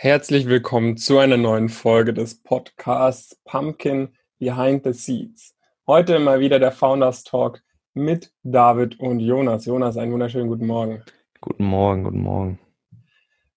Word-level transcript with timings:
Herzlich 0.00 0.46
willkommen 0.46 0.96
zu 0.96 1.18
einer 1.18 1.36
neuen 1.36 1.68
Folge 1.68 2.14
des 2.14 2.40
Podcasts 2.40 3.36
Pumpkin 3.44 4.10
Behind 4.38 4.84
the 4.84 4.92
Seeds. 4.92 5.56
Heute 5.88 6.20
mal 6.20 6.38
wieder 6.38 6.60
der 6.60 6.70
Founders 6.70 7.24
Talk 7.24 7.60
mit 7.94 8.30
David 8.44 9.00
und 9.00 9.18
Jonas. 9.18 9.66
Jonas, 9.66 9.96
einen 9.96 10.12
wunderschönen 10.12 10.46
guten 10.46 10.68
Morgen. 10.68 11.02
Guten 11.40 11.64
Morgen, 11.64 12.04
guten 12.04 12.20
Morgen. 12.20 12.60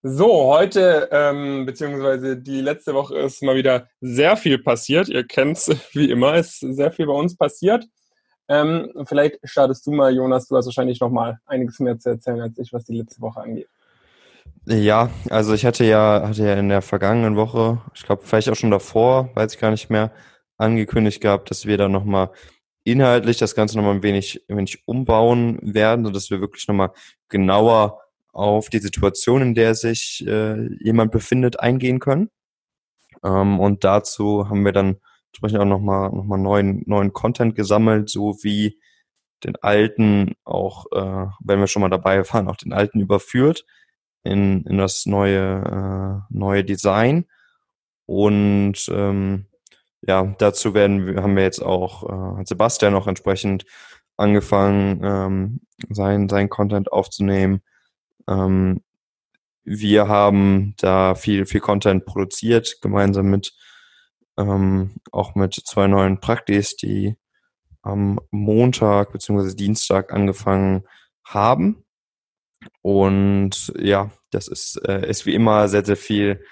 So, 0.01 0.47
heute, 0.47 1.09
ähm, 1.11 1.67
beziehungsweise 1.67 2.37
die 2.37 2.61
letzte 2.61 2.95
Woche 2.95 3.19
ist 3.19 3.43
mal 3.43 3.55
wieder 3.55 3.87
sehr 3.99 4.35
viel 4.35 4.57
passiert. 4.57 5.09
Ihr 5.09 5.27
kennt 5.27 5.57
es 5.57 5.69
wie 5.93 6.09
immer, 6.09 6.37
ist 6.37 6.61
sehr 6.61 6.91
viel 6.91 7.05
bei 7.05 7.13
uns 7.13 7.37
passiert. 7.37 7.85
Ähm, 8.47 8.91
vielleicht 9.05 9.37
startest 9.43 9.85
du 9.85 9.91
mal, 9.91 10.11
Jonas, 10.11 10.47
du 10.47 10.57
hast 10.57 10.65
wahrscheinlich 10.65 10.99
noch 11.01 11.11
mal 11.11 11.37
einiges 11.45 11.79
mehr 11.79 11.99
zu 11.99 12.09
erzählen 12.09 12.41
als 12.41 12.57
ich, 12.57 12.73
was 12.73 12.85
die 12.85 12.97
letzte 12.97 13.21
Woche 13.21 13.41
angeht. 13.41 13.67
Ja, 14.67 15.09
also 15.29 15.53
ich 15.53 15.65
hatte 15.65 15.83
ja, 15.85 16.21
hatte 16.27 16.43
ja 16.45 16.53
in 16.53 16.69
der 16.69 16.83
vergangenen 16.83 17.35
Woche, 17.35 17.81
ich 17.95 18.03
glaube 18.03 18.21
vielleicht 18.23 18.47
auch 18.49 18.55
schon 18.55 18.69
davor, 18.69 19.31
weiß 19.35 19.55
ich 19.55 19.59
gar 19.59 19.71
nicht 19.71 19.89
mehr, 19.89 20.11
angekündigt 20.57 21.19
gehabt, 21.19 21.49
dass 21.49 21.65
wir 21.65 21.77
da 21.77 21.89
nochmal 21.89 22.29
inhaltlich 22.83 23.37
das 23.37 23.55
Ganze 23.55 23.77
nochmal 23.77 23.95
ein 23.95 24.03
wenig, 24.03 24.43
ein 24.47 24.57
wenig 24.57 24.83
umbauen 24.87 25.59
werden, 25.63 26.05
sodass 26.05 26.29
wir 26.29 26.41
wirklich 26.41 26.67
nochmal 26.67 26.91
genauer 27.27 28.01
auf 28.33 28.69
die 28.69 28.79
Situation, 28.79 29.41
in 29.41 29.55
der 29.55 29.73
sich 29.73 30.23
äh, 30.27 30.67
jemand 30.83 31.11
befindet, 31.11 31.59
eingehen 31.59 31.99
können. 31.99 32.29
Ähm, 33.23 33.59
und 33.59 33.83
dazu 33.83 34.47
haben 34.49 34.63
wir 34.63 34.73
dann 34.73 34.97
entsprechend 35.33 35.59
auch 35.59 35.65
nochmal 35.65 36.11
noch 36.11 36.25
mal 36.25 36.37
neuen, 36.37 36.83
neuen 36.85 37.13
Content 37.13 37.55
gesammelt, 37.55 38.09
so 38.11 38.37
wie 38.43 38.79
den 39.43 39.55
alten 39.61 40.35
auch, 40.43 40.85
äh, 40.91 41.27
wenn 41.43 41.59
wir 41.59 41.67
schon 41.67 41.81
mal 41.81 41.89
dabei 41.89 42.23
waren, 42.29 42.47
auch 42.47 42.57
den 42.57 42.73
alten 42.73 42.99
überführt 42.99 43.65
in, 44.23 44.63
in 44.65 44.77
das 44.77 45.05
neue, 45.05 46.23
äh, 46.29 46.33
neue 46.33 46.63
Design. 46.63 47.25
Und 48.05 48.89
ähm, 48.89 49.47
ja, 50.01 50.35
dazu 50.37 50.73
werden 50.73 51.05
wir, 51.05 51.21
haben 51.21 51.35
wir 51.35 51.43
jetzt 51.43 51.61
auch 51.61 52.39
äh, 52.39 52.45
Sebastian 52.45 52.95
auch 52.95 53.07
entsprechend 53.07 53.65
angefangen, 54.17 55.01
ähm, 55.03 55.61
sein, 55.89 56.29
sein 56.29 56.49
Content 56.49 56.91
aufzunehmen. 56.91 57.61
Ähm, 58.27 58.81
wir 59.63 60.07
haben 60.07 60.75
da 60.77 61.15
viel, 61.15 61.45
viel 61.45 61.61
Content 61.61 62.05
produziert, 62.05 62.77
gemeinsam 62.81 63.29
mit 63.29 63.53
ähm, 64.37 64.95
auch 65.11 65.35
mit 65.35 65.53
zwei 65.53 65.87
neuen 65.87 66.19
Praktis, 66.19 66.75
die 66.75 67.15
am 67.81 68.19
Montag 68.31 69.11
beziehungsweise 69.11 69.55
Dienstag 69.55 70.13
angefangen 70.13 70.83
haben. 71.23 71.83
Und 72.81 73.73
ja, 73.79 74.11
das 74.31 74.47
ist, 74.47 74.77
äh, 74.87 75.07
ist 75.09 75.25
wie 75.25 75.35
immer 75.35 75.67
sehr, 75.67 75.85
sehr 75.85 75.97
viel, 75.97 76.43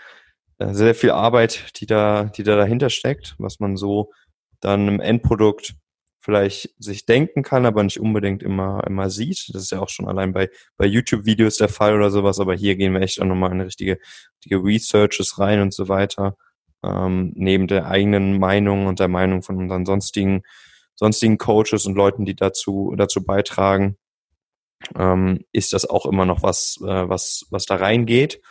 äh, 0.59 0.67
sehr, 0.67 0.87
sehr 0.87 0.95
viel 0.95 1.11
Arbeit, 1.11 1.79
die 1.79 1.85
da, 1.85 2.25
die 2.25 2.43
da 2.43 2.55
dahinter 2.55 2.89
steckt, 2.89 3.35
was 3.37 3.59
man 3.59 3.77
so 3.77 4.11
dann 4.59 4.87
im 4.87 4.99
Endprodukt 4.99 5.75
vielleicht 6.21 6.75
sich 6.77 7.05
denken 7.05 7.43
kann, 7.43 7.65
aber 7.65 7.81
nicht 7.83 7.99
unbedingt 7.99 8.43
immer, 8.43 8.83
immer 8.85 9.09
sieht. 9.09 9.49
Das 9.53 9.63
ist 9.63 9.71
ja 9.71 9.79
auch 9.79 9.89
schon 9.89 10.07
allein 10.07 10.33
bei, 10.33 10.49
bei 10.77 10.85
YouTube-Videos 10.85 11.57
der 11.57 11.69
Fall 11.69 11.95
oder 11.95 12.11
sowas, 12.11 12.39
aber 12.39 12.55
hier 12.55 12.75
gehen 12.75 12.93
wir 12.93 13.01
echt 13.01 13.21
auch 13.21 13.25
nochmal 13.25 13.51
in 13.51 13.61
richtige, 13.61 13.99
richtige 14.37 14.63
Researches 14.63 15.39
rein 15.39 15.61
und 15.61 15.73
so 15.73 15.87
weiter. 15.87 16.35
Ähm, 16.83 17.31
neben 17.35 17.67
der 17.67 17.87
eigenen 17.87 18.37
Meinung 18.39 18.85
und 18.85 18.99
der 18.99 19.07
Meinung 19.07 19.43
von 19.43 19.57
unseren 19.57 19.85
sonstigen, 19.85 20.43
sonstigen 20.95 21.37
Coaches 21.37 21.85
und 21.85 21.95
Leuten, 21.95 22.25
die 22.25 22.35
dazu, 22.35 22.93
dazu 22.97 23.23
beitragen, 23.23 23.97
ähm, 24.97 25.45
ist 25.51 25.73
das 25.73 25.85
auch 25.85 26.05
immer 26.05 26.25
noch 26.25 26.43
was, 26.43 26.77
äh, 26.81 27.09
was, 27.09 27.45
was 27.49 27.65
da 27.65 27.75
reingeht. 27.75 28.41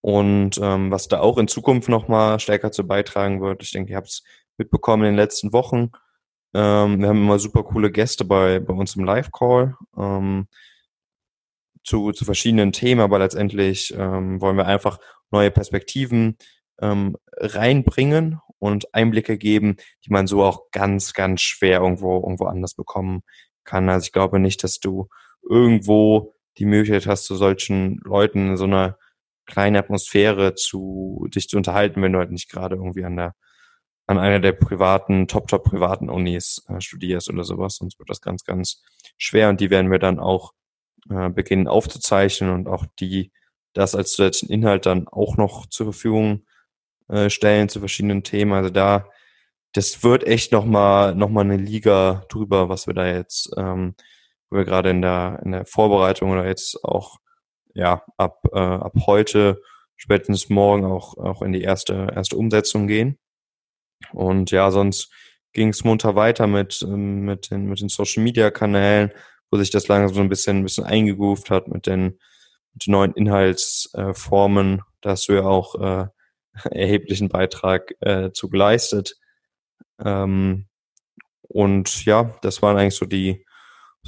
Und 0.00 0.58
ähm, 0.62 0.90
was 0.90 1.08
da 1.08 1.20
auch 1.20 1.38
in 1.38 1.48
Zukunft 1.48 1.88
nochmal 1.88 2.38
stärker 2.38 2.70
zu 2.70 2.86
beitragen 2.86 3.40
wird, 3.40 3.62
ich 3.62 3.72
denke, 3.72 3.92
ihr 3.92 3.96
habt 3.96 4.08
es 4.08 4.22
mitbekommen 4.56 5.04
in 5.04 5.12
den 5.12 5.16
letzten 5.16 5.52
Wochen. 5.52 5.90
Ähm, 6.54 7.00
wir 7.00 7.08
haben 7.08 7.22
immer 7.22 7.38
super 7.38 7.64
coole 7.64 7.90
Gäste 7.90 8.24
bei, 8.24 8.60
bei 8.60 8.74
uns 8.74 8.96
im 8.96 9.04
Live-Call 9.04 9.76
ähm, 9.96 10.48
zu, 11.84 12.12
zu 12.12 12.24
verschiedenen 12.24 12.72
Themen, 12.72 13.00
aber 13.00 13.18
letztendlich 13.18 13.92
ähm, 13.96 14.40
wollen 14.40 14.56
wir 14.56 14.66
einfach 14.66 14.98
neue 15.30 15.50
Perspektiven 15.50 16.38
ähm, 16.80 17.16
reinbringen 17.36 18.40
und 18.58 18.94
Einblicke 18.94 19.38
geben, 19.38 19.76
die 20.04 20.10
man 20.10 20.26
so 20.26 20.42
auch 20.42 20.70
ganz, 20.70 21.12
ganz 21.12 21.40
schwer 21.40 21.80
irgendwo, 21.80 22.16
irgendwo 22.16 22.46
anders 22.46 22.74
bekommen 22.74 23.22
kann. 23.64 23.88
Also 23.88 24.06
ich 24.06 24.12
glaube 24.12 24.38
nicht, 24.38 24.64
dass 24.64 24.80
du 24.80 25.08
irgendwo 25.42 26.34
die 26.58 26.66
Möglichkeit 26.66 27.06
hast, 27.06 27.24
zu 27.24 27.36
solchen 27.36 27.98
Leuten 28.04 28.50
in 28.50 28.56
so 28.56 28.64
einer 28.64 28.98
kleinen 29.46 29.76
Atmosphäre 29.76 30.54
zu 30.54 31.26
dich 31.34 31.48
zu 31.48 31.56
unterhalten, 31.56 32.02
wenn 32.02 32.12
du 32.12 32.18
halt 32.18 32.30
nicht 32.30 32.50
gerade 32.50 32.76
irgendwie 32.76 33.04
an 33.04 33.16
der 33.16 33.34
an 34.06 34.18
einer 34.18 34.40
der 34.40 34.52
privaten, 34.52 35.28
top, 35.28 35.48
top 35.48 35.64
privaten 35.64 36.08
Unis 36.08 36.64
äh, 36.68 36.80
studierst 36.80 37.28
oder 37.28 37.44
sowas, 37.44 37.76
sonst 37.76 37.98
wird 37.98 38.08
das 38.08 38.22
ganz, 38.22 38.42
ganz 38.42 38.82
schwer 39.18 39.50
und 39.50 39.60
die 39.60 39.68
werden 39.68 39.90
wir 39.90 39.98
dann 39.98 40.18
auch 40.18 40.54
äh, 41.10 41.28
beginnen 41.28 41.68
aufzuzeichnen 41.68 42.50
und 42.50 42.68
auch 42.68 42.86
die 42.98 43.32
das 43.74 43.94
als 43.94 44.12
zusätzlichen 44.12 44.52
Inhalt 44.52 44.86
dann 44.86 45.08
auch 45.08 45.36
noch 45.36 45.66
zur 45.66 45.92
Verfügung 45.92 46.46
äh, 47.08 47.28
stellen 47.28 47.68
zu 47.68 47.80
verschiedenen 47.80 48.22
Themen. 48.22 48.52
Also 48.52 48.70
da, 48.70 49.06
das 49.72 50.02
wird 50.02 50.26
echt 50.26 50.52
nochmal 50.52 51.14
noch 51.14 51.28
mal 51.28 51.42
eine 51.42 51.58
Liga 51.58 52.24
drüber, 52.30 52.70
was 52.70 52.86
wir 52.86 52.94
da 52.94 53.06
jetzt 53.06 53.50
ähm, 53.58 53.94
wo 54.50 54.56
wir 54.56 54.64
gerade 54.64 54.90
in 54.90 55.02
der, 55.02 55.40
in 55.44 55.52
der 55.52 55.66
Vorbereitung 55.66 56.30
oder 56.30 56.46
jetzt 56.46 56.82
auch 56.84 57.18
ja 57.74 58.02
ab, 58.16 58.40
äh, 58.52 58.58
ab 58.58 58.94
heute, 59.06 59.60
spätestens 59.96 60.48
morgen 60.48 60.84
auch, 60.84 61.16
auch 61.16 61.42
in 61.42 61.52
die 61.52 61.62
erste, 61.62 62.08
erste 62.14 62.36
Umsetzung 62.36 62.86
gehen. 62.86 63.18
Und 64.12 64.50
ja, 64.50 64.70
sonst 64.70 65.12
ging 65.52 65.70
es 65.70 65.84
munter 65.84 66.14
weiter 66.14 66.46
mit, 66.46 66.82
ähm, 66.82 67.22
mit, 67.22 67.50
den, 67.50 67.66
mit 67.66 67.80
den 67.80 67.88
Social 67.88 68.22
Media 68.22 68.50
Kanälen, 68.50 69.12
wo 69.50 69.58
sich 69.58 69.70
das 69.70 69.88
langsam 69.88 70.14
so 70.14 70.20
ein 70.20 70.28
bisschen, 70.28 70.58
ein 70.58 70.62
bisschen 70.62 70.84
eingegroovt 70.84 71.50
hat 71.50 71.68
mit 71.68 71.86
den, 71.86 72.18
mit 72.74 72.86
den 72.86 72.92
neuen 72.92 73.12
Inhaltsformen. 73.14 74.78
Äh, 74.78 74.82
da 75.00 75.10
hast 75.10 75.28
du 75.28 75.34
ja 75.34 75.44
auch 75.44 75.74
äh, 75.74 76.06
erheblichen 76.70 77.28
Beitrag 77.28 77.92
äh, 78.00 78.30
zu 78.32 78.48
geleistet. 78.48 79.16
Ähm, 80.04 80.68
und 81.42 82.04
ja, 82.04 82.36
das 82.42 82.62
waren 82.62 82.76
eigentlich 82.76 82.96
so 82.96 83.06
die, 83.06 83.44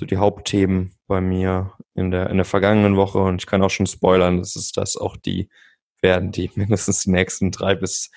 so 0.00 0.06
die 0.06 0.16
Hauptthemen 0.16 0.94
bei 1.06 1.20
mir 1.20 1.74
in 1.94 2.10
der, 2.10 2.30
in 2.30 2.36
der 2.38 2.46
vergangenen 2.46 2.96
Woche 2.96 3.18
und 3.18 3.42
ich 3.42 3.46
kann 3.46 3.62
auch 3.62 3.70
schon 3.70 3.86
spoilern, 3.86 4.38
dass 4.38 4.56
es 4.56 4.72
das 4.72 4.96
auch 4.96 5.16
die 5.16 5.48
werden, 6.00 6.32
die 6.32 6.50
mindestens 6.56 7.04
die 7.04 7.10
nächsten 7.10 7.52
drei 7.52 7.74
bis, 7.74 8.10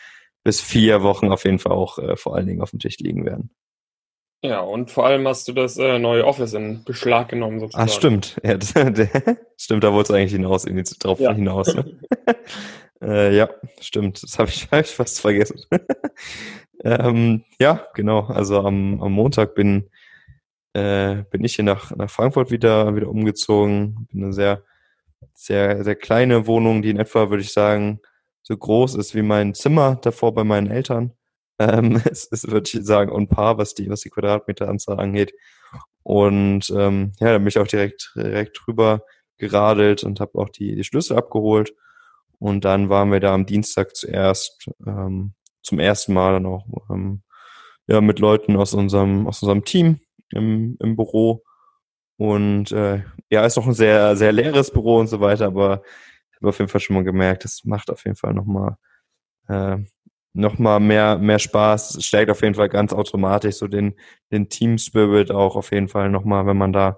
bis 0.43 0.61
vier 0.61 1.03
Wochen 1.03 1.29
auf 1.29 1.43
jeden 1.43 1.59
Fall 1.59 1.73
auch 1.73 1.99
äh, 1.99 2.15
vor 2.15 2.35
allen 2.35 2.47
Dingen 2.47 2.61
auf 2.61 2.71
dem 2.71 2.79
Tisch 2.79 2.97
liegen 2.99 3.25
werden. 3.25 3.51
Ja, 4.45 4.59
und 4.59 4.91
vor 4.91 5.05
allem 5.05 5.25
hast 5.27 5.47
du 5.47 5.53
das 5.53 5.77
äh, 5.77 5.99
neue 5.99 6.25
Office 6.25 6.53
in 6.53 6.83
Beschlag 6.83 7.29
genommen 7.29 7.59
sozusagen. 7.59 7.89
Ah, 7.89 7.93
stimmt. 7.93 8.41
Ja, 8.43 8.57
das, 8.57 8.73
stimmt, 9.57 9.83
da 9.83 9.93
wollte 9.93 10.13
es 10.13 10.17
eigentlich 10.17 10.33
hinaus, 10.33 10.65
irgendwie 10.65 10.83
drauf 10.99 11.19
ja. 11.19 11.33
hinaus. 11.33 11.73
Ne? 11.73 11.97
äh, 13.01 13.35
ja, 13.35 13.49
stimmt. 13.79 14.21
Das 14.23 14.39
habe 14.39 14.49
ich, 14.49 14.69
hab 14.69 14.81
ich 14.81 14.91
fast 14.91 15.21
vergessen. 15.21 15.61
ähm, 16.83 17.43
ja, 17.59 17.87
genau. 17.93 18.25
Also 18.25 18.59
am, 18.59 19.01
am 19.01 19.11
Montag 19.13 19.55
bin 19.55 19.89
äh, 20.73 21.23
bin 21.29 21.43
ich 21.43 21.55
hier 21.55 21.65
nach, 21.65 21.95
nach 21.95 22.09
Frankfurt 22.09 22.51
wieder, 22.51 22.95
wieder 22.95 23.09
umgezogen. 23.09 24.07
Bin 24.11 24.23
eine 24.23 24.33
sehr, 24.33 24.63
sehr, 25.33 25.83
sehr 25.83 25.95
kleine 25.95 26.47
Wohnung, 26.47 26.81
die 26.81 26.89
in 26.89 26.99
etwa, 26.99 27.29
würde 27.29 27.43
ich 27.43 27.53
sagen, 27.53 27.99
so 28.41 28.57
groß 28.57 28.95
ist 28.95 29.15
wie 29.15 29.21
mein 29.21 29.53
Zimmer 29.53 29.95
davor 30.01 30.33
bei 30.33 30.43
meinen 30.43 30.69
Eltern. 30.69 31.13
Ähm, 31.59 32.01
es 32.11 32.25
ist, 32.25 32.49
würde 32.49 32.69
ich 32.71 32.85
sagen, 32.85 33.11
on 33.11 33.27
par, 33.27 33.57
was 33.57 33.73
die, 33.75 33.89
was 33.89 34.01
die 34.01 34.09
Quadratmeteranzahl 34.09 34.99
angeht. 34.99 35.33
Und 36.03 36.69
ähm, 36.71 37.13
ja, 37.19 37.31
da 37.31 37.37
bin 37.37 37.47
ich 37.47 37.59
auch 37.59 37.67
direkt, 37.67 38.11
direkt 38.15 38.59
drüber 38.65 39.03
geradelt 39.37 40.03
und 40.03 40.19
habe 40.19 40.37
auch 40.39 40.49
die, 40.49 40.75
die 40.75 40.83
Schlüssel 40.83 41.17
abgeholt. 41.17 41.73
Und 42.39 42.65
dann 42.65 42.89
waren 42.89 43.11
wir 43.11 43.19
da 43.19 43.33
am 43.33 43.45
Dienstag 43.45 43.95
zuerst 43.95 44.69
ähm, 44.85 45.33
zum 45.61 45.79
ersten 45.79 46.13
Mal 46.13 46.33
dann 46.33 46.45
auch 46.45 46.65
ähm, 46.89 47.21
ja, 47.87 48.01
mit 48.01 48.19
Leuten 48.19 48.57
aus 48.57 48.73
unserem, 48.73 49.27
aus 49.27 49.41
unserem 49.41 49.63
Team 49.63 50.01
im, 50.35 50.77
im 50.79 50.95
Büro. 50.95 51.43
Und 52.17 52.71
äh, 52.71 53.03
ja, 53.29 53.45
ist 53.45 53.57
noch 53.57 53.67
ein 53.67 53.73
sehr, 53.73 54.15
sehr 54.15 54.31
leeres 54.31 54.71
Büro 54.71 54.99
und 54.99 55.07
so 55.07 55.19
weiter, 55.19 55.47
aber 55.47 55.81
ich 56.31 56.37
habe 56.37 56.49
auf 56.49 56.59
jeden 56.59 56.69
Fall 56.69 56.81
schon 56.81 56.95
mal 56.95 57.03
gemerkt, 57.03 57.43
das 57.43 57.61
macht 57.65 57.89
auf 57.89 58.05
jeden 58.05 58.15
Fall 58.15 58.33
nochmal 58.33 58.77
äh, 59.47 59.77
noch 60.33 60.57
mehr, 60.57 61.17
mehr 61.17 61.39
Spaß, 61.39 62.03
stärkt 62.03 62.31
auf 62.31 62.41
jeden 62.41 62.55
Fall 62.55 62.69
ganz 62.69 62.91
automatisch 62.91 63.55
so 63.55 63.67
den, 63.67 63.95
den 64.31 64.49
Team 64.49 64.77
Spirit 64.77 65.31
auch 65.31 65.55
auf 65.55 65.71
jeden 65.71 65.87
Fall 65.87 66.09
nochmal, 66.09 66.45
wenn 66.47 66.57
man 66.57 66.73
da, 66.73 66.97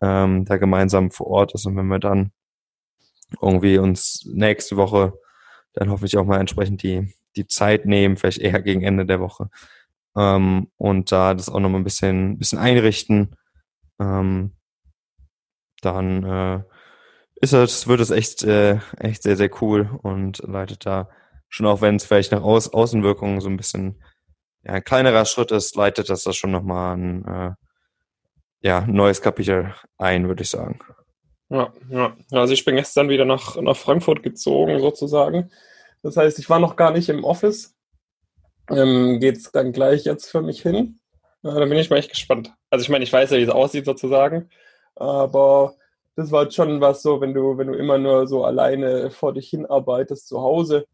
ähm, 0.00 0.44
da 0.44 0.56
gemeinsam 0.56 1.10
vor 1.10 1.26
Ort 1.28 1.54
ist 1.54 1.66
und 1.66 1.76
wenn 1.76 1.86
wir 1.86 1.98
dann 1.98 2.32
irgendwie 3.40 3.78
uns 3.78 4.26
nächste 4.32 4.76
Woche 4.76 5.14
dann 5.74 5.90
hoffentlich 5.90 6.16
auch 6.16 6.24
mal 6.24 6.40
entsprechend 6.40 6.82
die, 6.82 7.14
die 7.36 7.46
Zeit 7.46 7.86
nehmen, 7.86 8.16
vielleicht 8.16 8.38
eher 8.38 8.60
gegen 8.60 8.82
Ende 8.82 9.06
der 9.06 9.20
Woche, 9.20 9.48
ähm, 10.16 10.68
und 10.76 11.12
da 11.12 11.34
das 11.34 11.48
auch 11.48 11.60
nochmal 11.60 11.80
ein 11.80 11.84
bisschen, 11.84 12.38
bisschen 12.38 12.58
einrichten. 12.58 13.36
Ähm, 14.00 14.56
dann 15.80 16.24
äh, 16.24 16.62
ist 17.36 17.52
das, 17.52 17.86
wird 17.88 18.00
es 18.00 18.10
echt, 18.10 18.42
äh, 18.44 18.78
echt 18.98 19.22
sehr, 19.22 19.36
sehr 19.36 19.50
cool 19.62 19.98
und 20.02 20.38
leitet 20.38 20.86
da 20.86 21.08
schon 21.48 21.66
auch 21.66 21.82
wenn 21.82 21.96
es 21.96 22.04
vielleicht 22.04 22.32
nach 22.32 22.42
Aus 22.42 22.72
Außenwirkungen 22.72 23.40
so 23.40 23.48
ein 23.48 23.58
bisschen 23.58 24.02
ja, 24.64 24.74
ein 24.74 24.84
kleinerer 24.84 25.26
Schritt 25.26 25.50
ist, 25.50 25.76
leitet 25.76 26.08
das 26.08 26.24
das 26.24 26.36
schon 26.36 26.50
nochmal 26.50 26.96
ein 26.96 27.24
äh, 27.26 27.50
ja, 28.60 28.86
neues 28.86 29.20
Kapitel 29.20 29.74
ein, 29.98 30.28
würde 30.28 30.42
ich 30.42 30.50
sagen. 30.50 30.78
Ja, 31.50 31.72
ja. 31.90 32.16
Also 32.30 32.54
ich 32.54 32.64
bin 32.64 32.76
gestern 32.76 33.08
wieder 33.10 33.24
nach, 33.24 33.56
nach 33.56 33.76
Frankfurt 33.76 34.22
gezogen, 34.22 34.80
sozusagen. 34.80 35.50
Das 36.02 36.16
heißt, 36.16 36.38
ich 36.38 36.48
war 36.48 36.58
noch 36.58 36.76
gar 36.76 36.92
nicht 36.92 37.08
im 37.08 37.24
Office. 37.24 37.74
Ähm, 38.72 39.20
Geht 39.20 39.36
es 39.36 39.52
dann 39.52 39.72
gleich 39.72 40.04
jetzt 40.04 40.30
für 40.30 40.42
mich 40.42 40.62
hin? 40.62 40.98
Ja, 41.42 41.54
da 41.58 41.64
bin 41.64 41.78
ich 41.78 41.90
mal 41.90 41.98
echt 41.98 42.10
gespannt. 42.10 42.52
Also 42.70 42.82
ich 42.82 42.88
meine, 42.88 43.04
ich 43.04 43.12
weiß 43.12 43.30
ja, 43.30 43.38
wie 43.38 43.42
es 43.42 43.50
aussieht 43.50 43.84
sozusagen, 43.84 44.48
aber 44.94 45.74
das 46.16 46.30
war 46.30 46.50
schon 46.50 46.80
was 46.80 47.02
so, 47.02 47.20
wenn 47.20 47.34
du, 47.34 47.58
wenn 47.58 47.66
du 47.68 47.74
immer 47.74 47.98
nur 47.98 48.26
so 48.26 48.44
alleine 48.44 49.10
vor 49.10 49.34
dich 49.34 49.50
hinarbeitest 49.50 50.28
zu 50.28 50.40
Hause. 50.40 50.86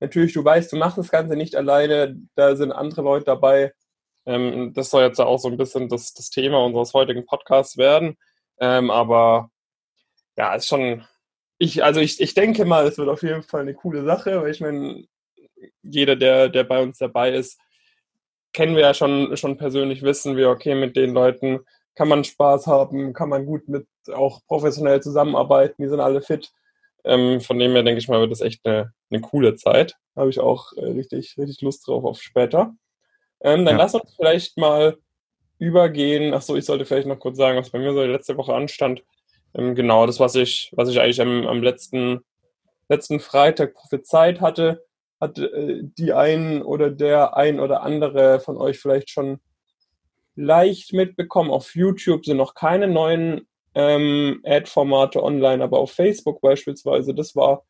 Natürlich, 0.00 0.32
du 0.32 0.44
weißt, 0.44 0.72
du 0.72 0.76
machst 0.76 0.98
das 0.98 1.10
Ganze 1.10 1.36
nicht 1.36 1.56
alleine, 1.56 2.16
da 2.34 2.56
sind 2.56 2.72
andere 2.72 3.02
Leute 3.02 3.26
dabei. 3.26 3.72
Ähm, 4.26 4.72
das 4.74 4.90
soll 4.90 5.02
jetzt 5.02 5.20
auch 5.20 5.38
so 5.38 5.48
ein 5.48 5.56
bisschen 5.56 5.88
das, 5.88 6.14
das 6.14 6.30
Thema 6.30 6.64
unseres 6.64 6.94
heutigen 6.94 7.26
Podcasts 7.26 7.76
werden. 7.76 8.16
Ähm, 8.58 8.90
aber 8.90 9.50
ja, 10.36 10.54
ist 10.54 10.68
schon, 10.68 11.04
ich, 11.58 11.82
also 11.84 12.00
ich, 12.00 12.20
ich 12.20 12.34
denke 12.34 12.64
mal, 12.64 12.86
es 12.86 12.98
wird 12.98 13.08
auf 13.08 13.22
jeden 13.22 13.42
Fall 13.42 13.62
eine 13.62 13.74
coole 13.74 14.04
Sache, 14.04 14.42
weil 14.42 14.50
ich 14.50 14.60
meine, 14.60 15.04
jeder, 15.82 16.16
der, 16.16 16.48
der 16.48 16.64
bei 16.64 16.82
uns 16.82 16.98
dabei 16.98 17.32
ist, 17.32 17.58
kennen 18.52 18.74
wir 18.74 18.82
ja 18.82 18.94
schon, 18.94 19.36
schon 19.36 19.56
persönlich, 19.56 20.02
wissen 20.02 20.36
wir, 20.36 20.50
okay, 20.50 20.74
mit 20.74 20.96
den 20.96 21.12
Leuten 21.12 21.60
kann 21.94 22.08
man 22.08 22.24
Spaß 22.24 22.66
haben, 22.66 23.12
kann 23.12 23.28
man 23.28 23.46
gut 23.46 23.68
mit 23.68 23.86
auch 24.12 24.40
professionell 24.46 25.02
zusammenarbeiten, 25.02 25.82
die 25.82 25.88
sind 25.88 26.00
alle 26.00 26.22
fit. 26.22 26.50
Ähm, 27.04 27.40
von 27.40 27.58
dem 27.58 27.72
her 27.72 27.82
denke 27.82 27.98
ich 27.98 28.08
mal, 28.08 28.20
wird 28.20 28.30
das 28.30 28.40
echt 28.40 28.64
eine, 28.64 28.92
eine 29.10 29.20
coole 29.20 29.54
Zeit. 29.56 29.96
Habe 30.16 30.30
ich 30.30 30.40
auch 30.40 30.72
äh, 30.76 30.84
richtig, 30.84 31.36
richtig 31.38 31.60
Lust 31.62 31.86
drauf 31.86 32.04
auf 32.04 32.20
später. 32.20 32.74
Ähm, 33.42 33.64
dann 33.64 33.76
ja. 33.76 33.84
lass 33.84 33.94
uns 33.94 34.14
vielleicht 34.16 34.58
mal 34.58 34.96
übergehen. 35.58 36.34
Achso, 36.34 36.56
ich 36.56 36.64
sollte 36.64 36.84
vielleicht 36.84 37.06
noch 37.06 37.18
kurz 37.18 37.36
sagen, 37.36 37.58
was 37.58 37.70
bei 37.70 37.78
mir 37.78 37.92
so 37.92 38.02
letzte 38.02 38.36
Woche 38.36 38.54
anstand. 38.54 39.02
Ähm, 39.54 39.74
genau, 39.74 40.06
das, 40.06 40.20
was 40.20 40.34
ich, 40.34 40.70
was 40.74 40.88
ich 40.88 41.00
eigentlich 41.00 41.20
am, 41.20 41.46
am 41.46 41.62
letzten, 41.62 42.20
letzten 42.88 43.20
Freitag 43.20 43.74
prophezeit 43.74 44.40
hatte, 44.40 44.84
hat 45.20 45.38
äh, 45.38 45.80
die 45.82 46.12
ein 46.12 46.62
oder 46.62 46.90
der 46.90 47.36
ein 47.36 47.60
oder 47.60 47.82
andere 47.82 48.40
von 48.40 48.56
euch 48.56 48.78
vielleicht 48.78 49.10
schon 49.10 49.40
leicht 50.34 50.92
mitbekommen. 50.92 51.50
Auf 51.50 51.74
YouTube 51.74 52.24
sind 52.24 52.38
noch 52.38 52.54
keine 52.54 52.88
neuen 52.88 53.46
ähm, 53.74 54.40
Ad-Formate 54.44 55.22
online, 55.22 55.62
aber 55.62 55.78
auf 55.78 55.92
Facebook 55.92 56.40
beispielsweise, 56.40 57.14
das 57.14 57.36
war 57.36 57.64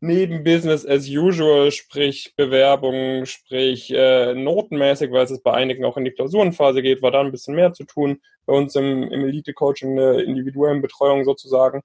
neben 0.00 0.44
Business 0.44 0.86
as 0.86 1.08
usual, 1.08 1.70
sprich 1.72 2.34
Bewerbung, 2.36 3.24
sprich 3.24 3.90
äh, 3.92 4.34
notenmäßig, 4.34 5.10
weil 5.10 5.24
es 5.24 5.42
bei 5.42 5.52
einigen 5.52 5.84
auch 5.84 5.96
in 5.96 6.04
die 6.04 6.10
Klausurenphase 6.10 6.82
geht, 6.82 7.02
war 7.02 7.10
da 7.10 7.20
ein 7.20 7.32
bisschen 7.32 7.54
mehr 7.54 7.72
zu 7.72 7.84
tun. 7.84 8.20
Bei 8.44 8.54
uns 8.54 8.74
im, 8.76 9.02
im 9.04 9.24
Elite-Coaching, 9.24 9.96
der 9.96 10.24
individuellen 10.24 10.82
Betreuung 10.82 11.24
sozusagen. 11.24 11.82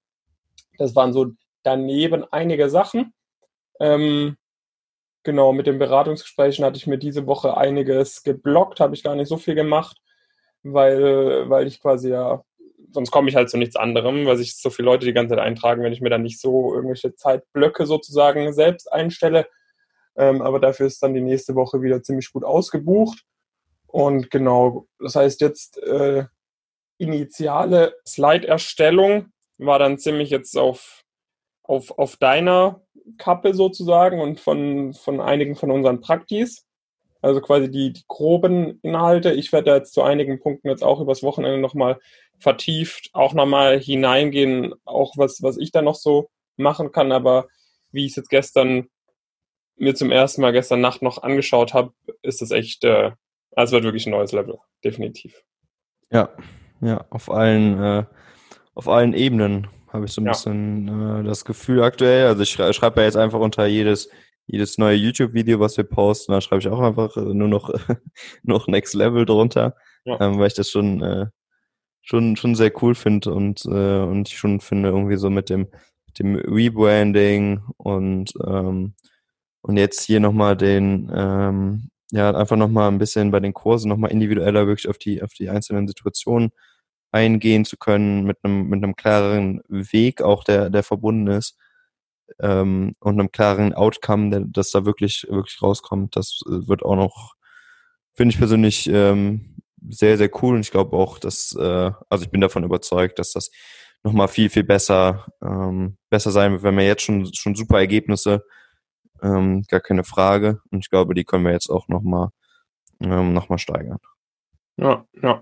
Das 0.77 0.95
waren 0.95 1.13
so 1.13 1.31
daneben 1.63 2.25
einige 2.31 2.69
Sachen. 2.69 3.13
Ähm, 3.80 4.38
genau, 5.23 5.53
mit 5.53 5.68
den 5.68 5.79
Beratungsgesprächen 5.79 6.65
hatte 6.65 6.77
ich 6.77 6.88
mir 6.88 6.97
diese 6.97 7.27
Woche 7.27 7.57
einiges 7.57 8.23
geblockt, 8.23 8.79
habe 8.79 8.95
ich 8.95 9.03
gar 9.03 9.15
nicht 9.15 9.27
so 9.27 9.38
viel 9.38 9.56
gemacht, 9.56 9.97
weil, 10.63 11.50
weil 11.50 11.68
ich 11.68 11.81
quasi 11.81 12.09
ja 12.09 12.44
sonst 12.94 13.12
komme 13.12 13.29
ich 13.29 13.35
halt 13.35 13.50
zu 13.50 13.57
nichts 13.57 13.75
anderem, 13.75 14.25
weil 14.25 14.38
sich 14.38 14.57
so 14.57 14.69
viele 14.69 14.88
Leute 14.88 15.06
die 15.06 15.13
ganze 15.13 15.35
Zeit 15.35 15.44
eintragen, 15.44 15.83
wenn 15.83 15.94
ich 15.94 16.01
mir 16.01 16.09
dann 16.09 16.23
nicht 16.23 16.39
so 16.39 16.73
irgendwelche 16.73 17.15
Zeitblöcke 17.15 17.85
sozusagen 17.85 18.53
selbst 18.53 18.91
einstelle. 18.91 19.47
Ähm, 20.15 20.41
aber 20.41 20.59
dafür 20.59 20.88
ist 20.88 21.01
dann 21.01 21.13
die 21.13 21.21
nächste 21.21 21.56
Woche 21.56 21.81
wieder 21.81 22.03
ziemlich 22.03 22.31
gut 22.31 22.44
ausgebucht. 22.44 23.24
Und 23.88 24.29
genau, 24.31 24.88
das 25.00 25.15
heißt 25.15 25.41
jetzt 25.41 25.77
äh, 25.83 26.25
initiale 26.97 27.95
Slide-Erstellung 28.07 29.31
war 29.57 29.79
dann 29.79 29.97
ziemlich 29.97 30.29
jetzt 30.29 30.57
auf, 30.57 31.03
auf, 31.63 31.97
auf 31.97 32.17
deiner 32.17 32.81
Kappe 33.18 33.54
sozusagen 33.54 34.19
und 34.19 34.40
von, 34.40 34.94
von 34.94 35.19
einigen 35.19 35.56
von 35.56 35.72
unseren 35.72 36.02
Praktis. 36.02 36.66
Also 37.22 37.40
quasi 37.40 37.69
die, 37.69 37.94
die 37.94 38.04
groben 38.08 38.80
Inhalte. 38.81 39.31
Ich 39.31 39.52
werde 39.52 39.72
da 39.72 39.75
jetzt 39.75 39.94
zu 39.94 40.02
einigen 40.02 40.40
Punkten 40.40 40.69
jetzt 40.69 40.84
auch 40.84 41.00
übers 41.00 41.22
Wochenende 41.22 41.60
nochmal 41.60 42.00
vertieft 42.42 43.12
auch 43.13 43.34
nochmal 43.34 43.80
hineingehen, 43.80 44.74
auch 44.84 45.13
was, 45.16 45.42
was 45.44 45.58
ich 45.58 45.72
da 45.72 45.81
noch 45.81 45.96
so 45.96 46.30
machen 46.58 46.92
kann. 46.92 47.12
Aber 47.12 47.48
wie 47.92 48.06
ich 48.06 48.12
es 48.12 48.16
jetzt 48.18 48.30
gestern 48.30 48.90
mir 49.75 49.96
zum 49.96 50.12
ersten 50.12 50.42
Mal 50.42 50.52
gestern 50.52 50.81
Nacht 50.81 51.02
noch 51.02 51.22
angeschaut 51.22 51.74
habe, 51.74 51.94
ist 52.22 52.42
das 52.42 52.52
echt, 52.52 52.84
äh, 52.84 53.12
also 53.56 53.74
wird 53.74 53.84
wirklich 53.84 54.08
ein 54.08 54.12
neues 54.12 54.31
Level, 54.31 54.58
definitiv. 54.84 55.44
Ja, 56.12 56.30
ja, 56.81 57.06
auf 57.10 57.31
allen, 57.31 57.81
äh, 57.81 58.06
auf 58.74 58.88
allen 58.88 59.13
Ebenen 59.13 59.68
habe 59.91 60.05
ich 60.05 60.11
so 60.11 60.21
ein 60.21 60.25
ja. 60.25 60.31
bisschen 60.31 60.88
äh, 60.88 61.23
das 61.23 61.45
Gefühl 61.45 61.83
aktuell. 61.83 62.27
Also 62.27 62.43
ich 62.43 62.51
schrei 62.51 62.73
schreibe 62.73 63.01
ja 63.01 63.05
jetzt 63.05 63.17
einfach 63.17 63.39
unter 63.39 63.65
jedes, 63.65 64.09
jedes 64.47 64.77
neue 64.77 64.95
YouTube-Video, 64.95 65.59
was 65.59 65.77
wir 65.77 65.83
posten, 65.83 66.31
da 66.31 66.41
schreibe 66.41 66.61
ich 66.61 66.67
auch 66.67 66.79
einfach 66.79 67.15
nur 67.15 67.47
noch, 67.47 67.73
noch 68.43 68.67
Next 68.67 68.93
Level 68.93 69.25
drunter, 69.25 69.75
ja. 70.05 70.19
ähm, 70.19 70.39
weil 70.39 70.47
ich 70.47 70.53
das 70.53 70.69
schon 70.69 71.01
äh, 71.01 71.27
schon, 72.01 72.35
schon 72.35 72.55
sehr 72.55 72.71
cool 72.81 72.95
finde 72.95 73.33
und, 73.33 73.65
äh, 73.65 73.99
und 74.01 74.27
ich 74.27 74.38
schon 74.38 74.59
finde, 74.59 74.89
irgendwie 74.89 75.17
so 75.17 75.29
mit 75.29 75.49
dem, 75.49 75.67
mit 76.07 76.19
dem 76.19 76.35
Rebranding 76.35 77.61
und, 77.77 78.33
ähm, 78.45 78.95
und 79.61 79.77
jetzt 79.77 80.01
hier 80.01 80.19
nochmal 80.19 80.57
den, 80.57 81.11
ähm, 81.13 81.89
ja, 82.11 82.31
einfach 82.31 82.57
nochmal 82.57 82.89
ein 82.89 82.97
bisschen 82.97 83.31
bei 83.31 83.39
den 83.39 83.53
Kursen 83.53 83.89
nochmal 83.89 84.11
individueller 84.11 84.67
wirklich 84.67 84.89
auf 84.89 84.97
die, 84.97 85.23
auf 85.23 85.33
die 85.33 85.49
einzelnen 85.49 85.88
Situationen 85.88 86.51
eingehen 87.12 87.66
zu 87.66 87.78
können, 87.78 88.24
mit 88.24 88.38
einem, 88.44 88.68
mit 88.69 88.84
einem 88.84 88.96
klareren 88.96 89.62
Weg 89.68 90.22
auch, 90.22 90.44
der, 90.44 90.69
der 90.69 90.84
verbunden 90.84 91.28
ist, 91.28 91.58
ähm, 92.40 92.96
und 93.00 93.19
einem 93.19 93.31
klaren 93.31 93.74
Outcome, 93.74 94.30
der, 94.30 94.42
das 94.46 94.72
da 94.72 94.86
wirklich, 94.86 95.28
wirklich 95.30 95.62
rauskommt. 95.62 96.16
Das 96.16 96.42
äh, 96.48 96.68
wird 96.68 96.84
auch 96.84 96.96
noch, 96.96 97.34
finde 98.13 98.34
ich 98.34 98.40
persönlich, 98.40 98.88
ähm, 98.88 99.58
sehr, 99.90 100.18
sehr 100.18 100.30
cool 100.42 100.56
und 100.56 100.62
ich 100.62 100.72
glaube 100.72 100.96
auch, 100.96 101.18
dass, 101.18 101.56
äh, 101.60 101.92
also 102.10 102.24
ich 102.24 102.30
bin 102.30 102.42
davon 102.42 102.63
überzeugt, 102.63 103.18
dass 103.19 103.34
das 103.34 103.50
nochmal 104.04 104.28
viel, 104.28 104.50
viel 104.50 104.63
besser, 104.63 105.28
ähm, 105.42 105.98
besser 106.10 106.31
sein 106.31 106.52
wird. 106.52 106.63
Wir 106.63 106.68
haben 106.68 106.80
ja 106.80 106.86
jetzt 106.86 107.04
schon, 107.04 107.34
schon 107.34 107.56
super 107.56 107.80
Ergebnisse, 107.80 108.46
ähm, 109.22 109.63
gar 109.68 109.81
keine 109.81 110.04
Frage. 110.04 110.62
Und 110.72 110.80
ich 110.80 110.90
glaube, 110.90 111.13
die 111.13 111.24
können 111.24 111.46
wir 111.46 111.51
jetzt 111.51 111.70
auch 111.70 111.88
nochmal 111.88 112.30
ähm, 113.01 113.34
noch 113.34 113.48
steigern. 113.58 114.00
Ja, 114.77 115.06
ja. 115.22 115.41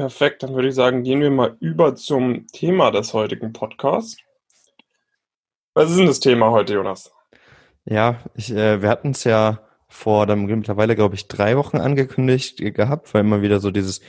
Perfekt, 0.00 0.42
dann 0.42 0.54
würde 0.54 0.68
ich 0.68 0.74
sagen, 0.74 1.02
gehen 1.02 1.20
wir 1.20 1.30
mal 1.30 1.58
über 1.60 1.94
zum 1.94 2.46
Thema 2.46 2.90
des 2.90 3.12
heutigen 3.12 3.52
Podcasts. 3.52 4.16
Was 5.74 5.90
ist 5.90 5.98
denn 5.98 6.06
das 6.06 6.20
Thema 6.20 6.50
heute, 6.50 6.72
Jonas? 6.72 7.12
Ja, 7.84 8.18
ich, 8.34 8.50
äh, 8.50 8.80
wir 8.80 8.88
hatten 8.88 9.10
es 9.10 9.24
ja 9.24 9.60
vor 9.88 10.24
dann 10.24 10.46
mittlerweile, 10.46 10.96
glaube 10.96 11.16
ich, 11.16 11.28
drei 11.28 11.58
Wochen 11.58 11.76
angekündigt 11.76 12.56
gehabt, 12.74 13.12
weil 13.12 13.20
immer 13.20 13.42
wieder 13.42 13.60
so 13.60 13.70
dieses 13.70 14.00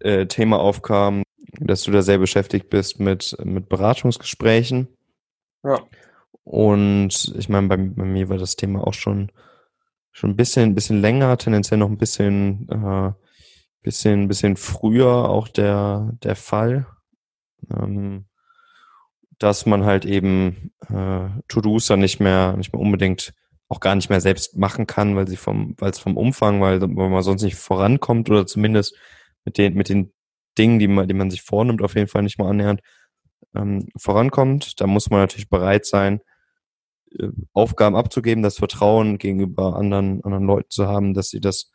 äh, 0.00 0.24
Thema 0.24 0.58
aufkam, 0.58 1.22
dass 1.60 1.82
du 1.82 1.90
da 1.90 2.00
sehr 2.00 2.16
beschäftigt 2.16 2.70
bist 2.70 2.98
mit, 2.98 3.36
mit 3.44 3.68
Beratungsgesprächen. 3.68 4.88
Ja. 5.62 5.80
Und 6.44 7.34
ich 7.36 7.50
meine, 7.50 7.68
bei, 7.68 7.76
bei 7.76 8.04
mir 8.06 8.30
war 8.30 8.38
das 8.38 8.56
Thema 8.56 8.86
auch 8.86 8.94
schon, 8.94 9.30
schon 10.12 10.30
ein 10.30 10.36
bisschen, 10.36 10.70
ein 10.70 10.74
bisschen 10.74 11.02
länger, 11.02 11.36
tendenziell 11.36 11.78
noch 11.78 11.90
ein 11.90 11.98
bisschen, 11.98 12.70
äh, 12.70 13.25
bisschen, 13.82 14.28
bisschen 14.28 14.56
früher 14.56 15.28
auch 15.28 15.48
der, 15.48 16.12
der 16.22 16.36
Fall. 16.36 16.86
Ähm, 17.70 18.26
dass 19.38 19.66
man 19.66 19.84
halt 19.84 20.04
eben 20.04 20.72
äh, 20.88 21.28
To-Dos 21.48 21.86
dann 21.86 22.00
nicht 22.00 22.20
mehr, 22.20 22.56
nicht 22.56 22.72
mehr 22.72 22.80
unbedingt 22.80 23.34
auch 23.68 23.80
gar 23.80 23.94
nicht 23.94 24.08
mehr 24.08 24.20
selbst 24.20 24.56
machen 24.56 24.86
kann, 24.86 25.16
weil 25.16 25.26
sie 25.26 25.36
vom, 25.36 25.74
weil 25.78 25.90
es 25.90 25.98
vom 25.98 26.16
Umfang, 26.16 26.60
weil, 26.60 26.80
weil 26.80 27.10
man 27.10 27.22
sonst 27.22 27.42
nicht 27.42 27.56
vorankommt 27.56 28.30
oder 28.30 28.46
zumindest 28.46 28.96
mit 29.44 29.58
den, 29.58 29.74
mit 29.74 29.88
den 29.88 30.12
Dingen, 30.56 30.78
die 30.78 30.88
man, 30.88 31.08
die 31.08 31.14
man 31.14 31.30
sich 31.30 31.42
vornimmt, 31.42 31.82
auf 31.82 31.94
jeden 31.94 32.08
Fall 32.08 32.22
nicht 32.22 32.38
mal 32.38 32.48
annähernd 32.48 32.80
ähm, 33.54 33.88
vorankommt. 33.98 34.80
Da 34.80 34.86
muss 34.86 35.10
man 35.10 35.20
natürlich 35.20 35.50
bereit 35.50 35.84
sein, 35.84 36.20
äh, 37.18 37.28
Aufgaben 37.52 37.96
abzugeben, 37.96 38.42
das 38.42 38.56
Vertrauen 38.56 39.18
gegenüber 39.18 39.76
anderen, 39.76 40.22
anderen 40.24 40.46
Leuten 40.46 40.70
zu 40.70 40.86
haben, 40.86 41.12
dass 41.12 41.28
sie 41.28 41.40
das 41.40 41.72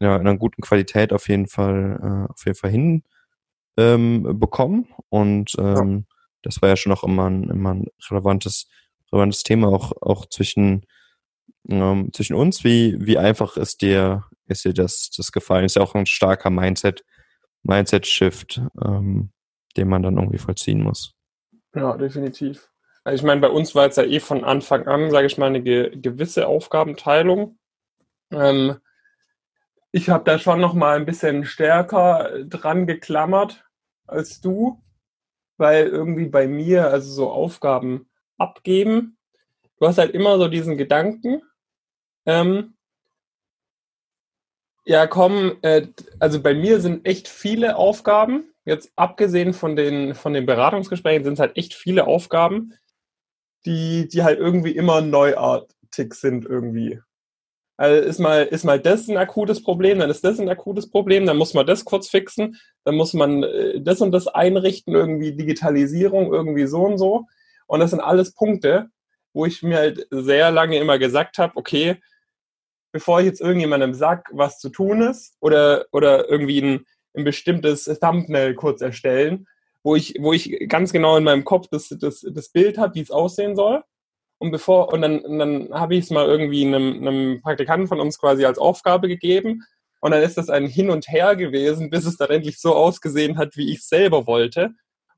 ja, 0.00 0.16
in 0.16 0.22
einer 0.22 0.36
guten 0.36 0.62
Qualität 0.62 1.12
auf 1.12 1.28
jeden 1.28 1.46
Fall, 1.46 1.98
äh, 2.02 2.32
auf 2.32 2.44
jeden 2.44 2.56
Fall 2.56 2.70
hin 2.70 3.02
ähm, 3.76 4.38
bekommen. 4.38 4.88
Und 5.08 5.52
ähm, 5.58 6.06
ja. 6.08 6.16
das 6.42 6.62
war 6.62 6.68
ja 6.68 6.76
schon 6.76 6.92
auch 6.92 7.04
immer 7.04 7.28
ein, 7.28 7.44
immer 7.50 7.74
ein 7.74 7.86
relevantes, 8.10 8.68
relevantes 9.12 9.42
Thema, 9.42 9.68
auch, 9.68 9.92
auch 10.00 10.26
zwischen 10.26 10.86
ähm, 11.68 12.10
zwischen 12.12 12.34
uns, 12.34 12.64
wie, 12.64 12.96
wie 13.00 13.18
einfach 13.18 13.56
ist 13.56 13.82
dir, 13.82 14.24
ist 14.46 14.64
dir 14.64 14.74
das, 14.74 15.10
das 15.16 15.32
gefallen? 15.32 15.64
Ist 15.64 15.76
ja 15.76 15.82
auch 15.82 15.94
ein 15.94 16.06
starker 16.06 16.50
Mindset, 16.50 17.04
Mindset-Shift, 17.62 18.60
ähm, 18.84 19.32
den 19.76 19.88
man 19.88 20.02
dann 20.02 20.16
irgendwie 20.16 20.38
vollziehen 20.38 20.82
muss. 20.82 21.14
Ja, 21.74 21.96
definitiv. 21.96 22.68
Also 23.04 23.16
ich 23.16 23.22
meine, 23.22 23.40
bei 23.40 23.48
uns 23.48 23.74
war 23.74 23.84
jetzt 23.84 23.96
ja 23.96 24.04
eh 24.04 24.20
von 24.20 24.44
Anfang 24.44 24.86
an, 24.86 25.10
sage 25.10 25.26
ich 25.26 25.38
mal, 25.38 25.46
eine 25.46 25.62
ge 25.62 25.96
gewisse 25.96 26.46
Aufgabenteilung. 26.46 27.58
Ähm, 28.30 28.76
ich 29.92 30.08
habe 30.08 30.24
da 30.24 30.38
schon 30.38 30.60
noch 30.60 30.72
mal 30.74 30.96
ein 30.96 31.06
bisschen 31.06 31.44
stärker 31.44 32.44
dran 32.46 32.86
geklammert 32.86 33.64
als 34.06 34.40
du, 34.40 34.82
weil 35.58 35.86
irgendwie 35.86 36.26
bei 36.26 36.48
mir, 36.48 36.88
also 36.88 37.12
so 37.12 37.30
Aufgaben 37.30 38.10
abgeben, 38.38 39.18
du 39.78 39.86
hast 39.86 39.98
halt 39.98 40.12
immer 40.12 40.38
so 40.38 40.48
diesen 40.48 40.78
Gedanken, 40.78 41.42
ähm, 42.26 42.74
ja, 44.84 45.06
komm, 45.06 45.58
äh, 45.62 45.86
also 46.18 46.42
bei 46.42 46.54
mir 46.54 46.80
sind 46.80 47.06
echt 47.06 47.28
viele 47.28 47.76
Aufgaben. 47.76 48.52
Jetzt 48.64 48.92
abgesehen 48.96 49.52
von 49.52 49.76
den, 49.76 50.14
von 50.14 50.32
den 50.32 50.46
Beratungsgesprächen 50.46 51.24
sind 51.24 51.34
es 51.34 51.40
halt 51.40 51.56
echt 51.56 51.74
viele 51.74 52.06
Aufgaben, 52.06 52.74
die, 53.64 54.08
die 54.08 54.22
halt 54.24 54.38
irgendwie 54.40 54.72
immer 54.72 55.00
neuartig 55.00 56.14
sind 56.14 56.46
irgendwie. 56.46 57.00
Also 57.82 58.00
ist 58.00 58.20
mal, 58.20 58.44
ist 58.44 58.64
mal 58.64 58.78
das 58.78 59.08
ein 59.08 59.16
akutes 59.16 59.60
Problem, 59.60 59.98
dann 59.98 60.08
ist 60.08 60.22
das 60.22 60.38
ein 60.38 60.48
akutes 60.48 60.88
Problem, 60.88 61.26
dann 61.26 61.36
muss 61.36 61.52
man 61.52 61.66
das 61.66 61.84
kurz 61.84 62.08
fixen, 62.08 62.56
dann 62.84 62.94
muss 62.94 63.12
man 63.12 63.42
äh, 63.42 63.80
das 63.80 64.00
und 64.00 64.12
das 64.12 64.28
einrichten, 64.28 64.94
irgendwie 64.94 65.34
Digitalisierung, 65.34 66.32
irgendwie 66.32 66.68
so 66.68 66.84
und 66.84 66.96
so. 66.96 67.26
Und 67.66 67.80
das 67.80 67.90
sind 67.90 67.98
alles 67.98 68.34
Punkte, 68.34 68.86
wo 69.32 69.46
ich 69.46 69.64
mir 69.64 69.78
halt 69.78 70.06
sehr 70.12 70.52
lange 70.52 70.78
immer 70.78 71.00
gesagt 71.00 71.38
habe, 71.38 71.56
okay, 71.56 71.96
bevor 72.92 73.18
ich 73.18 73.26
jetzt 73.26 73.40
irgendjemandem 73.40 73.94
sag, 73.94 74.30
was 74.32 74.60
zu 74.60 74.68
tun 74.68 75.02
ist 75.02 75.34
oder, 75.40 75.86
oder 75.90 76.30
irgendwie 76.30 76.62
ein, 76.62 76.86
ein 77.16 77.24
bestimmtes 77.24 77.86
Thumbnail 78.00 78.54
kurz 78.54 78.80
erstellen, 78.80 79.48
wo 79.82 79.96
ich, 79.96 80.14
wo 80.20 80.32
ich 80.32 80.68
ganz 80.68 80.92
genau 80.92 81.16
in 81.16 81.24
meinem 81.24 81.42
Kopf 81.42 81.66
das, 81.68 81.88
das, 81.88 82.24
das 82.32 82.48
Bild 82.50 82.78
habe, 82.78 82.94
wie 82.94 83.00
es 83.00 83.10
aussehen 83.10 83.56
soll. 83.56 83.82
Und 84.42 84.50
bevor, 84.50 84.92
und 84.92 85.02
dann, 85.02 85.22
dann 85.38 85.68
habe 85.72 85.94
ich 85.94 86.06
es 86.06 86.10
mal 86.10 86.26
irgendwie 86.26 86.66
einem, 86.66 86.94
einem 86.96 87.42
Praktikanten 87.42 87.86
von 87.86 88.00
uns 88.00 88.18
quasi 88.18 88.44
als 88.44 88.58
Aufgabe 88.58 89.06
gegeben. 89.06 89.62
Und 90.00 90.10
dann 90.10 90.20
ist 90.20 90.36
das 90.36 90.50
ein 90.50 90.66
Hin 90.66 90.90
und 90.90 91.06
Her 91.06 91.36
gewesen, 91.36 91.90
bis 91.90 92.06
es 92.06 92.16
dann 92.16 92.30
endlich 92.30 92.60
so 92.60 92.74
ausgesehen 92.74 93.38
hat, 93.38 93.56
wie 93.56 93.70
ich 93.70 93.78
es 93.78 93.88
selber 93.88 94.26
wollte. 94.26 94.70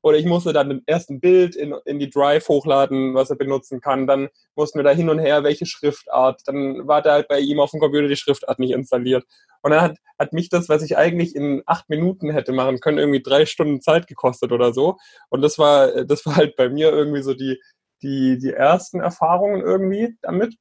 Oder 0.03 0.19
ich 0.19 0.27
musste 0.27 0.53
dann 0.53 0.83
erst 0.85 1.09
ein 1.09 1.21
Bild 1.21 1.55
in, 1.55 1.73
in 1.85 1.97
die 1.97 2.11
Drive 2.11 2.47
hochladen, 2.49 3.15
was 3.15 3.31
er 3.31 3.35
benutzen 3.35 3.81
kann. 3.81 4.05
Dann 4.05 4.29
mussten 4.53 4.77
wir 4.77 4.83
da 4.83 4.91
hin 4.91 5.09
und 5.09 5.17
her, 5.17 5.43
welche 5.43 5.65
Schriftart. 5.65 6.41
Dann 6.45 6.87
war 6.87 7.01
da 7.01 7.13
halt 7.13 7.27
bei 7.27 7.39
ihm 7.39 7.59
auf 7.59 7.71
dem 7.71 7.79
Computer 7.79 8.07
die 8.07 8.15
Schriftart 8.15 8.59
nicht 8.59 8.73
installiert. 8.73 9.23
Und 9.63 9.71
dann 9.71 9.81
hat, 9.81 9.97
hat 10.19 10.33
mich 10.33 10.49
das, 10.49 10.69
was 10.69 10.83
ich 10.83 10.97
eigentlich 10.97 11.35
in 11.35 11.63
acht 11.65 11.89
Minuten 11.89 12.29
hätte 12.29 12.51
machen 12.51 12.79
können, 12.79 12.99
irgendwie 12.99 13.23
drei 13.23 13.47
Stunden 13.47 13.81
Zeit 13.81 14.05
gekostet 14.05 14.51
oder 14.51 14.71
so. 14.71 14.97
Und 15.29 15.41
das 15.41 15.57
war, 15.57 16.05
das 16.05 16.27
war 16.27 16.35
halt 16.35 16.55
bei 16.55 16.69
mir 16.69 16.91
irgendwie 16.91 17.23
so 17.23 17.33
die, 17.33 17.59
die, 18.01 18.37
die 18.37 18.51
ersten 18.51 18.99
Erfahrungen 18.99 19.61
irgendwie 19.61 20.17
damit. 20.21 20.55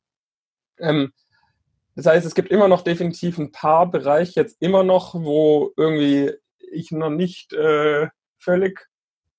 Ähm, 0.78 1.12
das 1.96 2.06
heißt, 2.06 2.26
es 2.26 2.34
gibt 2.34 2.50
immer 2.50 2.68
noch 2.68 2.82
definitiv 2.82 3.38
ein 3.38 3.52
paar 3.52 3.90
Bereiche 3.90 4.40
jetzt 4.40 4.60
immer 4.60 4.82
noch, 4.82 5.14
wo 5.14 5.72
irgendwie 5.76 6.32
ich 6.58 6.90
noch 6.90 7.10
nicht 7.10 7.52
äh, 7.52 8.08
völlig 8.38 8.88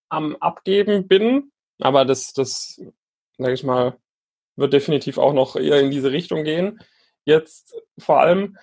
am 0.10 0.36
Abgeben 0.38 1.08
bin. 1.08 1.52
Aber 1.80 2.06
das, 2.06 2.32
das, 2.32 2.82
sage 3.38 3.54
ich 3.54 3.64
mal, 3.64 3.98
wird 4.56 4.74
definitiv 4.74 5.18
auch 5.18 5.34
noch 5.34 5.58
eher 5.58 5.82
in 5.82 5.92
diese 5.92 6.12
Richtung 6.12 6.44
gehen. 6.44 6.80
Jetzt 7.25 7.75
vor 7.98 8.22
allem. 8.22 8.58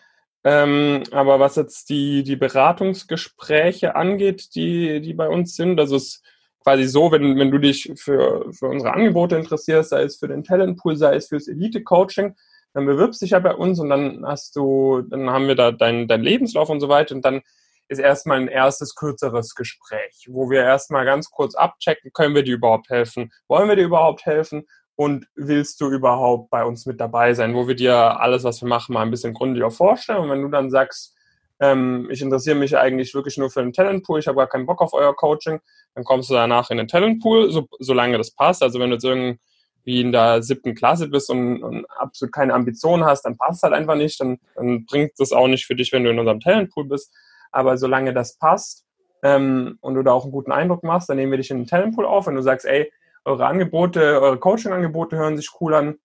Ähm, 0.45 1.05
aber 1.12 1.39
was 1.39 1.57
jetzt 1.57 1.91
die, 1.91 2.23
die 2.23 2.37
Beratungsgespräche 2.37 3.95
angeht, 3.95 4.55
die, 4.55 5.01
die 5.01 5.15
bei 5.15 5.29
uns 5.29 5.55
sind, 5.55 5.79
also 5.79 5.97
es 5.97 6.23
quasi 6.62 6.85
so, 6.85 7.11
wenn, 7.11 7.38
wenn 7.38 7.50
du 7.50 7.59
dich 7.59 7.92
für, 7.97 8.52
für 8.52 8.69
unsere 8.69 8.92
Angebote 8.95 9.37
interessierst, 9.37 9.90
sei 9.90 10.02
es 10.02 10.16
für 10.16 10.28
den 10.28 10.45
Talentpool, 10.45 10.97
sei 10.97 11.16
es 11.16 11.28
fürs 11.28 11.49
Elite-Coaching, 11.49 12.35
dann 12.75 12.87
bewirbst 12.87 13.21
dich 13.21 13.31
ja 13.31 13.38
bei 13.38 13.54
uns 13.54 13.78
und 13.78 13.90
dann 13.90 14.25
hast 14.26 14.57
du, 14.57 15.02
dann 15.02 15.31
haben 15.31 15.49
wir 15.49 15.54
da 15.54 15.73
deinen 15.73 16.09
dein 16.09 16.23
Lebenslauf 16.23 16.71
und 16.71 16.81
so 16.81 16.88
weiter 16.88 17.14
und 17.14 17.25
dann 17.25 17.42
ist 17.88 17.99
erstmal 17.99 18.40
ein 18.40 18.49
erstes 18.49 18.95
kürzeres 18.95 19.54
Gespräch, 19.54 20.26
wo 20.28 20.49
wir 20.49 20.62
erstmal 20.62 21.04
ganz 21.04 21.31
kurz 21.31 21.54
abchecken, 21.54 22.12
können 22.12 22.35
wir 22.35 22.42
dir 22.42 22.54
überhaupt 22.54 22.88
helfen? 22.88 23.31
Wollen 23.49 23.69
wir 23.69 23.76
dir 23.76 23.85
überhaupt 23.85 24.25
helfen? 24.25 24.66
Und 24.95 25.26
willst 25.35 25.81
du 25.81 25.90
überhaupt 25.90 26.50
bei 26.50 26.64
uns 26.64 26.87
mit 26.87 27.00
dabei 27.00 27.35
sein, 27.35 27.54
wo 27.54 27.66
wir 27.66 27.75
dir 27.75 28.21
alles, 28.21 28.45
was 28.45 28.62
wir 28.62 28.69
machen, 28.69 28.92
mal 28.92 29.02
ein 29.02 29.11
bisschen 29.11 29.35
gründlicher 29.35 29.71
vorstellen? 29.71 30.21
Und 30.21 30.31
wenn 30.31 30.42
du 30.42 30.49
dann 30.49 30.71
sagst, 30.71 31.16
ähm, 31.62 32.09
ich 32.11 32.21
interessiere 32.21 32.57
mich 32.57 32.76
eigentlich 32.76 33.14
wirklich 33.14 33.38
nur 33.38 33.49
für 33.49 33.62
den 33.62 33.73
Talentpool, 33.73 34.19
ich 34.19 34.26
habe 34.26 34.38
gar 34.38 34.49
keinen 34.49 34.66
Bock 34.66 34.83
auf 34.83 34.95
euer 34.95 35.14
Coaching, 35.14 35.61
dann 35.95 36.02
kommst 36.02 36.28
du 36.28 36.35
danach 36.35 36.71
in 36.71 36.78
den 36.78 36.88
Talentpool, 36.88 37.52
so, 37.52 37.69
solange 37.78 38.19
das 38.19 38.33
passt. 38.33 38.64
Also 38.64 38.81
wenn 38.81 38.90
du 38.90 38.97
jetzt 38.97 39.04
irgendwie 39.04 39.38
in 39.85 40.11
der 40.11 40.42
siebten 40.42 40.75
Klasse 40.75 41.07
bist 41.07 41.31
und, 41.31 41.62
und 41.62 41.87
absolut 41.99 42.35
keine 42.35 42.54
Ambitionen 42.54 43.04
hast, 43.04 43.23
dann 43.23 43.37
passt 43.37 43.59
es 43.59 43.62
halt 43.62 43.75
einfach 43.75 43.95
nicht, 43.95 44.21
dann, 44.21 44.38
dann 44.57 44.87
bringt 44.87 45.12
es 45.21 45.31
auch 45.31 45.47
nicht 45.47 45.64
für 45.64 45.76
dich, 45.76 45.92
wenn 45.92 46.02
du 46.02 46.11
in 46.11 46.19
unserem 46.19 46.40
Talentpool 46.40 46.87
bist. 46.87 47.14
Aber 47.52 47.78
solange 47.78 48.12
das 48.12 48.38
passt 48.38 48.85
ähm, 49.23 49.78
und 49.83 49.95
du 49.95 50.02
da 50.02 50.11
auch 50.11 50.25
einen 50.25 50.33
guten 50.33 50.50
Eindruck 50.50 50.83
machst, 50.83 51.09
dann 51.09 51.16
nehmen 51.16 51.31
wir 51.31 51.38
dich 51.38 51.52
in 51.52 51.59
den 51.59 51.66
Talentpool 51.69 52.07
auf. 52.07 52.26
Wenn 52.26 52.35
du 52.35 52.42
sagst, 52.42 52.66
ey, 52.66 52.92
eure 53.25 53.47
Angebote, 53.47 54.21
eure 54.21 54.38
Coaching-Angebote 54.38 55.16
hören 55.16 55.37
sich 55.37 55.50
cool 55.61 55.75
an, 55.75 55.99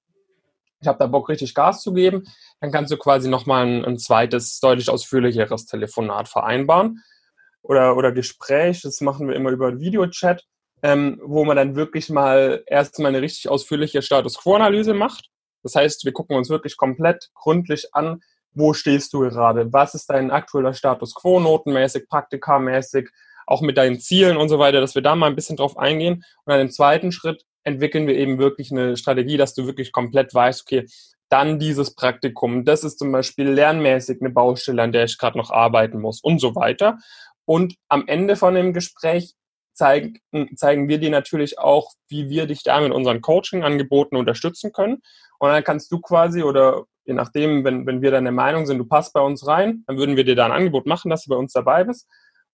ich 0.80 0.88
habe 0.88 1.00
da 1.00 1.08
Bock, 1.08 1.30
richtig 1.30 1.56
Gas 1.56 1.82
zu 1.82 1.94
geben, 1.94 2.24
dann 2.60 2.72
kannst 2.72 2.92
du 2.92 2.98
quasi 2.98 3.30
nochmal 3.30 3.66
ein, 3.66 3.86
ein 3.86 3.98
zweites, 3.98 4.60
deutlich 4.60 4.90
ausführlicheres 4.90 5.66
Telefonat 5.66 6.28
vereinbaren 6.28 7.04
oder, 7.62 7.96
oder 7.98 8.12
Gespräch. 8.12 8.82
Das 8.82 9.02
machen 9.02 9.28
wir 9.28 9.36
immer 9.36 9.52
über 9.52 9.80
Videochat, 9.80 10.44
ähm, 10.84 11.20
wo 11.24 11.46
man 11.46 11.58
dann 11.58 11.76
wirklich 11.76 12.10
mal 12.10 12.64
erstmal 12.68 13.10
eine 13.10 13.22
richtig 13.22 13.50
ausführliche 13.50 14.02
Status 14.02 14.38
Quo-Analyse 14.38 14.94
macht. 14.94 15.30
Das 15.64 15.76
heißt, 15.76 16.06
wir 16.06 16.14
gucken 16.14 16.38
uns 16.38 16.50
wirklich 16.50 16.78
komplett 16.78 17.30
gründlich 17.34 17.94
an, 17.94 18.22
wo 18.54 18.74
stehst 18.74 19.14
du 19.14 19.20
gerade? 19.20 19.72
Was 19.74 19.96
ist 19.96 20.10
dein 20.10 20.32
aktueller 20.32 20.74
Status 20.74 21.14
quo, 21.14 21.40
notenmäßig, 21.40 22.08
praktikamäßig, 22.08 23.10
auch 23.46 23.62
mit 23.62 23.78
deinen 23.78 24.00
Zielen 24.00 24.38
und 24.38 24.50
so 24.50 24.60
weiter, 24.60 24.82
dass 24.82 24.96
wir 24.96 25.02
da 25.02 25.16
mal 25.16 25.28
ein 25.28 25.36
bisschen 25.36 25.58
drauf 25.58 25.78
eingehen. 25.78 26.24
Und 26.44 26.52
dann 26.52 26.62
im 26.62 26.72
zweiten 26.72 27.12
Schritt 27.12 27.46
entwickeln 27.68 28.08
wir 28.08 28.16
eben 28.16 28.40
wirklich 28.40 28.72
eine 28.72 28.98
Strategie, 28.98 29.38
dass 29.38 29.54
du 29.54 29.66
wirklich 29.66 29.92
komplett 29.92 30.34
weißt, 30.34 30.62
okay, 30.62 30.88
dann 31.30 31.60
dieses 31.60 31.94
Praktikum, 31.94 32.64
das 32.64 32.86
ist 32.86 32.98
zum 32.98 33.12
Beispiel 33.12 33.50
lernmäßig 33.50 34.22
eine 34.22 34.30
Baustelle, 34.30 34.82
an 34.82 34.94
der 34.94 35.04
ich 35.04 35.18
gerade 35.18 35.38
noch 35.38 35.52
arbeiten 35.52 36.00
muss 36.00 36.22
und 36.22 36.40
so 36.40 36.56
weiter. 36.56 36.98
Und 37.46 37.76
am 37.90 38.08
Ende 38.08 38.38
von 38.38 38.56
dem 38.56 38.74
Gespräch 38.74 39.36
zeigen, 39.74 40.20
zeigen 40.56 40.88
wir 40.88 40.98
dir 40.98 41.10
natürlich 41.10 41.60
auch, 41.60 41.92
wie 42.08 42.30
wir 42.30 42.48
dich 42.48 42.64
da 42.64 42.80
mit 42.80 42.94
unseren 42.94 43.22
Coaching-Angeboten 43.22 44.16
unterstützen 44.16 44.72
können. 44.72 45.02
Und 45.40 45.50
dann 45.50 45.64
kannst 45.64 45.92
du 45.92 46.00
quasi 46.00 46.44
oder 46.44 46.86
je 47.06 47.14
nachdem, 47.14 47.64
wenn, 47.64 47.86
wenn 47.86 48.02
wir 48.02 48.12
deine 48.12 48.32
Meinung 48.32 48.66
sind, 48.66 48.78
du 48.78 48.86
passt 48.86 49.14
bei 49.14 49.22
uns 49.22 49.46
rein, 49.46 49.84
dann 49.88 49.98
würden 49.98 50.16
wir 50.16 50.24
dir 50.24 50.36
da 50.36 50.46
ein 50.46 50.52
Angebot 50.52 50.86
machen, 50.86 51.10
dass 51.10 51.24
du 51.24 51.30
bei 51.30 51.38
uns 51.38 51.52
dabei 51.54 51.84
bist. 51.84 52.08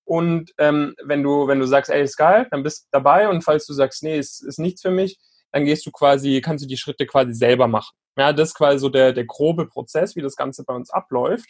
Und 0.05 0.51
ähm, 0.57 0.95
wenn 1.03 1.23
du, 1.23 1.47
wenn 1.47 1.59
du 1.59 1.65
sagst, 1.65 1.89
ey, 1.89 2.03
ist 2.03 2.17
geil, 2.17 2.47
dann 2.51 2.63
bist 2.63 2.85
du 2.85 2.87
dabei. 2.91 3.29
Und 3.29 3.43
falls 3.43 3.65
du 3.65 3.73
sagst, 3.73 4.03
nee, 4.03 4.17
ist, 4.17 4.43
ist 4.43 4.59
nichts 4.59 4.81
für 4.81 4.91
mich, 4.91 5.17
dann 5.51 5.65
gehst 5.65 5.85
du 5.85 5.91
quasi, 5.91 6.41
kannst 6.41 6.63
du 6.63 6.67
die 6.67 6.77
Schritte 6.77 7.05
quasi 7.05 7.33
selber 7.33 7.67
machen. 7.67 7.95
Ja, 8.17 8.33
das 8.33 8.49
ist 8.49 8.55
quasi 8.55 8.79
so 8.79 8.89
der, 8.89 9.13
der 9.13 9.25
grobe 9.25 9.67
Prozess, 9.67 10.15
wie 10.15 10.21
das 10.21 10.35
Ganze 10.35 10.63
bei 10.65 10.73
uns 10.73 10.89
abläuft. 10.89 11.49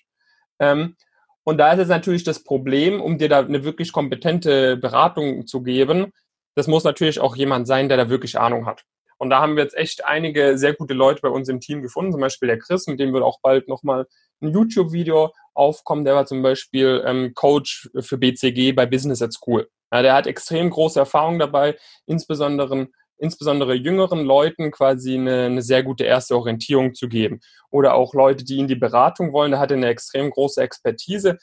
Ähm, 0.59 0.95
und 1.43 1.57
da 1.57 1.73
ist 1.73 1.79
es 1.79 1.87
natürlich 1.89 2.23
das 2.23 2.43
Problem, 2.43 3.01
um 3.01 3.17
dir 3.17 3.27
da 3.27 3.39
eine 3.39 3.63
wirklich 3.63 3.91
kompetente 3.91 4.77
Beratung 4.77 5.45
zu 5.45 5.61
geben, 5.61 6.13
das 6.55 6.67
muss 6.67 6.83
natürlich 6.83 7.19
auch 7.19 7.35
jemand 7.35 7.67
sein, 7.67 7.89
der 7.89 7.97
da 7.97 8.09
wirklich 8.09 8.39
Ahnung 8.39 8.65
hat. 8.65 8.83
Und 9.17 9.29
da 9.29 9.41
haben 9.41 9.55
wir 9.55 9.63
jetzt 9.63 9.75
echt 9.75 10.05
einige 10.05 10.57
sehr 10.57 10.73
gute 10.73 10.93
Leute 10.93 11.21
bei 11.21 11.29
uns 11.29 11.49
im 11.49 11.59
Team 11.59 11.81
gefunden, 11.81 12.11
zum 12.11 12.21
Beispiel 12.21 12.47
der 12.47 12.59
Chris, 12.59 12.87
mit 12.87 12.99
dem 12.99 13.13
wird 13.13 13.23
auch 13.23 13.39
bald 13.41 13.67
nochmal 13.67 14.05
ein 14.43 14.49
YouTube-Video 14.49 15.31
aufkommen. 15.53 16.05
Der 16.05 16.15
war 16.15 16.25
zum 16.25 16.41
Beispiel 16.41 17.03
ähm, 17.05 17.33
Coach 17.33 17.89
für 17.99 18.17
BCG 18.17 18.73
bei 18.73 18.85
Business 18.85 19.21
at 19.21 19.33
School. 19.33 19.69
Ja, 19.91 20.01
der 20.01 20.13
hat 20.13 20.27
extrem 20.27 20.69
große 20.69 20.99
Erfahrung 20.99 21.39
dabei, 21.39 21.77
insbesondere 22.05 22.87
insbesondere 23.17 23.73
jüngeren 23.73 24.25
Leuten 24.25 24.71
quasi 24.71 25.15
eine, 25.15 25.45
eine, 25.45 25.61
sehr 25.61 25.83
gute 25.83 26.03
erste 26.03 26.35
Orientierung 26.35 26.93
zu 26.93 27.07
geben. 27.07 27.39
Oder 27.69 27.93
auch 27.93 28.13
Leute, 28.13 28.43
die 28.43 28.59
in 28.59 28.67
die 28.67 28.75
Beratung 28.75 29.31
wollen, 29.31 29.51
da 29.53 29.59
hat 29.59 29.71
er 29.71 29.77
eine 29.77 29.87
extrem 29.87 30.29
große 30.29 30.61
Expertise, 30.61 31.37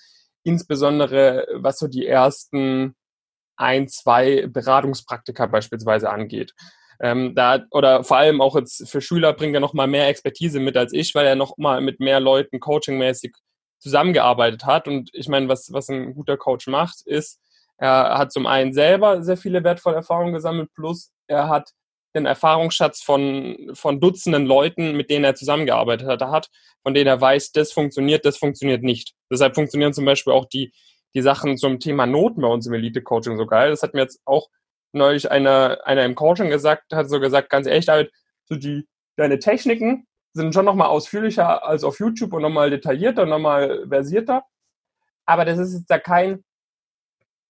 insbesondere 0.44 1.46
was 1.54 1.78
so 1.78 1.88
die 1.88 2.06
ersten 2.06 2.94
ein, 3.56 3.88
zwei 3.88 4.46
Beratungspraktika 4.46 5.46
beispielsweise 5.46 6.10
angeht. 6.10 6.54
Ähm, 7.02 7.34
da, 7.34 7.64
oder 7.70 8.04
vor 8.04 8.18
allem 8.18 8.40
auch 8.40 8.56
jetzt 8.56 8.88
für 8.88 9.00
Schüler 9.00 9.32
bringt 9.32 9.54
er 9.54 9.60
noch 9.60 9.72
mal 9.72 9.86
mehr 9.86 10.08
Expertise 10.08 10.60
mit 10.60 10.76
als 10.76 10.92
ich, 10.92 11.14
weil 11.14 11.26
er 11.26 11.34
noch 11.34 11.56
mal 11.56 11.80
mit 11.80 11.98
mehr 11.98 12.20
Leuten 12.20 12.60
coachingmäßig 12.60 13.32
zusammengearbeitet 13.78 14.66
hat. 14.66 14.86
Und 14.86 15.10
ich 15.14 15.28
meine, 15.28 15.48
was, 15.48 15.72
was 15.72 15.88
ein 15.88 16.14
guter 16.14 16.36
Coach 16.36 16.66
macht, 16.66 17.00
ist, 17.06 17.40
er 17.78 18.18
hat 18.18 18.32
zum 18.32 18.46
einen 18.46 18.74
selber 18.74 19.22
sehr 19.22 19.38
viele 19.38 19.64
wertvolle 19.64 19.96
Erfahrungen 19.96 20.34
gesammelt, 20.34 20.68
plus 20.74 21.10
er 21.26 21.48
hat 21.48 21.70
den 22.14 22.26
Erfahrungsschatz 22.26 23.02
von, 23.02 23.70
von 23.72 24.00
Dutzenden 24.00 24.44
Leuten, 24.44 24.96
mit 24.96 25.10
denen 25.10 25.24
er 25.24 25.34
zusammengearbeitet 25.34 26.06
hat, 26.06 26.20
hat, 26.22 26.50
von 26.82 26.92
denen 26.92 27.06
er 27.06 27.20
weiß, 27.20 27.52
das 27.52 27.72
funktioniert, 27.72 28.24
das 28.26 28.36
funktioniert 28.36 28.82
nicht. 28.82 29.14
Deshalb 29.30 29.54
funktionieren 29.54 29.94
zum 29.94 30.04
Beispiel 30.04 30.32
auch 30.32 30.44
die, 30.46 30.72
die 31.14 31.22
Sachen 31.22 31.56
zum 31.56 31.78
Thema 31.78 32.06
Noten 32.06 32.42
bei 32.42 32.48
uns 32.48 32.66
im 32.66 32.74
Elite-Coaching 32.74 33.38
so 33.38 33.46
geil. 33.46 33.70
Das 33.70 33.82
hat 33.82 33.94
mir 33.94 34.00
jetzt 34.00 34.20
auch 34.24 34.48
neulich 34.92 35.30
einer, 35.30 35.78
einer 35.84 36.04
im 36.04 36.14
Coaching 36.14 36.50
gesagt, 36.50 36.92
hat 36.92 37.08
so 37.08 37.20
gesagt, 37.20 37.50
ganz 37.50 37.66
ehrlich, 37.66 37.86
David, 37.86 38.10
so 38.44 38.56
die, 38.56 38.86
deine 39.16 39.38
Techniken 39.38 40.06
sind 40.32 40.54
schon 40.54 40.64
nochmal 40.64 40.88
ausführlicher 40.88 41.64
als 41.64 41.84
auf 41.84 41.98
YouTube 41.98 42.32
und 42.32 42.42
nochmal 42.42 42.70
detaillierter, 42.70 43.26
nochmal 43.26 43.86
versierter. 43.88 44.44
Aber 45.26 45.44
das 45.44 45.58
ist 45.58 45.74
jetzt 45.74 45.90
ja 45.90 45.98
kein 45.98 46.44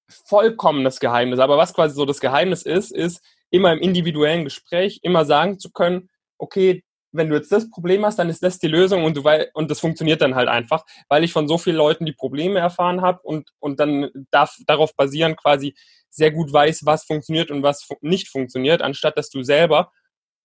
vollkommenes 0.09 1.01
Geheimnis. 1.01 1.39
Aber 1.39 1.57
was 1.57 1.75
quasi 1.75 1.95
so 1.95 2.05
das 2.05 2.21
Geheimnis 2.21 2.63
ist, 2.63 2.91
ist 2.91 3.23
immer 3.51 3.73
im 3.73 3.81
individuellen 3.81 4.45
Gespräch 4.45 5.01
immer 5.03 5.25
sagen 5.25 5.59
zu 5.59 5.71
können, 5.71 6.09
okay, 6.39 6.85
wenn 7.13 7.29
du 7.29 7.35
jetzt 7.35 7.51
das 7.51 7.69
Problem 7.71 8.05
hast, 8.05 8.19
dann 8.19 8.29
ist 8.29 8.43
das 8.43 8.59
die 8.59 8.69
Lösung 8.69 9.05
und 9.05 9.17
du 9.17 9.25
weil, 9.25 9.51
und 9.55 9.71
das 9.71 9.81
funktioniert 9.81 10.23
dann 10.23 10.37
halt 10.37 10.49
einfach, 10.49 10.85
weil 11.09 11.25
ich 11.25 11.33
von 11.33 11.49
so 11.49 11.59
vielen 11.59 11.77
Leuten 11.77 12.07
die 12.07 12.13
Probleme 12.13 12.61
erfahren 12.61 13.03
habe 13.03 13.21
und, 13.23 13.51
und 13.59 13.81
dann 13.81 14.11
darf, 14.31 14.57
darauf 14.67 14.95
basieren 14.95 15.37
quasi 15.37 15.75
sehr 16.11 16.31
gut 16.31 16.53
weiß, 16.53 16.85
was 16.85 17.05
funktioniert 17.05 17.51
und 17.51 17.63
was 17.63 17.89
nicht 18.01 18.29
funktioniert, 18.29 18.83
anstatt 18.83 19.17
dass 19.17 19.31
du 19.31 19.43
selber 19.43 19.93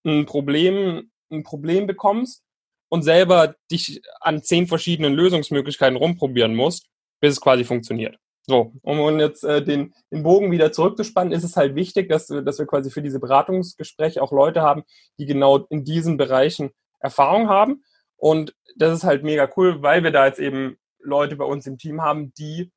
ein 0.06 0.26
Problem, 0.26 1.12
ein 1.32 1.44
Problem 1.44 1.88
bekommst 1.88 2.44
und 2.90 3.04
selber 3.04 3.56
dich 3.72 4.02
an 4.22 4.44
zehn 4.44 4.68
verschiedenen 4.68 5.14
Lösungsmöglichkeiten 5.14 5.98
rumprobieren 5.98 6.56
musst, 6.56 6.88
bis 7.20 7.34
es 7.34 7.42
quasi 7.42 7.64
funktioniert. 7.64 8.18
So, 8.48 8.74
um 8.84 9.20
jetzt 9.20 9.44
äh, 9.44 9.64
den, 9.64 9.94
den 10.12 10.22
Bogen 10.22 10.52
wieder 10.52 10.72
zurückzuspannen, 10.72 11.34
ist 11.34 11.44
es 11.44 11.58
halt 11.58 11.74
wichtig, 11.74 12.10
dass, 12.10 12.28
dass 12.28 12.60
wir 12.60 12.68
quasi 12.68 12.92
für 12.92 13.02
diese 13.02 13.20
Beratungsgespräche 13.20 14.22
auch 14.22 14.32
Leute 14.32 14.62
haben, 14.62 14.84
die 15.18 15.26
genau 15.26 15.66
in 15.70 15.84
diesen 15.84 16.18
Bereichen 16.18 16.70
Erfahrung 17.00 17.50
haben. 17.50 17.84
Und 18.18 18.56
das 18.76 18.94
ist 18.94 19.04
halt 19.04 19.24
mega 19.24 19.50
cool, 19.58 19.82
weil 19.82 20.04
wir 20.04 20.12
da 20.12 20.28
jetzt 20.28 20.40
eben 20.40 20.78
Leute 21.00 21.36
bei 21.36 21.46
uns 21.46 21.66
im 21.66 21.80
Team 21.80 22.02
haben, 22.02 22.34
die 22.36 22.72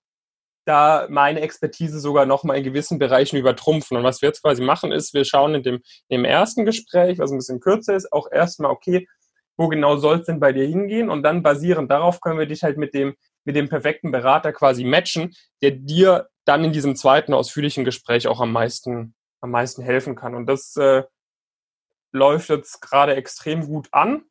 da 0.69 1.07
meine 1.09 1.41
Expertise 1.41 1.99
sogar 1.99 2.27
noch 2.27 2.45
mal 2.45 2.57
in 2.57 2.65
gewissen 2.65 2.99
Bereichen 2.99 3.37
übertrumpfen. 3.37 3.97
Und 3.97 4.05
was 4.05 4.21
wir 4.23 4.29
jetzt 4.29 4.43
quasi 4.43 4.63
machen, 4.63 4.93
ist, 4.93 5.15
wir 5.15 5.25
schauen 5.25 5.55
in 5.55 5.63
dem, 5.63 5.75
in 6.09 6.21
dem 6.21 6.25
ersten 6.25 6.65
Gespräch, 6.65 7.19
was 7.19 7.31
ein 7.31 7.39
bisschen 7.39 7.61
kürzer 7.61 7.97
ist, 7.97 8.13
auch 8.13 8.31
erstmal, 8.31 8.71
okay, 8.71 9.09
wo 9.57 9.69
genau 9.69 9.97
soll 9.97 10.21
es 10.21 10.27
denn 10.27 10.41
bei 10.41 10.53
dir 10.53 10.67
hingehen? 10.67 11.11
Und 11.11 11.23
dann 11.23 11.43
basierend 11.43 11.91
darauf 11.91 12.21
können 12.21 12.39
wir 12.39 12.47
dich 12.47 12.63
halt 12.63 12.77
mit 12.77 12.95
dem 12.95 13.15
mit 13.49 13.57
dem 13.57 13.71
perfekten 13.71 14.11
Berater 14.11 14.53
quasi 14.53 14.85
matchen, 14.85 15.35
der 15.63 15.71
dir 15.71 16.29
dann 16.45 16.65
in 16.65 16.73
diesem 16.73 16.97
zweiten 16.97 17.33
ausführlichen 17.33 17.83
Gespräch 17.83 18.29
auch 18.29 18.41
am 18.43 18.53
meisten, 18.53 19.15
am 19.41 19.51
meisten 19.51 19.81
helfen 19.81 20.17
kann. 20.17 20.35
Und 20.35 20.45
das 20.47 20.77
äh, 20.77 21.05
läuft 22.13 22.51
jetzt 22.51 22.83
gerade 22.83 23.17
extrem 23.17 23.67
gut 23.67 23.89
an. 23.91 24.25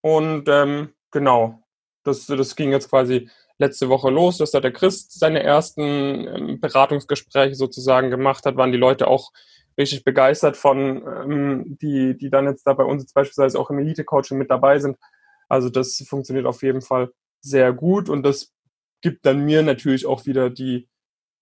Und 0.00 0.48
ähm, 0.48 0.92
genau, 1.12 1.62
das, 2.02 2.26
das 2.26 2.56
ging 2.56 2.72
jetzt 2.72 2.90
quasi 2.90 3.30
letzte 3.60 3.88
Woche 3.88 4.10
los, 4.10 4.38
dass 4.38 4.50
da 4.50 4.60
der 4.60 4.72
Christ 4.72 5.18
seine 5.18 5.42
ersten 5.42 5.82
ähm, 5.82 6.60
Beratungsgespräche 6.60 7.54
sozusagen 7.54 8.10
gemacht 8.10 8.46
hat, 8.46 8.56
waren 8.56 8.72
die 8.72 8.78
Leute 8.78 9.06
auch 9.06 9.32
richtig 9.78 10.02
begeistert 10.02 10.56
von, 10.56 11.04
ähm, 11.06 11.78
die, 11.80 12.16
die 12.16 12.30
dann 12.30 12.46
jetzt 12.46 12.66
da 12.66 12.72
bei 12.72 12.84
uns 12.84 13.02
jetzt 13.02 13.14
beispielsweise 13.14 13.60
auch 13.60 13.70
im 13.70 13.78
Elite-Coaching 13.78 14.38
mit 14.38 14.50
dabei 14.50 14.78
sind. 14.78 14.96
Also 15.48 15.68
das 15.68 16.02
funktioniert 16.08 16.46
auf 16.46 16.62
jeden 16.62 16.80
Fall 16.80 17.12
sehr 17.40 17.72
gut 17.72 18.08
und 18.08 18.22
das 18.22 18.52
gibt 19.02 19.26
dann 19.26 19.44
mir 19.44 19.62
natürlich 19.62 20.06
auch 20.06 20.26
wieder 20.26 20.50
die, 20.50 20.88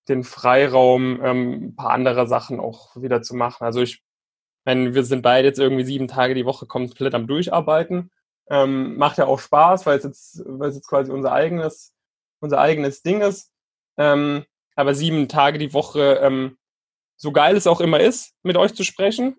den 0.08 0.24
Freiraum, 0.24 1.20
ähm, 1.22 1.52
ein 1.52 1.76
paar 1.76 1.90
andere 1.90 2.26
Sachen 2.26 2.58
auch 2.58 2.96
wieder 2.96 3.22
zu 3.22 3.36
machen. 3.36 3.64
Also 3.64 3.80
ich 3.80 4.02
meine, 4.64 4.94
wir 4.94 5.04
sind 5.04 5.22
beide 5.22 5.48
jetzt 5.48 5.58
irgendwie 5.58 5.84
sieben 5.84 6.08
Tage 6.08 6.34
die 6.34 6.46
Woche 6.46 6.66
komplett 6.66 7.14
am 7.14 7.26
Durcharbeiten. 7.26 8.10
Ähm, 8.50 8.96
macht 8.96 9.18
ja 9.18 9.26
auch 9.26 9.38
Spaß, 9.38 9.86
weil 9.86 9.98
es 9.98 10.04
jetzt, 10.04 10.42
weil 10.46 10.70
es 10.70 10.76
jetzt 10.76 10.88
quasi 10.88 11.12
unser 11.12 11.32
eigenes, 11.32 11.94
unser 12.40 12.58
eigenes 12.58 13.02
Ding 13.02 13.20
ist. 13.20 13.52
Ähm, 13.96 14.44
aber 14.76 14.94
sieben 14.94 15.28
Tage 15.28 15.58
die 15.58 15.72
Woche, 15.72 16.20
ähm, 16.22 16.56
so 17.16 17.32
geil 17.32 17.56
es 17.56 17.66
auch 17.66 17.80
immer 17.80 18.00
ist, 18.00 18.34
mit 18.42 18.56
euch 18.56 18.74
zu 18.74 18.84
sprechen, 18.84 19.36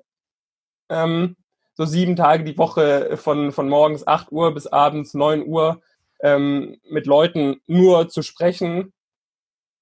ähm, 0.89 1.38
so 1.75 1.86
sieben 1.86 2.18
Tage 2.18 2.44
die 2.44 2.58
Woche 2.58 3.15
von, 3.15 3.53
von 3.53 3.70
morgens 3.70 4.06
8 4.06 4.34
Uhr 4.34 4.53
bis 4.53 4.68
abends 4.68 5.13
9 5.13 5.46
Uhr 5.48 5.82
ähm, 6.22 6.77
mit 6.89 7.06
Leuten 7.06 7.62
nur 7.68 8.09
zu 8.09 8.22
sprechen, 8.22 8.92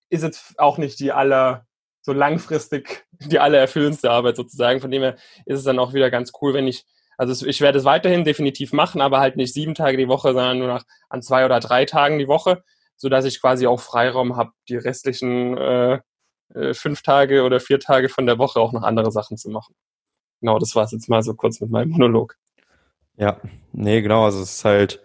ist 0.09 0.23
jetzt 0.23 0.59
auch 0.59 0.77
nicht 0.77 0.99
die 0.99 1.11
aller, 1.11 1.65
so 2.01 2.13
langfristig 2.13 3.05
die 3.19 3.39
aller 3.39 3.57
erfüllendste 3.57 4.11
Arbeit 4.11 4.35
sozusagen. 4.35 4.79
Von 4.79 4.91
dem 4.91 5.01
her 5.01 5.15
ist 5.45 5.57
es 5.57 5.63
dann 5.63 5.79
auch 5.79 5.93
wieder 5.93 6.11
ganz 6.11 6.31
cool, 6.41 6.53
wenn 6.53 6.67
ich, 6.67 6.85
also 7.17 7.47
ich 7.47 7.61
werde 7.61 7.79
es 7.79 7.85
weiterhin 7.85 8.23
definitiv 8.23 8.73
machen, 8.73 9.01
aber 9.01 9.19
halt 9.19 9.35
nicht 9.35 9.53
sieben 9.53 9.73
Tage 9.73 9.97
die 9.97 10.07
Woche, 10.07 10.33
sondern 10.33 10.59
nur 10.59 10.67
noch 10.67 10.83
an 11.09 11.23
zwei 11.23 11.45
oder 11.45 11.59
drei 11.59 11.85
Tagen 11.85 12.19
die 12.19 12.27
Woche, 12.27 12.63
so 12.97 13.09
dass 13.09 13.25
ich 13.25 13.39
quasi 13.39 13.67
auch 13.67 13.79
Freiraum 13.79 14.35
habe, 14.35 14.51
die 14.67 14.75
restlichen 14.75 15.57
äh, 15.57 15.99
äh, 16.53 16.73
fünf 16.73 17.01
Tage 17.01 17.43
oder 17.43 17.59
vier 17.59 17.79
Tage 17.79 18.09
von 18.09 18.25
der 18.25 18.37
Woche 18.37 18.59
auch 18.59 18.73
noch 18.73 18.83
andere 18.83 19.11
Sachen 19.11 19.37
zu 19.37 19.49
machen. 19.49 19.75
Genau, 20.41 20.59
das 20.59 20.75
war 20.75 20.83
es 20.83 20.91
jetzt 20.91 21.09
mal 21.09 21.23
so 21.23 21.33
kurz 21.33 21.61
mit 21.61 21.69
meinem 21.69 21.89
Monolog. 21.89 22.35
Ja, 23.17 23.41
nee, 23.71 24.01
genau, 24.01 24.25
also 24.25 24.41
es 24.41 24.57
ist 24.57 24.65
halt, 24.65 25.01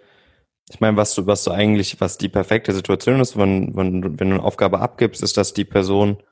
ich 0.71 0.81
meine, 0.81 0.97
was 0.97 1.15
du, 1.15 1.27
was 1.27 1.45
du 1.45 1.51
eigentlich, 1.51 2.01
was 2.01 2.19
die 2.19 2.29
perfekte 2.29 2.73
Situation 2.73 3.21
ist, 3.21 3.37
wenn, 3.37 3.75
wenn, 3.75 4.21
wenn 4.21 4.31
du 4.31 4.35
eine 4.37 4.43
Aufgabe 4.43 4.81
abgibst, 4.81 5.23
ist, 5.23 5.37
dass 5.37 5.55
die 5.55 5.65
Person 5.65 6.23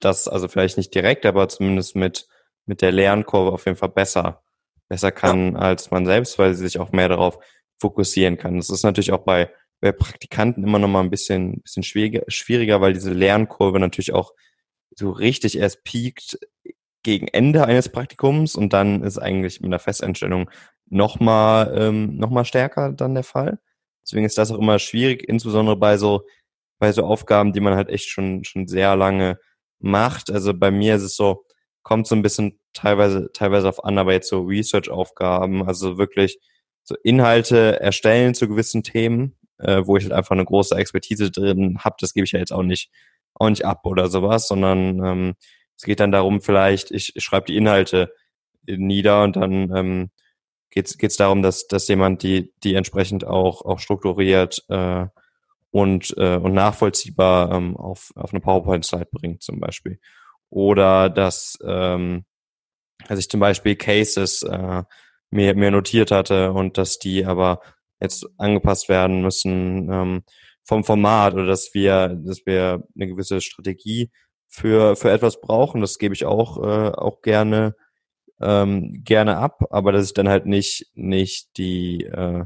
das, 0.00 0.28
also 0.28 0.48
vielleicht 0.48 0.76
nicht 0.76 0.94
direkt, 0.94 1.24
aber 1.24 1.48
zumindest 1.48 1.96
mit, 1.96 2.28
mit 2.66 2.82
der 2.82 2.92
Lernkurve 2.92 3.52
auf 3.52 3.66
jeden 3.66 3.78
Fall 3.78 3.88
besser, 3.88 4.42
besser 4.88 5.12
kann 5.12 5.52
ja. 5.52 5.58
als 5.58 5.90
man 5.90 6.04
selbst, 6.04 6.38
weil 6.38 6.54
sie 6.54 6.64
sich 6.64 6.78
auch 6.78 6.92
mehr 6.92 7.08
darauf 7.08 7.38
fokussieren 7.80 8.36
kann. 8.36 8.56
Das 8.56 8.70
ist 8.70 8.82
natürlich 8.82 9.12
auch 9.12 9.24
bei, 9.24 9.50
bei 9.80 9.92
Praktikanten 9.92 10.64
immer 10.64 10.78
noch 10.78 10.88
mal 10.88 11.00
ein 11.00 11.10
bisschen, 11.10 11.60
bisschen 11.62 11.82
schwieriger, 11.82 12.22
schwieriger, 12.28 12.80
weil 12.80 12.92
diese 12.92 13.12
Lernkurve 13.12 13.78
natürlich 13.78 14.12
auch 14.12 14.32
so 14.94 15.10
richtig 15.10 15.58
erst 15.58 15.84
piekt 15.84 16.38
gegen 17.02 17.28
Ende 17.28 17.64
eines 17.64 17.88
Praktikums 17.88 18.56
und 18.56 18.72
dann 18.72 19.02
ist 19.02 19.18
eigentlich 19.18 19.60
mit 19.60 19.68
einer 19.68 19.78
Festeinstellung 19.78 20.50
nochmal 20.86 21.72
ähm, 21.76 22.16
noch 22.16 22.30
mal 22.30 22.44
stärker 22.44 22.92
dann 22.92 23.14
der 23.14 23.24
Fall. 23.24 23.60
Deswegen 24.02 24.24
ist 24.24 24.38
das 24.38 24.50
auch 24.50 24.58
immer 24.58 24.78
schwierig, 24.78 25.28
insbesondere 25.28 25.76
bei 25.76 25.96
so, 25.98 26.22
bei 26.78 26.92
so 26.92 27.04
Aufgaben, 27.04 27.52
die 27.52 27.60
man 27.60 27.74
halt 27.74 27.88
echt 27.88 28.08
schon, 28.08 28.42
schon 28.44 28.66
sehr 28.66 28.96
lange 28.96 29.38
macht. 29.78 30.30
Also 30.30 30.54
bei 30.54 30.70
mir 30.70 30.96
ist 30.96 31.02
es 31.02 31.14
so, 31.14 31.44
kommt 31.82 32.06
so 32.06 32.14
ein 32.14 32.22
bisschen 32.22 32.58
teilweise, 32.72 33.30
teilweise 33.32 33.68
auf 33.68 33.84
an, 33.84 33.98
aber 33.98 34.12
jetzt 34.12 34.28
so 34.28 34.42
Research-Aufgaben, 34.42 35.66
also 35.66 35.98
wirklich 35.98 36.38
so 36.82 36.96
Inhalte 37.04 37.80
erstellen 37.80 38.34
zu 38.34 38.48
gewissen 38.48 38.82
Themen, 38.82 39.37
äh, 39.58 39.82
wo 39.84 39.96
ich 39.96 40.04
halt 40.04 40.12
einfach 40.12 40.32
eine 40.32 40.44
große 40.44 40.74
Expertise 40.76 41.30
drin 41.30 41.78
habe, 41.80 41.96
das 42.00 42.12
gebe 42.12 42.24
ich 42.24 42.32
ja 42.32 42.38
jetzt 42.38 42.52
auch 42.52 42.62
nicht, 42.62 42.90
auch 43.34 43.48
nicht 43.48 43.64
ab 43.64 43.84
oder 43.84 44.08
sowas, 44.08 44.48
sondern 44.48 45.04
ähm, 45.04 45.34
es 45.76 45.84
geht 45.84 46.00
dann 46.00 46.12
darum, 46.12 46.40
vielleicht, 46.40 46.90
ich, 46.90 47.14
ich 47.14 47.24
schreibe 47.24 47.46
die 47.46 47.56
Inhalte 47.56 48.12
nieder 48.66 49.22
und 49.22 49.36
dann 49.36 49.74
ähm, 49.74 50.10
geht 50.70 51.02
es 51.02 51.16
darum, 51.16 51.42
dass, 51.42 51.66
dass 51.66 51.88
jemand 51.88 52.22
die, 52.22 52.52
die 52.62 52.74
entsprechend 52.74 53.24
auch, 53.24 53.64
auch 53.64 53.78
strukturiert 53.78 54.64
äh, 54.68 55.06
und, 55.70 56.14
äh, 56.16 56.36
und 56.36 56.52
nachvollziehbar 56.52 57.52
ähm, 57.52 57.76
auf, 57.76 58.12
auf 58.14 58.32
eine 58.32 58.40
PowerPoint-Slide 58.40 59.08
bringt 59.10 59.42
zum 59.42 59.60
Beispiel. 59.60 59.98
Oder 60.50 61.10
dass, 61.10 61.58
ähm, 61.64 62.24
dass 63.06 63.18
ich 63.18 63.28
zum 63.28 63.40
Beispiel 63.40 63.76
Cases 63.76 64.42
äh, 64.42 64.82
mir, 65.30 65.54
mir 65.54 65.70
notiert 65.70 66.10
hatte 66.10 66.52
und 66.52 66.78
dass 66.78 66.98
die 66.98 67.24
aber 67.24 67.60
jetzt 68.00 68.26
angepasst 68.38 68.88
werden 68.88 69.22
müssen 69.22 69.90
ähm, 69.92 70.22
vom 70.64 70.84
Format 70.84 71.34
oder 71.34 71.46
dass 71.46 71.70
wir, 71.74 72.08
dass 72.08 72.46
wir 72.46 72.84
eine 72.94 73.08
gewisse 73.08 73.40
Strategie 73.40 74.10
für, 74.46 74.96
für 74.96 75.10
etwas 75.10 75.40
brauchen. 75.40 75.80
Das 75.80 75.98
gebe 75.98 76.14
ich 76.14 76.24
auch, 76.24 76.58
äh, 76.62 76.90
auch 76.90 77.22
gerne 77.22 77.74
ähm, 78.40 79.02
gerne 79.04 79.38
ab, 79.38 79.64
aber 79.70 79.92
dass 79.92 80.06
ich 80.06 80.14
dann 80.14 80.28
halt 80.28 80.46
nicht, 80.46 80.90
nicht 80.94 81.56
die, 81.56 82.04
äh, 82.04 82.44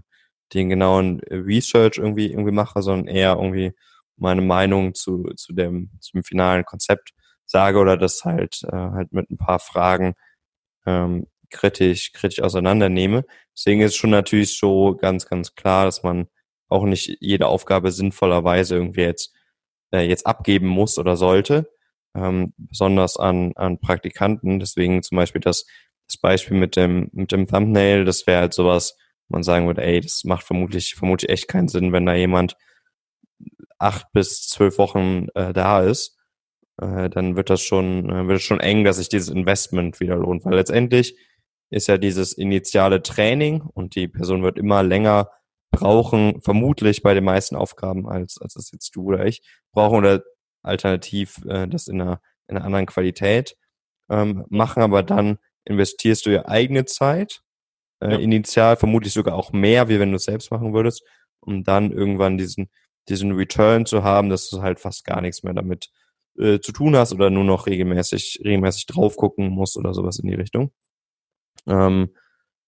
den 0.54 0.68
genauen 0.68 1.20
Research 1.30 1.98
irgendwie, 1.98 2.30
irgendwie 2.30 2.52
mache, 2.52 2.82
sondern 2.82 3.14
eher 3.14 3.34
irgendwie 3.36 3.72
meine 4.16 4.42
Meinung 4.42 4.94
zu, 4.94 5.24
zu 5.36 5.52
dem, 5.52 5.90
zum 6.00 6.22
finalen 6.22 6.64
Konzept 6.64 7.12
sage 7.44 7.78
oder 7.78 7.96
das 7.96 8.24
halt, 8.24 8.62
äh, 8.64 8.76
halt 8.76 9.12
mit 9.12 9.30
ein 9.30 9.38
paar 9.38 9.58
Fragen 9.58 10.14
ähm, 10.86 11.26
kritisch, 11.52 12.12
kritisch 12.12 12.42
auseinandernehme. 12.42 13.24
Deswegen 13.56 13.82
ist 13.82 13.96
schon 13.96 14.10
natürlich 14.10 14.58
so 14.58 14.96
ganz, 14.96 15.26
ganz 15.26 15.54
klar, 15.54 15.84
dass 15.84 16.02
man 16.02 16.28
auch 16.68 16.84
nicht 16.84 17.18
jede 17.20 17.46
Aufgabe 17.46 17.92
sinnvollerweise 17.92 18.76
irgendwie 18.76 19.02
jetzt, 19.02 19.34
äh, 19.92 20.00
jetzt 20.00 20.26
abgeben 20.26 20.66
muss 20.66 20.98
oder 20.98 21.16
sollte 21.16 21.70
ähm, 22.14 22.52
besonders 22.56 23.16
an, 23.16 23.52
an 23.56 23.78
Praktikanten. 23.78 24.58
Deswegen 24.58 25.02
zum 25.02 25.16
Beispiel 25.16 25.40
das, 25.40 25.66
das 26.08 26.16
Beispiel 26.16 26.56
mit 26.56 26.76
dem, 26.76 27.10
mit 27.12 27.32
dem 27.32 27.46
Thumbnail, 27.46 28.04
das 28.04 28.26
wäre 28.26 28.40
halt 28.40 28.54
sowas, 28.54 28.96
man 29.28 29.42
sagen 29.42 29.66
würde, 29.66 29.82
ey, 29.82 30.00
das 30.00 30.24
macht 30.24 30.44
vermutlich, 30.44 30.94
vermutlich 30.94 31.30
echt 31.30 31.48
keinen 31.48 31.68
Sinn, 31.68 31.92
wenn 31.92 32.06
da 32.06 32.14
jemand 32.14 32.56
acht 33.78 34.12
bis 34.12 34.46
zwölf 34.48 34.78
Wochen 34.78 35.26
äh, 35.34 35.52
da 35.52 35.82
ist, 35.82 36.18
äh, 36.80 37.08
dann 37.10 37.36
wird 37.36 37.50
das 37.50 37.62
schon, 37.62 38.08
äh, 38.10 38.28
wird 38.28 38.38
es 38.38 38.44
schon 38.44 38.60
eng, 38.60 38.84
dass 38.84 38.98
sich 38.98 39.08
dieses 39.08 39.28
Investment 39.28 40.00
wieder 40.00 40.16
lohnt, 40.16 40.44
weil 40.44 40.54
letztendlich 40.54 41.16
ist 41.72 41.88
ja 41.88 41.96
dieses 41.96 42.34
initiale 42.34 43.02
Training 43.02 43.62
und 43.62 43.94
die 43.94 44.06
Person 44.06 44.42
wird 44.42 44.58
immer 44.58 44.82
länger 44.82 45.30
brauchen, 45.70 46.42
vermutlich 46.42 47.02
bei 47.02 47.14
den 47.14 47.24
meisten 47.24 47.56
Aufgaben, 47.56 48.06
als, 48.06 48.38
als 48.40 48.56
es 48.56 48.70
jetzt 48.72 48.94
du 48.94 49.04
oder 49.04 49.24
ich 49.24 49.42
brauchen 49.72 49.98
oder 49.98 50.22
alternativ 50.62 51.38
äh, 51.46 51.66
das 51.66 51.88
in 51.88 52.00
einer, 52.00 52.20
in 52.46 52.56
einer 52.56 52.66
anderen 52.66 52.86
Qualität, 52.86 53.56
ähm, 54.10 54.44
machen 54.50 54.82
aber 54.82 55.02
dann 55.02 55.38
investierst 55.64 56.26
du 56.26 56.30
ja 56.30 56.46
eigene 56.46 56.84
Zeit, 56.84 57.40
äh, 58.00 58.12
ja. 58.12 58.18
initial 58.18 58.76
vermutlich 58.76 59.14
sogar 59.14 59.34
auch 59.34 59.52
mehr, 59.52 59.88
wie 59.88 59.98
wenn 59.98 60.10
du 60.10 60.16
es 60.16 60.24
selbst 60.24 60.50
machen 60.50 60.74
würdest, 60.74 61.02
um 61.40 61.64
dann 61.64 61.90
irgendwann 61.90 62.36
diesen, 62.36 62.68
diesen 63.08 63.32
Return 63.32 63.86
zu 63.86 64.04
haben, 64.04 64.28
dass 64.28 64.50
du 64.50 64.60
halt 64.60 64.78
fast 64.78 65.06
gar 65.06 65.22
nichts 65.22 65.42
mehr 65.42 65.54
damit 65.54 65.88
äh, 66.38 66.60
zu 66.60 66.72
tun 66.72 66.96
hast 66.96 67.14
oder 67.14 67.30
nur 67.30 67.44
noch 67.44 67.66
regelmäßig, 67.66 68.42
regelmäßig 68.44 68.86
drauf 68.86 69.16
gucken 69.16 69.48
musst 69.48 69.78
oder 69.78 69.94
sowas 69.94 70.18
in 70.18 70.28
die 70.28 70.34
Richtung. 70.34 70.70
Ähm, 71.66 72.10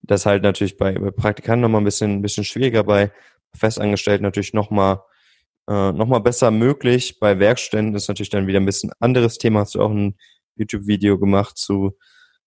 das 0.02 0.22
ist 0.22 0.26
halt 0.26 0.42
natürlich 0.42 0.76
bei, 0.76 0.92
bei 0.98 1.10
Praktikanten 1.10 1.62
nochmal 1.62 1.80
ein 1.80 1.84
bisschen, 1.84 2.12
ein 2.12 2.22
bisschen 2.22 2.44
schwieriger, 2.44 2.84
bei 2.84 3.10
Festangestellten 3.54 4.24
natürlich 4.24 4.52
nochmal 4.52 5.00
äh, 5.68 5.92
noch 5.92 6.06
mal 6.06 6.18
besser 6.18 6.50
möglich. 6.50 7.18
Bei 7.20 7.38
Werkständen 7.38 7.94
ist 7.94 8.08
natürlich 8.08 8.30
dann 8.30 8.46
wieder 8.46 8.60
ein 8.60 8.66
bisschen 8.66 8.92
anderes 9.00 9.38
Thema. 9.38 9.60
Hast 9.60 9.74
du 9.74 9.82
auch 9.82 9.90
ein 9.90 10.16
YouTube-Video 10.56 11.18
gemacht 11.18 11.56
zu, 11.56 11.96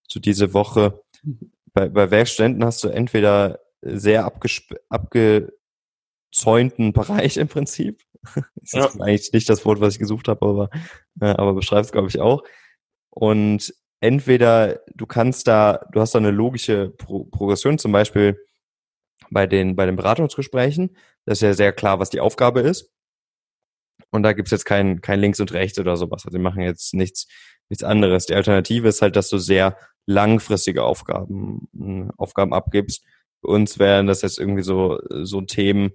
zu 0.08 0.20
diese 0.20 0.54
Woche. 0.54 1.02
Bei, 1.74 1.90
bei 1.90 2.12
Werkständen 2.12 2.64
hast 2.64 2.84
du 2.84 2.90
entweder 2.90 3.60
sehr 3.82 4.32
abgezäunten 4.90 5.52
Bereich 6.94 7.38
im 7.38 7.48
Prinzip. 7.48 8.04
das 8.56 8.72
ja. 8.72 8.86
ist 8.86 9.02
eigentlich 9.02 9.34
nicht 9.34 9.50
das 9.50 9.66
Wort, 9.66 9.82
was 9.82 9.94
ich 9.94 10.00
gesucht 10.00 10.28
habe, 10.28 10.46
aber, 10.46 10.70
äh, 11.22 11.34
aber 11.34 11.54
beschreibt 11.54 11.86
es, 11.86 11.92
glaube 11.92 12.10
ich, 12.10 12.20
auch. 12.20 12.44
Und 13.10 13.74
entweder 14.00 14.82
du 14.94 15.06
kannst 15.06 15.48
da, 15.48 15.86
du 15.92 16.00
hast 16.02 16.14
da 16.14 16.20
eine 16.20 16.32
logische 16.32 16.90
Pro 16.90 17.26
Progression, 17.26 17.78
zum 17.78 17.92
Beispiel 17.92 18.40
bei 19.30 19.48
den, 19.48 19.76
bei 19.76 19.86
den 19.86 19.96
Beratungsgesprächen. 19.96 20.96
Das 21.26 21.40
ist 21.40 21.42
ja 21.42 21.54
sehr 21.54 21.74
klar, 21.74 22.00
was 22.00 22.10
die 22.10 22.20
Aufgabe 22.20 22.62
ist. 22.62 22.92
Und 24.12 24.24
da 24.24 24.34
gibt's 24.34 24.52
jetzt 24.52 24.66
kein, 24.66 25.02
kein 25.02 25.20
Links 25.20 25.40
und 25.40 25.52
Rechts 25.54 25.80
oder 25.80 25.98
sowas. 25.98 26.26
Also 26.26 26.38
die 26.38 26.44
machen 26.44 26.62
jetzt 26.62 26.94
nichts, 26.94 27.28
nichts 27.70 27.84
anderes. 27.84 28.26
Die 28.26 28.36
Alternative 28.36 28.88
ist 28.88 29.02
halt, 29.02 29.16
dass 29.16 29.30
du 29.30 29.38
sehr 29.38 29.78
langfristige 30.06 30.84
Aufgaben, 30.84 31.68
hm, 31.74 32.12
Aufgaben 32.18 32.54
abgibst. 32.54 33.04
Für 33.42 33.48
uns 33.48 33.80
wären 33.80 34.08
das 34.08 34.22
jetzt 34.22 34.40
irgendwie 34.40 34.64
so, 34.64 35.00
so 35.10 35.42
Themen, 35.42 35.92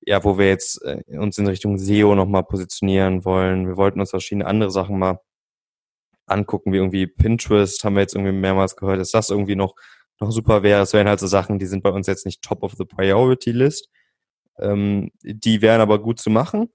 ja, 0.00 0.24
wo 0.24 0.38
wir 0.38 0.48
jetzt 0.48 0.82
äh, 0.84 1.02
uns 1.18 1.38
in 1.38 1.46
Richtung 1.46 1.78
SEO 1.78 2.14
nochmal 2.14 2.44
positionieren 2.44 3.24
wollen. 3.24 3.66
Wir 3.68 3.76
wollten 3.76 4.00
uns 4.00 4.10
verschiedene 4.10 4.46
andere 4.46 4.70
Sachen 4.70 4.98
mal 4.98 5.20
angucken, 6.26 6.72
wie 6.72 6.76
irgendwie 6.76 7.06
Pinterest, 7.06 7.82
haben 7.84 7.94
wir 7.94 8.02
jetzt 8.02 8.14
irgendwie 8.14 8.32
mehrmals 8.32 8.76
gehört, 8.76 9.00
dass 9.00 9.10
das 9.10 9.30
irgendwie 9.30 9.56
noch, 9.56 9.74
noch 10.20 10.30
super 10.30 10.62
wäre. 10.62 10.82
Es 10.82 10.92
wären 10.92 11.08
halt 11.08 11.20
so 11.20 11.26
Sachen, 11.26 11.58
die 11.58 11.66
sind 11.66 11.82
bei 11.82 11.90
uns 11.90 12.06
jetzt 12.06 12.26
nicht 12.26 12.42
top 12.42 12.62
of 12.62 12.74
the 12.76 12.84
priority 12.84 13.52
list. 13.52 13.88
Ähm, 14.58 15.10
die 15.22 15.62
wären 15.62 15.80
aber 15.80 16.00
gut 16.00 16.18
zu 16.18 16.30
machen. 16.30 16.70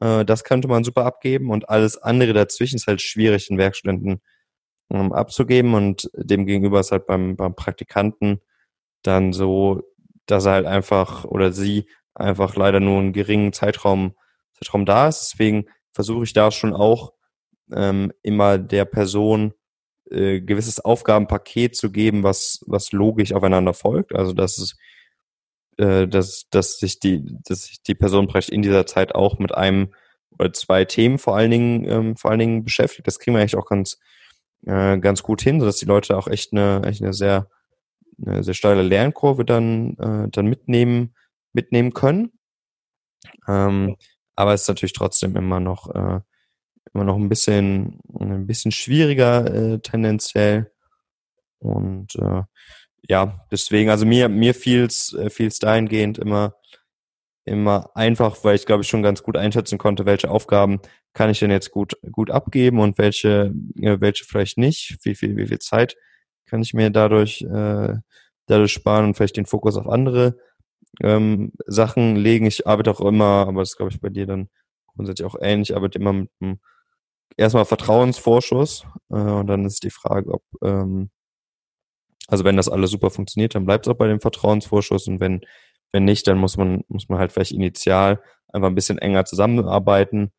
Äh, 0.00 0.24
das 0.24 0.44
könnte 0.44 0.68
man 0.68 0.84
super 0.84 1.04
abgeben 1.04 1.50
und 1.50 1.68
alles 1.68 1.98
andere 1.98 2.32
dazwischen 2.32 2.76
ist 2.76 2.86
halt 2.86 3.02
schwierig 3.02 3.50
in 3.50 3.58
Werkstätten 3.58 4.20
ähm, 4.90 5.12
abzugeben 5.12 5.74
und 5.74 6.10
dem 6.14 6.46
gegenüber 6.46 6.80
ist 6.80 6.92
halt 6.92 7.06
beim, 7.06 7.36
beim 7.36 7.54
Praktikanten 7.56 8.40
dann 9.02 9.32
so, 9.32 9.82
dass 10.26 10.46
er 10.46 10.52
halt 10.52 10.66
einfach 10.66 11.24
oder 11.24 11.52
sie 11.52 11.88
einfach 12.14 12.56
leider 12.56 12.80
nur 12.80 12.98
einen 13.00 13.12
geringen 13.12 13.52
Zeitraum, 13.52 14.14
Zeitraum 14.54 14.86
da 14.86 15.08
ist. 15.08 15.32
Deswegen 15.32 15.66
versuche 15.92 16.24
ich 16.24 16.32
da 16.32 16.50
schon 16.50 16.72
auch 16.74 17.12
ähm, 17.72 18.12
immer 18.22 18.58
der 18.58 18.84
Person 18.84 19.54
äh, 20.10 20.40
gewisses 20.40 20.80
Aufgabenpaket 20.80 21.76
zu 21.76 21.90
geben, 21.90 22.22
was, 22.22 22.64
was 22.66 22.92
logisch 22.92 23.32
aufeinander 23.32 23.74
folgt. 23.74 24.14
Also 24.14 24.32
dass 24.32 24.58
es 24.58 24.76
äh, 25.78 26.08
dass, 26.08 26.48
dass 26.50 26.78
sich 26.78 27.00
die, 27.00 27.22
dass 27.44 27.64
sich 27.64 27.82
die 27.82 27.94
Person 27.94 28.28
praktisch 28.28 28.50
in 28.50 28.62
dieser 28.62 28.86
Zeit 28.86 29.14
auch 29.14 29.38
mit 29.38 29.54
einem 29.54 29.92
oder 30.38 30.52
zwei 30.52 30.84
Themen 30.84 31.18
vor 31.18 31.36
allen 31.36 31.50
Dingen, 31.50 31.84
ähm, 31.88 32.16
vor 32.16 32.30
allen 32.30 32.40
Dingen 32.40 32.64
beschäftigt. 32.64 33.06
Das 33.06 33.18
kriegen 33.18 33.34
wir 33.36 33.40
eigentlich 33.40 33.56
auch 33.56 33.66
ganz, 33.66 33.98
äh, 34.66 34.98
ganz 34.98 35.22
gut 35.22 35.42
hin, 35.42 35.60
sodass 35.60 35.76
die 35.76 35.86
Leute 35.86 36.16
auch 36.16 36.28
echt 36.28 36.52
eine, 36.52 36.82
echt 36.84 37.02
eine 37.02 37.12
sehr, 37.12 37.48
eine 38.24 38.42
sehr 38.42 38.54
steile 38.54 38.82
Lernkurve 38.82 39.44
dann, 39.44 39.96
äh, 39.98 40.28
dann 40.30 40.46
mitnehmen, 40.46 41.14
mitnehmen 41.52 41.92
können. 41.92 42.32
Ähm, 43.48 43.96
aber 44.34 44.54
es 44.54 44.62
ist 44.62 44.68
natürlich 44.68 44.92
trotzdem 44.92 45.36
immer 45.36 45.60
noch, 45.60 45.94
äh, 45.94 46.20
immer 46.94 47.04
noch 47.04 47.16
ein 47.16 47.28
bisschen, 47.28 48.00
ein 48.18 48.46
bisschen 48.46 48.72
schwieriger 48.72 49.52
äh, 49.52 49.78
tendenziell. 49.80 50.70
Und 51.58 52.14
äh, 52.16 52.42
ja, 53.02 53.46
deswegen, 53.50 53.90
also 53.90 54.06
mir, 54.06 54.28
mir 54.28 54.54
fiel's, 54.54 55.12
äh, 55.14 55.30
fiel's 55.30 55.58
dahingehend 55.58 56.18
immer, 56.18 56.54
immer 57.44 57.90
einfach, 57.94 58.42
weil 58.44 58.56
ich 58.56 58.66
glaube 58.66 58.82
ich 58.82 58.88
schon 58.88 59.02
ganz 59.02 59.22
gut 59.22 59.36
einschätzen 59.36 59.78
konnte, 59.78 60.06
welche 60.06 60.30
Aufgaben 60.30 60.80
kann 61.12 61.30
ich 61.30 61.38
denn 61.38 61.50
jetzt 61.50 61.70
gut, 61.70 61.96
gut 62.12 62.30
abgeben 62.30 62.80
und 62.80 62.98
welche, 62.98 63.54
äh, 63.80 64.00
welche 64.00 64.24
vielleicht 64.24 64.58
nicht, 64.58 64.98
wie 65.02 65.14
viel, 65.14 65.36
wie 65.36 65.46
viel 65.46 65.58
Zeit 65.58 65.96
kann 66.46 66.62
ich 66.62 66.74
mir 66.74 66.90
dadurch, 66.90 67.42
äh, 67.42 67.94
dadurch 68.46 68.72
sparen 68.72 69.06
und 69.06 69.14
vielleicht 69.16 69.36
den 69.36 69.46
Fokus 69.46 69.76
auf 69.76 69.88
andere 69.88 70.38
ähm, 71.02 71.52
Sachen 71.66 72.16
legen. 72.16 72.46
Ich 72.46 72.66
arbeite 72.66 72.90
auch 72.90 73.00
immer, 73.00 73.46
aber 73.48 73.62
das 73.62 73.76
glaube 73.76 73.92
ich 73.92 74.00
bei 74.00 74.08
dir 74.08 74.26
dann 74.26 74.48
grundsätzlich 74.94 75.26
auch 75.26 75.36
ähnlich, 75.40 75.70
ich 75.70 75.76
arbeite 75.76 75.98
immer 75.98 76.12
mit 76.12 76.30
einem 76.40 76.58
erstmal 77.36 77.64
Vertrauensvorschuss 77.64 78.86
äh, 79.10 79.14
und 79.14 79.46
dann 79.46 79.64
ist 79.64 79.82
die 79.84 79.90
Frage, 79.90 80.32
ob 80.32 80.42
ähm, 80.62 81.10
also 82.28 82.44
wenn 82.44 82.56
das 82.56 82.68
alles 82.68 82.90
super 82.90 83.10
funktioniert, 83.10 83.54
dann 83.54 83.66
bleibt 83.66 83.86
es 83.86 83.92
auch 83.92 83.96
bei 83.96 84.08
dem 84.08 84.20
Vertrauensvorschuss 84.20 85.06
und 85.08 85.20
wenn, 85.20 85.42
wenn 85.92 86.04
nicht, 86.04 86.26
dann 86.26 86.38
muss 86.38 86.56
man, 86.56 86.82
muss 86.88 87.08
man 87.08 87.18
halt 87.18 87.32
vielleicht 87.32 87.52
initial 87.52 88.20
einfach 88.48 88.68
ein 88.68 88.74
bisschen 88.74 88.98
enger 88.98 89.24
zusammenarbeiten 89.24 90.32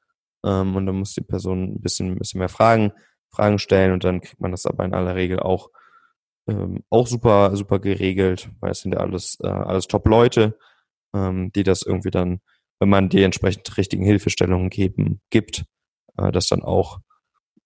ähm, 0.45 0.75
und 0.75 0.85
dann 0.85 0.97
muss 0.97 1.13
die 1.13 1.21
Person 1.21 1.75
ein 1.75 1.81
bisschen, 1.81 2.11
ein 2.11 2.19
bisschen 2.19 2.39
mehr 2.39 2.49
Fragen, 2.49 2.91
Fragen 3.29 3.59
stellen 3.59 3.93
und 3.93 4.03
dann 4.03 4.21
kriegt 4.21 4.41
man 4.41 4.51
das 4.51 4.65
aber 4.65 4.85
in 4.85 4.93
aller 4.93 5.15
Regel 5.15 5.39
auch, 5.39 5.69
ähm, 6.47 6.83
auch 6.89 7.07
super, 7.07 7.55
super 7.55 7.79
geregelt, 7.79 8.49
weil 8.59 8.71
es 8.71 8.81
sind 8.81 8.93
ja 8.93 8.99
alles, 8.99 9.37
äh, 9.41 9.47
alles 9.47 9.87
Top-Leute, 9.87 10.57
ähm, 11.15 11.51
die 11.53 11.63
das 11.63 11.83
irgendwie 11.83 12.11
dann, 12.11 12.41
wenn 12.79 12.89
man 12.89 13.09
die 13.09 13.23
entsprechend 13.23 13.77
richtigen 13.77 14.03
Hilfestellungen 14.03 14.69
geben, 14.69 15.21
gibt, 15.29 15.65
äh, 16.17 16.31
das 16.31 16.47
dann 16.47 16.63
auch, 16.63 16.99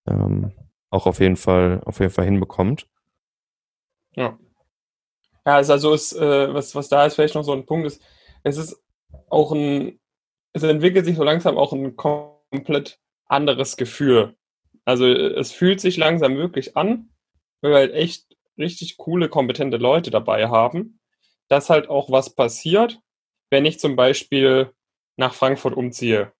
ähm, 0.08 0.52
auch 0.90 1.08
auf 1.08 1.20
jeden 1.20 1.38
Fall, 1.38 1.82
auf 1.86 2.00
jeden 2.00 2.12
Fall 2.12 2.26
hinbekommt. 2.26 2.88
Ja. 4.16 4.38
Ja, 5.46 5.60
es 5.60 5.70
also 5.70 5.94
ist, 5.94 6.14
äh, 6.14 6.54
was, 6.54 6.76
was 6.76 6.90
da 6.90 7.06
ist 7.06 7.16
vielleicht 7.16 7.36
noch 7.36 7.44
so 7.44 7.54
ein 7.54 7.66
Punkt 7.66 7.88
ist, 7.88 8.02
es 8.44 8.58
ist 8.58 8.84
auch 9.30 9.52
ein, 9.52 10.00
es 10.54 10.64
entwickelt 10.64 11.06
sich 11.06 11.16
so 11.16 11.24
langsam 11.24 11.58
auch 11.58 11.74
ein 11.74 11.96
komplett 11.96 13.00
anderes 13.26 13.78
Gefühl. 13.78 14.36
Also 14.86 15.08
es 15.08 15.52
fühlt 15.52 15.80
sich 15.80 15.98
langsam 15.98 16.38
wirklich 16.38 16.76
an, 16.76 17.10
weil 17.62 17.72
wir 17.72 17.78
halt 17.78 17.94
echt 17.94 18.36
richtig 18.58 18.98
coole, 18.98 19.30
kompetente 19.30 19.78
Leute 19.78 20.12
dabei 20.12 20.50
haben, 20.50 21.00
dass 21.48 21.70
halt 21.70 21.90
auch 21.90 22.12
was 22.12 22.36
passiert, 22.36 23.00
wenn 23.50 23.66
ich 23.66 23.80
zum 23.80 23.96
Beispiel 23.96 24.72
nach 25.18 25.34
Frankfurt 25.34 25.76
umziehe. 25.76 26.34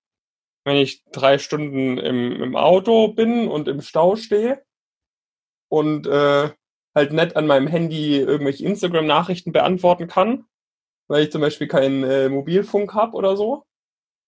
Wenn 0.64 0.78
ich 0.78 1.04
drei 1.12 1.38
Stunden 1.38 1.98
im, 1.98 2.42
im 2.42 2.56
Auto 2.56 3.10
bin 3.10 3.48
und 3.48 3.68
im 3.68 3.82
Stau 3.82 4.16
stehe 4.16 4.64
und 5.70 6.06
äh, 6.08 6.52
halt 6.94 7.14
nicht 7.14 7.36
an 7.36 7.48
meinem 7.48 7.68
Handy 7.68 8.18
irgendwelche 8.18 8.66
Instagram-Nachrichten 8.66 9.52
beantworten 9.52 10.08
kann, 10.08 10.46
weil 11.08 11.24
ich 11.24 11.32
zum 11.32 11.42
Beispiel 11.42 11.68
keinen 11.68 12.04
äh, 12.04 12.30
Mobilfunk 12.30 12.94
habe 12.94 13.16
oder 13.16 13.36
so 13.38 13.66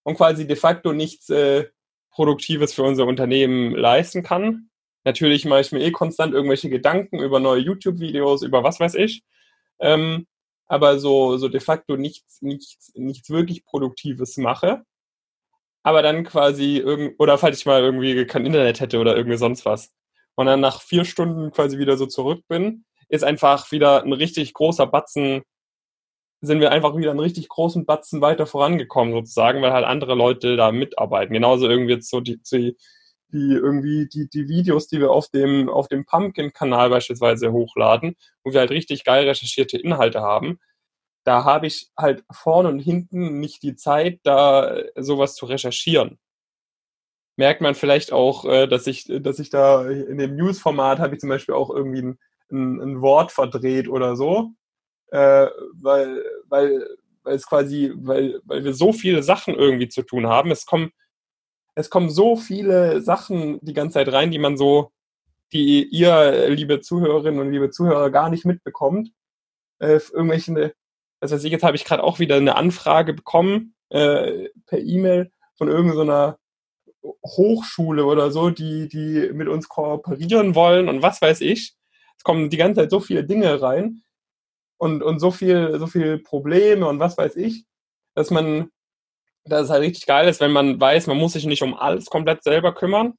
und 0.02 0.16
quasi 0.16 0.46
de 0.46 0.56
facto 0.56 0.92
nichts 0.92 1.30
äh, 1.30 1.68
Produktives 2.10 2.74
für 2.74 2.84
unser 2.84 3.06
Unternehmen 3.06 3.74
leisten 3.74 4.22
kann. 4.22 4.70
Natürlich 5.04 5.44
mache 5.44 5.60
ich 5.60 5.72
mir 5.72 5.80
eh 5.80 5.90
konstant 5.90 6.32
irgendwelche 6.32 6.70
Gedanken 6.70 7.18
über 7.18 7.40
neue 7.40 7.60
YouTube-Videos, 7.60 8.42
über 8.42 8.62
was 8.62 8.80
weiß 8.80 8.94
ich. 8.94 9.22
Ähm, 9.80 10.26
aber 10.66 10.98
so, 10.98 11.36
so 11.36 11.48
de 11.48 11.60
facto 11.60 11.96
nichts, 11.96 12.40
nichts, 12.40 12.92
nichts 12.94 13.28
wirklich 13.30 13.64
Produktives 13.64 14.36
mache. 14.38 14.84
Aber 15.84 16.02
dann 16.02 16.24
quasi 16.24 16.78
irgend, 16.78 17.14
oder 17.20 17.38
falls 17.38 17.58
ich 17.58 17.66
mal 17.66 17.82
irgendwie 17.82 18.26
kein 18.26 18.46
Internet 18.46 18.80
hätte 18.80 18.98
oder 18.98 19.16
irgendwie 19.16 19.36
sonst 19.36 19.64
was 19.66 19.92
und 20.34 20.46
dann 20.46 20.60
nach 20.60 20.82
vier 20.82 21.04
Stunden 21.04 21.52
quasi 21.52 21.78
wieder 21.78 21.96
so 21.96 22.06
zurück 22.06 22.42
bin, 22.48 22.84
ist 23.08 23.22
einfach 23.22 23.70
wieder 23.70 24.02
ein 24.02 24.12
richtig 24.12 24.54
großer 24.54 24.86
Batzen, 24.86 25.42
sind 26.40 26.60
wir 26.60 26.72
einfach 26.72 26.96
wieder 26.96 27.10
einen 27.10 27.20
richtig 27.20 27.48
großen 27.48 27.86
Batzen 27.86 28.20
weiter 28.22 28.46
vorangekommen 28.46 29.14
sozusagen, 29.14 29.62
weil 29.62 29.72
halt 29.72 29.84
andere 29.84 30.14
Leute 30.14 30.56
da 30.56 30.72
mitarbeiten. 30.72 31.34
Genauso 31.34 31.68
irgendwie 31.68 31.94
jetzt 31.94 32.10
so 32.10 32.20
die, 32.20 32.40
die, 32.50 32.76
die 33.32 33.52
irgendwie 33.52 34.08
die, 34.08 34.28
die 34.28 34.48
Videos, 34.48 34.88
die 34.88 35.00
wir 35.00 35.10
auf 35.10 35.28
dem, 35.28 35.68
auf 35.68 35.88
dem 35.88 36.06
Pumpkin-Kanal 36.06 36.90
beispielsweise 36.90 37.52
hochladen, 37.52 38.16
wo 38.42 38.52
wir 38.52 38.60
halt 38.60 38.70
richtig 38.70 39.04
geil 39.04 39.28
recherchierte 39.28 39.78
Inhalte 39.78 40.20
haben. 40.22 40.58
Da 41.24 41.44
habe 41.44 41.66
ich 41.66 41.90
halt 41.96 42.24
vorne 42.30 42.68
und 42.68 42.78
hinten 42.78 43.40
nicht 43.40 43.62
die 43.62 43.76
Zeit, 43.76 44.20
da 44.24 44.76
sowas 44.96 45.34
zu 45.34 45.46
recherchieren 45.46 46.18
merkt 47.36 47.60
man 47.60 47.74
vielleicht 47.74 48.12
auch, 48.12 48.44
äh, 48.44 48.66
dass 48.66 48.86
ich, 48.86 49.04
dass 49.06 49.38
ich 49.38 49.50
da 49.50 49.88
in 49.88 50.18
dem 50.18 50.36
News-Format 50.36 50.98
habe 50.98 51.14
ich 51.14 51.20
zum 51.20 51.28
Beispiel 51.28 51.54
auch 51.54 51.70
irgendwie 51.70 52.02
ein, 52.02 52.18
ein, 52.50 52.80
ein 52.80 53.00
Wort 53.00 53.32
verdreht 53.32 53.88
oder 53.88 54.16
so, 54.16 54.52
äh, 55.08 55.46
weil, 55.74 56.24
weil, 56.48 56.86
weil 57.22 57.34
es 57.34 57.46
quasi, 57.46 57.92
weil, 57.96 58.40
weil 58.44 58.64
wir 58.64 58.74
so 58.74 58.92
viele 58.92 59.22
Sachen 59.22 59.54
irgendwie 59.54 59.88
zu 59.88 60.02
tun 60.02 60.26
haben. 60.26 60.50
Es 60.50 60.66
kommen, 60.66 60.92
es 61.74 61.90
kommen 61.90 62.10
so 62.10 62.36
viele 62.36 63.00
Sachen 63.02 63.58
die 63.62 63.74
ganze 63.74 63.94
Zeit 63.94 64.12
rein, 64.12 64.30
die 64.30 64.38
man 64.38 64.56
so, 64.56 64.92
die 65.52 65.84
ihr, 65.84 66.48
liebe 66.50 66.80
Zuhörerinnen 66.80 67.40
und 67.40 67.52
liebe 67.52 67.70
Zuhörer, 67.70 68.10
gar 68.10 68.30
nicht 68.30 68.44
mitbekommt. 68.44 69.10
Äh, 69.80 70.00
irgendwelche, 70.12 70.74
weiß 71.32 71.44
ich, 71.44 71.52
jetzt 71.52 71.64
habe 71.64 71.76
ich 71.76 71.84
gerade 71.84 72.02
auch 72.02 72.18
wieder 72.18 72.36
eine 72.36 72.56
Anfrage 72.56 73.14
bekommen 73.14 73.74
äh, 73.90 74.48
per 74.66 74.78
E-Mail 74.78 75.30
von 75.56 75.68
irgendeiner 75.68 76.38
Hochschule 77.24 78.04
oder 78.04 78.30
so, 78.30 78.50
die, 78.50 78.88
die 78.88 79.30
mit 79.32 79.48
uns 79.48 79.68
kooperieren 79.68 80.54
wollen 80.54 80.88
und 80.88 81.02
was 81.02 81.20
weiß 81.20 81.40
ich. 81.42 81.74
Es 82.16 82.24
kommen 82.24 82.50
die 82.50 82.56
ganze 82.56 82.80
Zeit 82.80 82.90
so 82.90 83.00
viele 83.00 83.24
Dinge 83.24 83.60
rein 83.60 84.02
und, 84.78 85.02
und 85.02 85.18
so 85.18 85.30
viel, 85.30 85.78
so 85.78 85.86
viel 85.86 86.18
Probleme 86.18 86.86
und 86.86 86.98
was 86.98 87.16
weiß 87.18 87.36
ich, 87.36 87.64
dass 88.14 88.30
man, 88.30 88.70
dass 89.44 89.64
es 89.64 89.70
halt 89.70 89.82
richtig 89.82 90.06
geil 90.06 90.28
ist, 90.28 90.40
wenn 90.40 90.52
man 90.52 90.80
weiß, 90.80 91.06
man 91.06 91.18
muss 91.18 91.34
sich 91.34 91.46
nicht 91.46 91.62
um 91.62 91.74
alles 91.74 92.06
komplett 92.06 92.42
selber 92.42 92.74
kümmern, 92.74 93.14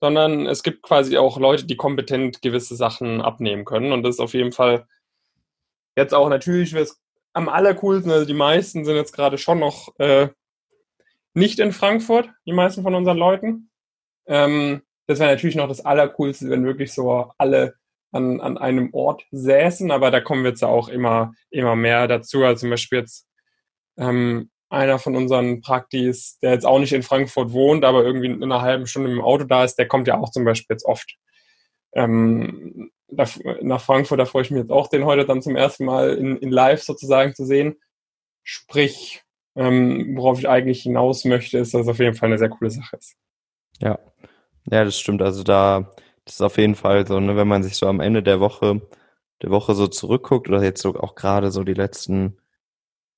sondern 0.00 0.46
es 0.46 0.62
gibt 0.62 0.82
quasi 0.82 1.16
auch 1.18 1.38
Leute, 1.38 1.66
die 1.66 1.76
kompetent 1.76 2.42
gewisse 2.42 2.76
Sachen 2.76 3.20
abnehmen 3.20 3.64
können. 3.64 3.92
Und 3.92 4.02
das 4.02 4.16
ist 4.16 4.20
auf 4.20 4.34
jeden 4.34 4.52
Fall 4.52 4.86
jetzt 5.96 6.14
auch 6.14 6.28
natürlich 6.28 6.74
am 7.38 7.48
allercoolsten. 7.48 8.10
Also 8.10 8.26
die 8.26 8.34
meisten 8.34 8.84
sind 8.84 8.96
jetzt 8.96 9.12
gerade 9.12 9.38
schon 9.38 9.60
noch 9.60 9.94
äh, 9.98 10.28
nicht 11.34 11.60
in 11.60 11.72
Frankfurt, 11.72 12.28
die 12.46 12.52
meisten 12.52 12.82
von 12.82 12.96
unseren 12.96 13.16
Leuten. 13.16 13.70
Ähm, 14.26 14.82
das 15.06 15.20
wäre 15.20 15.30
natürlich 15.30 15.56
noch 15.56 15.68
das 15.68 15.84
Allercoolste, 15.84 16.50
wenn 16.50 16.64
wirklich 16.64 16.92
so 16.92 17.30
alle 17.38 17.74
an, 18.10 18.40
an 18.40 18.58
einem 18.58 18.92
Ort 18.92 19.24
säßen, 19.30 19.90
aber 19.90 20.10
da 20.10 20.20
kommen 20.20 20.42
wir 20.42 20.50
jetzt 20.50 20.64
auch 20.64 20.88
immer, 20.88 21.32
immer 21.50 21.76
mehr 21.76 22.08
dazu. 22.08 22.44
Also 22.44 22.62
zum 22.62 22.70
Beispiel 22.70 22.98
jetzt 22.98 23.28
ähm, 23.98 24.50
einer 24.68 24.98
von 24.98 25.14
unseren 25.14 25.60
Praktis, 25.60 26.38
der 26.42 26.52
jetzt 26.52 26.66
auch 26.66 26.80
nicht 26.80 26.92
in 26.92 27.04
Frankfurt 27.04 27.52
wohnt, 27.52 27.84
aber 27.84 28.04
irgendwie 28.04 28.26
in 28.26 28.42
einer 28.42 28.62
halben 28.62 28.86
Stunde 28.86 29.12
im 29.12 29.20
Auto 29.20 29.44
da 29.44 29.64
ist, 29.64 29.76
der 29.76 29.86
kommt 29.86 30.08
ja 30.08 30.18
auch 30.18 30.30
zum 30.30 30.44
Beispiel 30.44 30.74
jetzt 30.74 30.84
oft 30.84 31.16
ähm, 31.94 32.90
nach 33.10 33.80
Frankfurt. 33.80 34.20
Da 34.20 34.26
freue 34.26 34.42
ich 34.42 34.50
mich 34.50 34.60
jetzt 34.60 34.72
auch, 34.72 34.88
den 34.88 35.04
heute 35.04 35.24
dann 35.24 35.42
zum 35.42 35.56
ersten 35.56 35.84
Mal 35.84 36.14
in, 36.16 36.36
in 36.36 36.50
live 36.50 36.82
sozusagen 36.82 37.34
zu 37.34 37.44
sehen. 37.44 37.76
Sprich, 38.42 39.22
ähm, 39.56 40.16
worauf 40.16 40.38
ich 40.38 40.48
eigentlich 40.48 40.82
hinaus 40.82 41.24
möchte, 41.24 41.58
ist, 41.58 41.74
dass 41.74 41.82
es 41.82 41.88
auf 41.88 41.98
jeden 41.98 42.14
Fall 42.14 42.28
eine 42.28 42.38
sehr 42.38 42.48
coole 42.48 42.70
Sache 42.70 42.96
ist. 42.96 43.16
Ja, 43.80 43.98
ja, 44.70 44.84
das 44.84 44.98
stimmt. 44.98 45.22
Also 45.22 45.42
da, 45.42 45.92
das 46.24 46.34
ist 46.34 46.42
auf 46.42 46.58
jeden 46.58 46.74
Fall 46.74 47.06
so, 47.06 47.18
ne, 47.20 47.36
wenn 47.36 47.48
man 47.48 47.62
sich 47.62 47.76
so 47.76 47.86
am 47.86 48.00
Ende 48.00 48.22
der 48.22 48.40
Woche, 48.40 48.82
der 49.42 49.50
Woche 49.50 49.74
so 49.74 49.86
zurückguckt 49.86 50.48
oder 50.48 50.62
jetzt 50.62 50.82
so 50.82 50.94
auch 50.94 51.14
gerade 51.14 51.50
so 51.50 51.64
die 51.64 51.74
letzten 51.74 52.38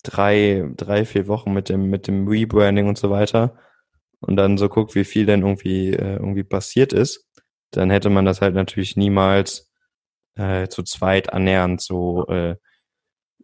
drei, 0.03 0.71
drei, 0.77 1.05
vier 1.05 1.27
Wochen 1.27 1.53
mit 1.53 1.69
dem, 1.69 1.91
mit 1.91 2.07
dem 2.07 2.27
Rebranding 2.29 2.89
und 2.89 2.99
so 2.99 3.11
weiter 3.11 3.59
und 4.21 4.37
dann 4.37 4.59
so 4.59 4.69
guckt, 4.69 4.95
wie 4.95 5.05
viel 5.05 5.27
denn 5.27 5.43
irgendwie, 5.43 5.91
äh, 5.93 6.17
irgendwie 6.17 6.45
passiert 6.45 6.93
ist, 6.93 7.29
dann 7.71 7.91
hätte 7.91 8.11
man 8.11 8.25
das 8.25 8.41
halt 8.41 8.55
natürlich 8.55 8.97
niemals 8.97 9.70
äh, 10.37 10.69
zu 10.69 10.83
zweit 10.83 11.33
annähernd 11.33 11.81
so, 11.81 12.27
äh, 12.29 12.57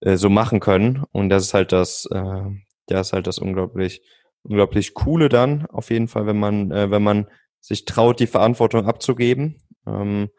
äh, 0.01 0.17
so 0.17 0.31
machen 0.31 0.61
können. 0.61 1.05
Und 1.13 1.29
das 1.31 1.45
ist 1.45 1.55
halt 1.55 1.73
das, 1.73 2.07
äh, 2.11 2.43
das 2.87 3.09
ist 3.09 3.13
halt 3.13 3.27
das 3.27 3.39
unglaublich, 3.39 4.03
unglaublich 4.43 4.95
coole 4.95 5.29
dann, 5.29 5.67
auf 5.67 5.91
jeden 5.91 6.09
Fall, 6.09 6.27
wenn 6.27 6.39
man, 6.39 6.71
äh, 6.71 6.91
wenn 6.91 7.03
man 7.03 7.29
sich 7.61 7.85
traut, 7.85 8.21
die 8.21 8.27
Verantwortung 8.27 8.87
abzugeben. 8.87 9.63
Ähm, 9.87 10.31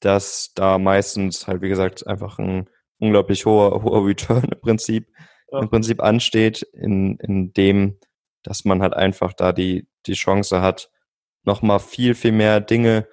dass 0.00 0.52
da 0.54 0.78
meistens 0.78 1.48
halt, 1.48 1.60
wie 1.60 1.68
gesagt, 1.68 2.06
einfach 2.06 2.38
ein 2.38 2.70
unglaublich 2.98 3.46
hoher, 3.46 3.82
hoher 3.82 4.06
Return 4.06 4.44
im 4.44 4.60
Prinzip 4.60 5.08
ja. 5.52 5.60
im 5.60 5.68
Prinzip 5.68 6.02
ansteht, 6.02 6.62
in, 6.72 7.16
in 7.18 7.52
dem, 7.52 7.98
dass 8.42 8.64
man 8.64 8.82
halt 8.82 8.94
einfach 8.94 9.32
da 9.32 9.52
die, 9.52 9.88
die 10.06 10.14
Chance 10.14 10.60
hat, 10.60 10.90
nochmal 11.44 11.80
viel, 11.80 12.14
viel 12.14 12.32
mehr 12.32 12.60
Dinge, 12.60 13.06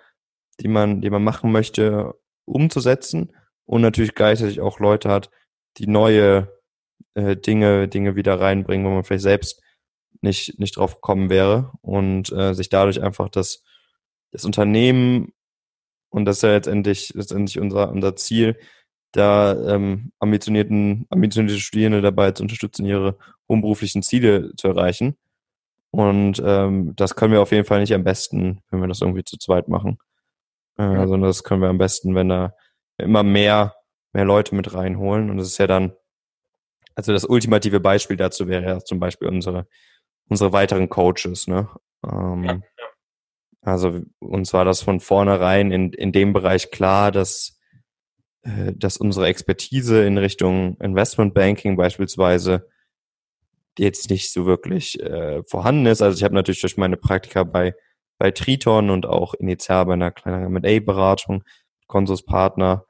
die 0.59 0.67
man, 0.67 1.01
die 1.01 1.09
man 1.09 1.23
machen 1.23 1.51
möchte, 1.51 2.13
umzusetzen 2.45 3.33
und 3.65 3.81
natürlich 3.81 4.15
gleichzeitig 4.15 4.61
auch 4.61 4.79
Leute 4.79 5.09
hat, 5.09 5.29
die 5.77 5.87
neue 5.87 6.51
äh, 7.15 7.35
Dinge, 7.35 7.87
Dinge 7.87 8.15
wieder 8.15 8.39
reinbringen, 8.39 8.85
wo 8.85 8.91
man 8.91 9.03
vielleicht 9.03 9.23
selbst 9.23 9.61
nicht, 10.21 10.59
nicht 10.59 10.77
drauf 10.77 10.95
gekommen 10.95 11.29
wäre 11.29 11.71
und 11.81 12.31
äh, 12.31 12.53
sich 12.53 12.69
dadurch 12.69 13.01
einfach 13.01 13.29
das, 13.29 13.63
das 14.31 14.45
Unternehmen 14.45 15.33
und 16.09 16.25
das 16.25 16.37
ist 16.37 16.43
ja 16.43 16.51
letztendlich, 16.51 17.13
letztendlich 17.13 17.59
unser, 17.59 17.91
unser 17.91 18.15
Ziel, 18.15 18.57
da 19.11 19.53
ähm, 19.73 20.11
ambitionierten, 20.19 21.05
ambitionierte 21.09 21.59
Studierende 21.59 22.01
dabei 22.01 22.31
zu 22.31 22.43
unterstützen, 22.43 22.85
ihre 22.85 23.17
hohen 23.49 24.01
Ziele 24.01 24.53
zu 24.55 24.67
erreichen. 24.67 25.17
Und 25.91 26.41
ähm, 26.45 26.93
das 26.95 27.15
können 27.15 27.33
wir 27.33 27.41
auf 27.41 27.51
jeden 27.51 27.65
Fall 27.65 27.79
nicht 27.79 27.93
am 27.93 28.03
besten, 28.03 28.61
wenn 28.69 28.81
wir 28.81 28.87
das 28.87 29.01
irgendwie 29.01 29.23
zu 29.23 29.37
zweit 29.37 29.67
machen. 29.67 29.97
Äh, 30.77 30.83
ja. 30.83 31.07
Sondern 31.07 31.29
das 31.29 31.43
können 31.43 31.61
wir 31.61 31.69
am 31.69 31.77
besten, 31.77 32.15
wenn 32.15 32.29
da 32.29 32.53
immer 32.97 33.23
mehr, 33.23 33.75
mehr 34.13 34.25
Leute 34.25 34.55
mit 34.55 34.73
reinholen. 34.73 35.29
Und 35.29 35.37
das 35.37 35.47
ist 35.47 35.57
ja 35.57 35.67
dann, 35.67 35.93
also 36.95 37.11
das 37.11 37.25
ultimative 37.25 37.79
Beispiel 37.79 38.17
dazu 38.17 38.47
wäre 38.47 38.65
ja 38.65 38.79
zum 38.79 38.99
Beispiel 38.99 39.27
unsere, 39.27 39.67
unsere 40.29 40.53
weiteren 40.53 40.89
Coaches, 40.89 41.47
ne? 41.47 41.69
Ähm, 42.05 42.43
ja. 42.43 42.59
Also 43.61 44.01
uns 44.19 44.53
war 44.53 44.63
das 44.63 44.81
von 44.81 44.99
vornherein 44.99 45.71
in, 45.71 45.91
in 45.91 46.11
dem 46.11 46.33
Bereich 46.33 46.69
klar, 46.69 47.11
dass 47.11 47.55
äh, 48.45 48.73
dass 48.75 48.97
unsere 48.97 49.25
Expertise 49.25 50.05
in 50.05 50.17
Richtung 50.17 50.77
Investment 50.79 51.33
Banking 51.33 51.75
beispielsweise 51.75 52.69
jetzt 53.77 54.09
nicht 54.09 54.31
so 54.31 54.45
wirklich 54.45 54.99
äh, 55.01 55.43
vorhanden 55.47 55.87
ist. 55.87 56.01
Also 56.01 56.17
ich 56.17 56.23
habe 56.23 56.35
natürlich 56.35 56.61
durch 56.61 56.77
meine 56.77 56.95
Praktika 56.95 57.43
bei, 57.43 57.73
bei 58.17 58.31
Triton 58.31 58.89
und 58.89 59.05
auch 59.05 59.33
initial 59.33 59.85
bei 59.85 59.93
einer 59.93 60.11
kleinen 60.11 60.55
M&A-Beratung, 60.55 61.43
Konsuspartner, 61.87 62.85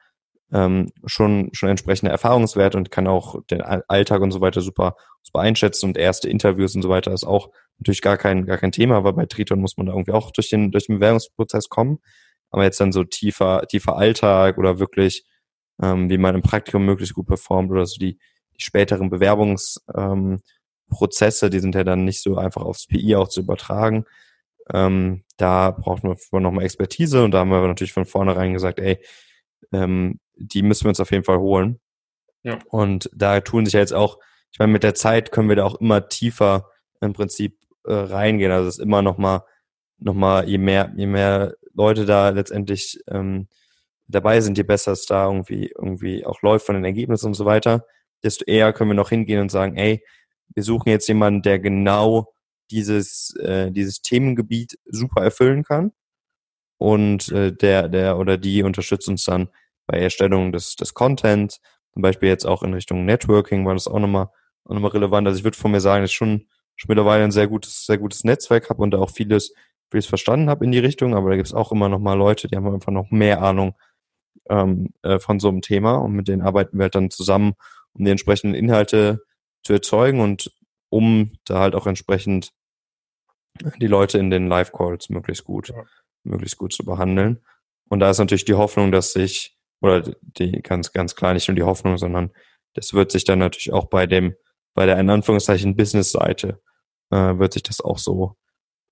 ähm, 0.54 0.92
schon, 1.06 1.50
schon 1.54 1.70
entsprechende 1.70 2.12
Erfahrungswerte 2.12 2.78
und 2.78 2.92
kann 2.92 3.08
auch 3.08 3.42
den 3.50 3.62
Alltag 3.62 4.22
und 4.22 4.32
so 4.32 4.42
weiter 4.42 4.62
super, 4.62 4.96
super 5.24 5.40
einschätzen 5.40 5.88
und 5.88 5.98
erste 5.98 6.30
Interviews 6.30 6.76
und 6.76 6.84
so 6.84 6.90
weiter 6.90 7.12
ist 7.12 7.26
auch 7.26 7.50
natürlich 7.80 8.02
gar 8.02 8.18
kein, 8.18 8.46
gar 8.46 8.58
kein 8.58 8.72
Thema, 8.72 9.04
weil 9.04 9.14
bei 9.14 9.26
Triton 9.26 9.60
muss 9.60 9.78
man 9.78 9.88
da 9.88 9.94
irgendwie 9.94 10.14
auch 10.14 10.32
durch 10.32 10.50
den, 10.50 10.72
durch 10.72 10.86
den 10.86 11.00
Bewerbungsprozess 11.00 11.70
kommen. 11.70 12.00
Aber 12.52 12.64
jetzt 12.64 12.80
dann 12.80 12.92
so 12.92 13.04
tiefer, 13.04 13.64
tiefer 13.68 13.98
Alltag 13.98 14.58
oder 14.58 14.80
wirklich 14.80 15.26
ähm, 15.82 16.10
wie 16.10 16.18
man 16.18 16.36
im 16.36 16.42
Praktikum 16.42 16.86
möglichst 16.86 17.16
gut 17.16 17.28
performt 17.28 17.72
oder 17.72 17.86
so 17.86 17.98
die, 18.00 18.18
die 18.56 18.64
späteren 18.64 19.10
Bewerbungsprozesse, 19.10 21.46
ähm, 21.46 21.52
die 21.52 21.60
sind 21.60 21.76
ja 21.76 21.84
dann 21.84 22.06
nicht 22.06 22.22
so 22.22 22.38
einfach 22.38 22.62
aufs 22.62 22.88
PI 22.88 23.16
auch 23.16 23.28
zu 23.28 23.42
übertragen. 23.42 24.06
Ähm, 24.74 25.24
da 25.38 25.72
braucht 25.72 26.04
man 26.04 26.44
nochmal 26.44 26.66
Expertise 26.66 27.24
und 27.24 27.32
da 27.32 27.40
haben 27.40 27.50
wir 27.50 27.66
natürlich 27.68 27.94
von 27.94 28.06
vornherein 28.06 28.54
gesagt, 28.54 28.80
ey, 28.80 29.00
ähm, 29.72 30.20
die 30.36 30.64
müssen 30.64 30.86
wir 30.86 30.90
uns 30.90 31.00
auf 31.00 31.12
jeden 31.12 31.24
Fall 31.24 31.40
holen. 31.40 31.80
Ja. 32.44 32.60
Und 32.70 33.10
da 33.14 33.40
tun 33.42 33.66
sich 33.66 33.74
ja 33.74 33.80
jetzt 33.80 33.94
auch, 33.94 34.20
ich 34.52 34.60
meine, 34.60 34.72
mit 34.72 34.84
der 34.84 34.96
Zeit 34.96 35.32
können 35.32 35.50
wir 35.50 35.56
da 35.56 35.66
auch 35.66 35.76
immer 35.82 36.08
tiefer 36.08 36.70
im 37.02 37.14
Prinzip 37.14 37.58
äh, 37.86 37.94
reingehen. 37.94 38.52
Also 38.52 38.70
es 38.70 38.78
ist 38.78 38.84
immer 38.84 39.02
noch 39.02 39.18
mal, 39.18 39.44
noch 39.98 40.14
mal, 40.14 40.48
je 40.48 40.58
mehr, 40.58 40.94
je 40.96 41.08
mehr 41.08 41.56
Leute 41.74 42.06
da 42.06 42.30
letztendlich 42.30 43.00
ähm, 43.08 43.48
dabei 44.08 44.42
sind, 44.42 44.58
je 44.58 44.64
besser 44.64 44.92
es 44.92 45.06
da 45.06 45.26
irgendwie, 45.26 45.72
irgendwie 45.78 46.26
auch 46.26 46.42
läuft 46.42 46.66
von 46.66 46.76
den 46.76 46.86
Ergebnissen 46.86 47.28
und 47.28 47.34
so 47.34 47.46
weiter, 47.46 47.86
desto 48.24 48.46
eher 48.46 48.74
können 48.74 48.92
wir 48.92 48.96
noch 48.96 49.10
hingehen 49.10 49.42
und 49.42 49.52
sagen, 49.52 49.76
ey, 49.76 50.04
wir 50.54 50.64
suchen 50.64 50.90
jetzt 50.90 51.08
jemanden, 51.08 51.42
der 51.42 51.60
genau 51.60 52.35
dieses, 52.72 53.36
äh, 53.38 53.72
dieses 53.72 54.02
Themengebiet 54.02 54.78
super 54.86 55.24
erfüllen 55.24 55.64
kann. 55.64 55.92
Und 56.78 57.32
äh, 57.32 57.54
der, 57.54 57.88
der 57.88 58.18
oder 58.18 58.38
die 58.38 58.64
unterstützt 58.64 59.08
uns 59.08 59.24
dann 59.24 59.50
bei 59.88 60.00
Erstellung 60.00 60.52
des, 60.52 60.76
des 60.76 60.94
Content, 60.94 61.60
zum 61.94 62.02
Beispiel 62.02 62.28
jetzt 62.28 62.46
auch 62.46 62.64
in 62.64 62.74
Richtung 62.74 63.06
Networking 63.06 63.66
war 63.66 63.74
das 63.74 63.88
auch 63.88 64.00
nochmal, 64.00 64.28
auch 64.66 64.74
nochmal 64.74 64.92
relevant. 64.92 65.28
Also 65.28 65.38
ich 65.38 65.44
würde 65.46 65.58
von 65.58 65.72
mir 65.72 65.80
sagen, 65.80 66.04
dass 66.04 66.12
ich 66.12 66.18
schon, 66.18 66.48
schon 66.76 66.90
mittlerweile 66.90 67.24
ein 67.24 67.32
sehr 67.32 67.48
gutes, 67.48 67.86
sehr 67.86 67.98
gutes 67.98 68.26
Netzwerk 68.26 68.70
habe 68.70 68.82
und 68.82 68.92
da 68.92 68.98
auch 68.98 69.12
vieles, 69.12 69.54
vieles 69.90 70.06
verstanden 70.06 70.50
habe 70.50 70.66
in 70.66 70.72
die 70.72 70.80
Richtung, 70.80 71.16
aber 71.16 71.30
da 71.30 71.38
gibt 71.38 71.48
es 71.48 71.54
auch 71.54 71.72
immer 71.72 71.88
noch 71.88 72.00
mal 72.00 72.16
Leute, 72.16 72.50
die 72.50 72.56
haben 72.58 72.68
einfach 72.68 72.92
noch 72.92 73.12
mehr 73.12 73.42
Ahnung 73.42 73.76
ähm, 74.50 74.90
äh, 75.04 75.20
von 75.20 75.40
so 75.40 75.48
einem 75.48 75.62
Thema 75.62 75.96
und 75.96 76.14
mit 76.14 76.28
denen 76.28 76.42
arbeiten 76.42 76.78
wir 76.78 76.84
halt 76.84 76.96
dann 76.96 77.10
zusammen, 77.10 77.54
um 77.94 78.04
die 78.04 78.12
entsprechenden 78.12 78.56
Inhalte 78.56 79.24
zu 79.64 79.72
erzeugen 79.72 80.20
und 80.20 80.52
um 80.90 81.34
da 81.46 81.60
halt 81.60 81.76
auch 81.76 81.88
entsprechend 81.88 82.54
die 83.78 83.88
Leute 83.88 84.18
in 84.18 84.30
den 84.30 84.48
Live-Calls 84.48 85.10
möglichst 85.10 85.46
gut, 85.46 85.70
ja. 85.70 85.84
möglichst 86.24 86.58
gut 86.58 86.74
zu 86.74 86.84
behandeln. 86.84 87.44
Und 87.90 88.00
da 88.00 88.10
ist 88.10 88.20
natürlich 88.20 88.46
die 88.46 88.56
Hoffnung, 88.56 88.92
dass 88.92 89.14
sich, 89.14 89.58
oder 89.82 90.02
die 90.22 90.62
ganz, 90.62 90.92
ganz 90.92 91.16
klar 91.16 91.34
nicht 91.34 91.48
nur 91.48 91.56
die 91.56 91.64
Hoffnung, 91.64 91.98
sondern 91.98 92.32
das 92.74 92.94
wird 92.94 93.12
sich 93.12 93.24
dann 93.24 93.40
natürlich 93.40 93.72
auch 93.72 93.86
bei 93.86 94.08
dem, 94.08 94.36
bei 94.74 94.86
der 94.86 95.00
in 95.00 95.10
Anführungszeichen 95.10 95.76
Business-Seite, 95.76 96.62
äh, 97.12 97.38
wird 97.38 97.54
sich 97.54 97.64
das 97.64 97.80
auch 97.82 97.98
so, 97.98 98.36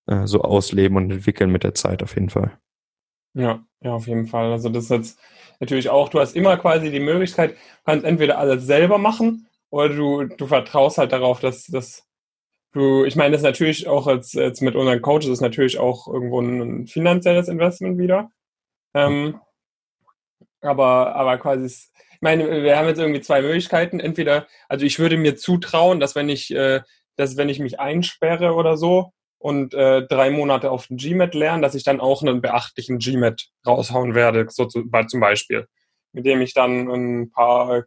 äh, 0.08 0.27
so 0.27 0.41
ausleben 0.41 0.97
und 0.97 1.12
entwickeln 1.12 1.51
mit 1.51 1.63
der 1.63 1.73
Zeit 1.73 2.03
auf 2.03 2.15
jeden 2.15 2.29
Fall. 2.29 2.58
Ja, 3.34 3.65
ja, 3.82 3.93
auf 3.93 4.08
jeden 4.08 4.27
Fall. 4.27 4.51
Also 4.51 4.69
das 4.69 4.86
ist 4.86 4.91
jetzt 4.91 5.19
natürlich 5.60 5.89
auch, 5.89 6.10
du 6.10 6.19
hast 6.19 6.36
immer 6.36 6.56
quasi 6.58 6.91
die 6.91 6.99
Möglichkeit, 6.99 7.51
du 7.51 7.58
kannst 7.86 8.06
entweder 8.06 8.38
alles 8.38 8.65
selber 8.65 8.97
machen 8.97 9.47
oder 9.73 9.89
du, 9.89 10.23
du 10.25 10.45
vertraust 10.45 10.99
halt 10.99 11.12
darauf, 11.13 11.39
dass, 11.39 11.65
dass 11.65 12.07
du, 12.73 13.05
ich 13.05 13.15
meine, 13.15 13.31
das 13.31 13.41
ist 13.41 13.45
natürlich 13.45 13.88
auch 13.88 14.05
als, 14.05 14.33
jetzt 14.33 14.62
mit 14.62 14.75
unseren 14.75 15.01
Coaches 15.01 15.29
ist 15.29 15.41
natürlich 15.41 15.79
auch 15.79 16.07
irgendwo 16.07 16.41
ein 16.41 16.86
finanzielles 16.86 17.47
Investment 17.47 17.97
wieder. 17.97 18.29
Ähm, 18.93 19.39
aber, 20.62 21.15
aber 21.15 21.39
quasi, 21.39 21.65
ich 21.65 22.21
meine, 22.21 22.62
wir 22.62 22.77
haben 22.77 22.88
jetzt 22.88 22.99
irgendwie 22.99 23.21
zwei 23.21 23.41
Möglichkeiten. 23.41 23.99
Entweder, 23.99 24.45
also 24.69 24.86
ich 24.86 24.99
würde 24.99 25.17
mir 25.17 25.38
zutrauen, 25.38 25.99
dass 25.99 26.13
wenn 26.13 26.29
ich, 26.29 26.53
äh, 26.53 26.81
dass 27.15 27.36
wenn 27.36 27.49
ich 27.49 27.57
mich 27.57 27.79
einsperre 27.79 28.53
oder 28.53 28.77
so 28.77 29.12
und 29.39 29.73
äh, 29.73 30.05
drei 30.05 30.29
Monate 30.29 30.69
auf 30.69 30.86
den 30.86 30.97
GMAT 30.97 31.33
lerne, 31.33 31.63
dass 31.63 31.73
ich 31.73 31.83
dann 31.83 31.99
auch 31.99 32.21
einen 32.21 32.41
beachtlichen 32.41 32.99
GMAT 32.99 33.47
raushauen 33.65 34.13
werde, 34.13 34.45
so 34.51 34.65
zu, 34.65 34.83
zum 35.07 35.19
Beispiel. 35.19 35.65
Mit 36.12 36.27
dem 36.27 36.41
ich 36.41 36.53
dann 36.53 36.91
ein 36.91 37.31
paar 37.31 37.86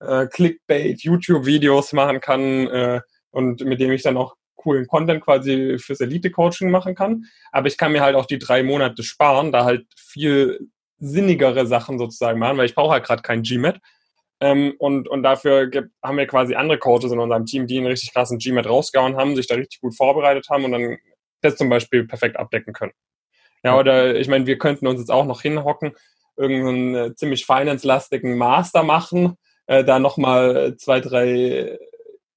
äh, 0.00 0.26
Clickbait, 0.26 1.02
YouTube-Videos 1.02 1.92
machen 1.92 2.20
kann 2.20 2.66
äh, 2.68 3.00
und 3.30 3.64
mit 3.64 3.80
dem 3.80 3.92
ich 3.92 4.02
dann 4.02 4.16
auch 4.16 4.36
coolen 4.56 4.86
Content 4.86 5.22
quasi 5.22 5.78
fürs 5.78 6.00
Elite-Coaching 6.00 6.70
machen 6.70 6.94
kann. 6.94 7.24
Aber 7.52 7.68
ich 7.68 7.76
kann 7.76 7.92
mir 7.92 8.02
halt 8.02 8.16
auch 8.16 8.26
die 8.26 8.38
drei 8.38 8.62
Monate 8.62 9.02
sparen, 9.02 9.52
da 9.52 9.64
halt 9.64 9.86
viel 9.96 10.68
sinnigere 10.98 11.66
Sachen 11.66 11.98
sozusagen 11.98 12.38
machen, 12.38 12.58
weil 12.58 12.66
ich 12.66 12.74
brauche 12.74 12.92
halt 12.92 13.04
gerade 13.04 13.22
kein 13.22 13.42
GMAT. 13.42 13.78
Ähm, 14.40 14.74
und, 14.78 15.08
und 15.08 15.22
dafür 15.22 15.68
gibt, 15.68 15.90
haben 16.02 16.16
wir 16.16 16.26
quasi 16.26 16.54
andere 16.54 16.78
Coaches 16.78 17.12
in 17.12 17.18
unserem 17.18 17.46
Team, 17.46 17.66
die 17.66 17.78
einen 17.78 17.86
richtig 17.86 18.12
krassen 18.12 18.38
GMAT 18.38 18.66
rausgehauen 18.66 19.16
haben, 19.16 19.34
sich 19.34 19.46
da 19.46 19.54
richtig 19.54 19.80
gut 19.80 19.96
vorbereitet 19.96 20.48
haben 20.50 20.64
und 20.64 20.72
dann 20.72 20.98
das 21.40 21.56
zum 21.56 21.68
Beispiel 21.68 22.06
perfekt 22.06 22.36
abdecken 22.36 22.72
können. 22.72 22.92
Ja, 23.64 23.76
oder 23.76 24.16
ich 24.16 24.28
meine, 24.28 24.46
wir 24.46 24.58
könnten 24.58 24.86
uns 24.86 25.00
jetzt 25.00 25.10
auch 25.10 25.24
noch 25.24 25.42
hinhocken, 25.42 25.92
irgendeinen 26.36 26.94
äh, 26.94 27.14
ziemlich 27.16 27.46
finance-lastigen 27.46 28.36
Master 28.36 28.84
machen, 28.84 29.36
äh, 29.68 29.84
da 29.84 29.98
nochmal 29.98 30.76
zwei, 30.76 31.00
drei 31.00 31.78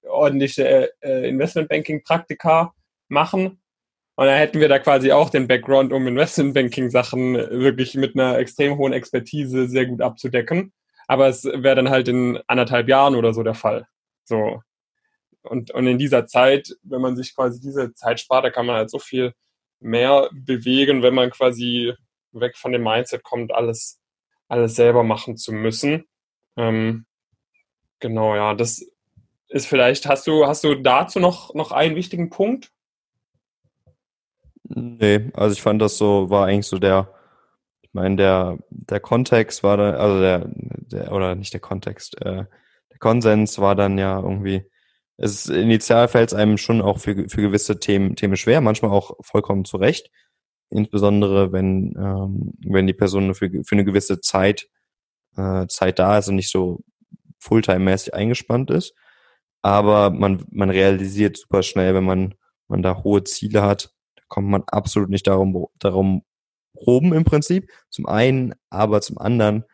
ordentliche 0.07 0.93
äh, 1.01 1.27
Investmentbanking-Praktika 1.27 2.73
machen 3.07 3.61
und 4.15 4.27
dann 4.27 4.37
hätten 4.37 4.59
wir 4.59 4.69
da 4.69 4.77
quasi 4.77 5.11
auch 5.11 5.31
den 5.31 5.47
Background, 5.47 5.91
um 5.91 6.05
Investmentbanking-Sachen 6.05 7.33
wirklich 7.33 7.95
mit 7.95 8.15
einer 8.15 8.37
extrem 8.37 8.77
hohen 8.77 8.93
Expertise 8.93 9.67
sehr 9.67 9.87
gut 9.87 10.01
abzudecken. 10.01 10.73
Aber 11.07 11.27
es 11.27 11.43
wäre 11.43 11.75
dann 11.75 11.89
halt 11.89 12.07
in 12.07 12.39
anderthalb 12.45 12.87
Jahren 12.87 13.15
oder 13.15 13.33
so 13.33 13.41
der 13.41 13.55
Fall. 13.55 13.87
So. 14.23 14.61
Und, 15.41 15.71
und 15.71 15.87
in 15.87 15.97
dieser 15.97 16.27
Zeit, 16.27 16.75
wenn 16.83 17.01
man 17.01 17.15
sich 17.15 17.33
quasi 17.33 17.59
diese 17.59 17.95
Zeit 17.95 18.19
spart, 18.19 18.45
da 18.45 18.51
kann 18.51 18.67
man 18.67 18.75
halt 18.75 18.91
so 18.91 18.99
viel 18.99 19.33
mehr 19.79 20.29
bewegen, 20.31 21.01
wenn 21.01 21.15
man 21.15 21.31
quasi 21.31 21.93
weg 22.31 22.55
von 22.57 22.73
dem 22.73 22.83
Mindset 22.83 23.23
kommt, 23.23 23.51
alles, 23.51 23.99
alles 24.47 24.75
selber 24.75 25.03
machen 25.03 25.35
zu 25.35 25.51
müssen. 25.51 26.05
Ähm, 26.57 27.07
genau, 28.01 28.35
ja, 28.35 28.53
das 28.53 28.85
ist 29.47 29.67
vielleicht, 29.67 30.07
hast 30.07 30.27
du, 30.27 30.45
hast 30.45 30.63
du 30.63 30.75
dazu 30.75 31.19
noch, 31.19 31.53
noch 31.53 31.71
einen 31.71 31.95
wichtigen 31.95 32.29
Punkt? 32.29 32.71
Nee, 34.63 35.31
also 35.33 35.53
ich 35.53 35.61
fand 35.61 35.81
das 35.81 35.97
so, 35.97 36.29
war 36.29 36.47
eigentlich 36.47 36.67
so 36.67 36.79
der, 36.79 37.13
ich 37.81 37.89
meine, 37.93 38.15
der, 38.15 38.57
der 38.69 38.99
Kontext 38.99 39.63
war 39.63 39.77
da, 39.77 39.91
also 39.91 40.21
der, 40.21 40.49
der, 40.55 41.11
oder 41.11 41.35
nicht 41.35 41.53
der 41.53 41.59
Kontext, 41.59 42.19
äh, 42.21 42.45
der 42.89 42.99
Konsens 42.99 43.59
war 43.59 43.75
dann 43.75 43.97
ja 43.97 44.19
irgendwie, 44.19 44.63
es 45.17 45.45
ist, 45.45 45.49
initial 45.49 46.07
fällt 46.07 46.29
es 46.29 46.33
einem 46.33 46.57
schon 46.57 46.81
auch 46.81 46.99
für, 46.99 47.27
für 47.27 47.41
gewisse 47.41 47.79
Themen, 47.79 48.15
Themen 48.15 48.37
schwer, 48.37 48.61
manchmal 48.61 48.91
auch 48.91 49.17
vollkommen 49.21 49.65
zurecht. 49.65 50.09
Insbesondere 50.69 51.51
wenn, 51.51 51.93
ähm, 51.97 52.53
wenn 52.65 52.87
die 52.87 52.93
Person 52.93 53.35
für, 53.35 53.49
für 53.49 53.75
eine 53.75 53.83
gewisse 53.83 54.21
Zeit, 54.21 54.69
äh, 55.35 55.67
Zeit 55.67 55.99
da 55.99 56.17
ist 56.17 56.29
und 56.29 56.37
nicht 56.37 56.49
so 56.49 56.79
Fulltime-mäßig 57.41 58.13
eingespannt 58.13 58.71
ist. 58.71 58.93
Aber 59.61 60.09
man, 60.09 60.45
man 60.51 60.69
realisiert 60.69 61.37
super 61.37 61.63
schnell, 61.63 61.93
wenn 61.93 62.03
man, 62.03 62.35
man 62.67 62.81
da 62.81 63.03
hohe 63.03 63.23
Ziele 63.23 63.61
hat, 63.61 63.93
kommt 64.27 64.47
man 64.47 64.63
absolut 64.67 65.09
nicht 65.09 65.27
darum, 65.27 65.67
darum 65.77 66.23
rum 66.75 67.13
im 67.13 67.23
Prinzip. 67.23 67.69
Zum 67.89 68.05
einen, 68.07 68.53
aber 68.69 69.01
zum 69.01 69.17
anderen 69.17 69.65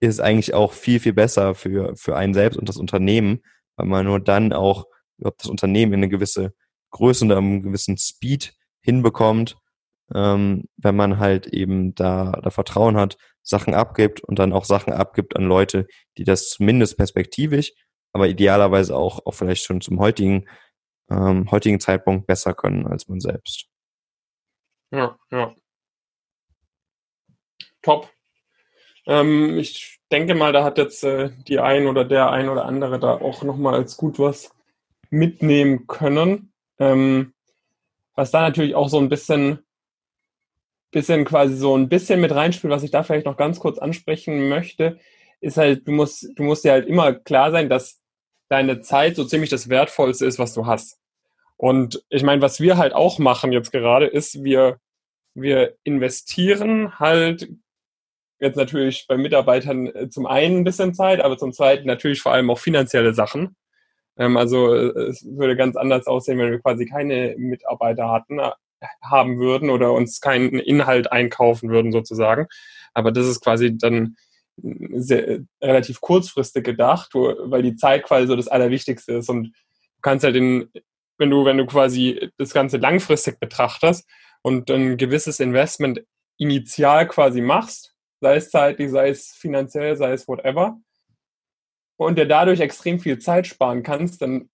ist 0.00 0.14
es 0.14 0.20
eigentlich 0.20 0.54
auch 0.54 0.72
viel, 0.72 1.00
viel 1.00 1.12
besser 1.12 1.54
für, 1.54 1.94
für 1.96 2.16
einen 2.16 2.34
selbst 2.34 2.56
und 2.56 2.68
das 2.68 2.76
Unternehmen, 2.76 3.42
weil 3.76 3.86
man 3.86 4.06
nur 4.06 4.20
dann 4.20 4.52
auch 4.52 4.86
überhaupt 5.18 5.42
das 5.42 5.50
Unternehmen 5.50 5.92
in 5.92 6.00
eine 6.00 6.08
gewisse 6.08 6.52
Größe 6.90 7.24
und 7.24 7.32
einen 7.32 7.62
gewissen 7.62 7.98
Speed 7.98 8.54
hinbekommt, 8.80 9.56
ähm, 10.14 10.64
wenn 10.76 10.96
man 10.96 11.18
halt 11.18 11.48
eben 11.48 11.94
da, 11.94 12.32
da 12.42 12.50
Vertrauen 12.50 12.96
hat, 12.96 13.18
Sachen 13.48 13.74
abgibt 13.74 14.20
und 14.20 14.38
dann 14.38 14.52
auch 14.52 14.64
Sachen 14.64 14.92
abgibt 14.92 15.36
an 15.36 15.44
Leute, 15.44 15.86
die 16.18 16.24
das 16.24 16.50
zumindest 16.50 16.96
perspektivisch, 16.96 17.72
aber 18.12 18.28
idealerweise 18.28 18.96
auch, 18.96 19.24
auch 19.24 19.34
vielleicht 19.34 19.64
schon 19.64 19.80
zum 19.80 19.98
heutigen, 19.98 20.48
ähm, 21.10 21.50
heutigen 21.50 21.80
Zeitpunkt 21.80 22.26
besser 22.26 22.54
können 22.54 22.86
als 22.86 23.08
man 23.08 23.20
selbst. 23.20 23.66
Ja, 24.90 25.18
ja. 25.30 25.54
Top. 27.82 28.10
Ähm, 29.06 29.58
ich 29.58 29.98
denke 30.12 30.34
mal, 30.34 30.52
da 30.52 30.64
hat 30.64 30.78
jetzt 30.78 31.04
äh, 31.04 31.30
die 31.46 31.58
ein 31.58 31.86
oder 31.86 32.04
der 32.04 32.30
ein 32.30 32.48
oder 32.48 32.66
andere 32.66 32.98
da 32.98 33.14
auch 33.14 33.42
nochmal 33.42 33.74
als 33.74 33.96
gut 33.96 34.18
was 34.18 34.50
mitnehmen 35.10 35.86
können. 35.86 36.52
Ähm, 36.78 37.32
was 38.14 38.30
da 38.30 38.42
natürlich 38.42 38.74
auch 38.74 38.88
so 38.88 38.98
ein 38.98 39.08
bisschen, 39.08 39.64
bisschen 40.90 41.24
quasi 41.24 41.56
so 41.56 41.76
ein 41.76 41.88
bisschen 41.88 42.20
mit 42.20 42.34
reinspielt, 42.34 42.72
was 42.72 42.82
ich 42.82 42.90
da 42.90 43.02
vielleicht 43.02 43.26
noch 43.26 43.36
ganz 43.36 43.60
kurz 43.60 43.78
ansprechen 43.78 44.48
möchte, 44.48 44.98
ist 45.40 45.56
halt, 45.56 45.86
du 45.86 45.92
musst, 45.92 46.28
du 46.36 46.42
musst 46.42 46.64
dir 46.64 46.72
halt 46.72 46.86
immer 46.86 47.12
klar 47.12 47.50
sein, 47.50 47.68
dass 47.68 48.00
deine 48.48 48.80
Zeit 48.80 49.16
so 49.16 49.24
ziemlich 49.24 49.50
das 49.50 49.68
Wertvollste 49.68 50.26
ist, 50.26 50.38
was 50.38 50.54
du 50.54 50.66
hast. 50.66 50.98
Und 51.56 52.04
ich 52.08 52.22
meine, 52.22 52.40
was 52.40 52.60
wir 52.60 52.78
halt 52.78 52.94
auch 52.94 53.18
machen 53.18 53.52
jetzt 53.52 53.72
gerade, 53.72 54.06
ist, 54.06 54.42
wir, 54.42 54.78
wir 55.34 55.76
investieren 55.84 56.98
halt 56.98 57.48
jetzt 58.40 58.56
natürlich 58.56 59.06
bei 59.08 59.16
Mitarbeitern 59.16 59.86
äh, 59.88 60.08
zum 60.08 60.26
einen 60.26 60.58
ein 60.58 60.64
bisschen 60.64 60.94
Zeit, 60.94 61.20
aber 61.20 61.36
zum 61.36 61.52
zweiten 61.52 61.86
natürlich 61.86 62.22
vor 62.22 62.32
allem 62.32 62.50
auch 62.50 62.58
finanzielle 62.58 63.12
Sachen. 63.12 63.56
Ähm, 64.16 64.36
also 64.36 64.74
äh, 64.74 65.08
es 65.08 65.24
würde 65.24 65.56
ganz 65.56 65.76
anders 65.76 66.06
aussehen, 66.06 66.38
wenn 66.38 66.52
wir 66.52 66.60
quasi 66.60 66.86
keine 66.86 67.34
Mitarbeiter 67.36 68.10
hatten, 68.10 68.40
haben 69.02 69.38
würden 69.38 69.70
oder 69.70 69.92
uns 69.92 70.20
keinen 70.20 70.58
Inhalt 70.58 71.10
einkaufen 71.12 71.70
würden 71.70 71.92
sozusagen. 71.92 72.46
Aber 72.94 73.12
das 73.12 73.26
ist 73.26 73.40
quasi 73.40 73.76
dann 73.76 74.16
sehr, 74.62 75.40
relativ 75.62 76.00
kurzfristig 76.00 76.64
gedacht, 76.64 77.10
weil 77.14 77.62
die 77.62 77.76
Zeit 77.76 78.04
quasi 78.04 78.26
so 78.26 78.36
das 78.36 78.48
Allerwichtigste 78.48 79.14
ist 79.14 79.28
und 79.28 79.44
du 79.44 80.00
kannst 80.02 80.24
halt 80.24 80.36
in, 80.36 80.70
wenn 81.16 81.30
du, 81.30 81.44
wenn 81.44 81.58
du 81.58 81.66
quasi 81.66 82.30
das 82.38 82.52
Ganze 82.52 82.78
langfristig 82.78 83.38
betrachtest 83.38 84.08
und 84.42 84.70
ein 84.70 84.96
gewisses 84.96 85.40
Investment 85.40 86.02
initial 86.38 87.06
quasi 87.08 87.40
machst, 87.40 87.94
sei 88.20 88.36
es 88.36 88.50
zeitlich, 88.50 88.90
sei 88.90 89.10
es 89.10 89.32
finanziell, 89.32 89.96
sei 89.96 90.12
es 90.12 90.26
whatever, 90.26 90.78
und 91.96 92.16
der 92.16 92.26
dadurch 92.26 92.60
extrem 92.60 93.00
viel 93.00 93.18
Zeit 93.18 93.46
sparen 93.46 93.82
kannst, 93.82 94.22
dann 94.22 94.48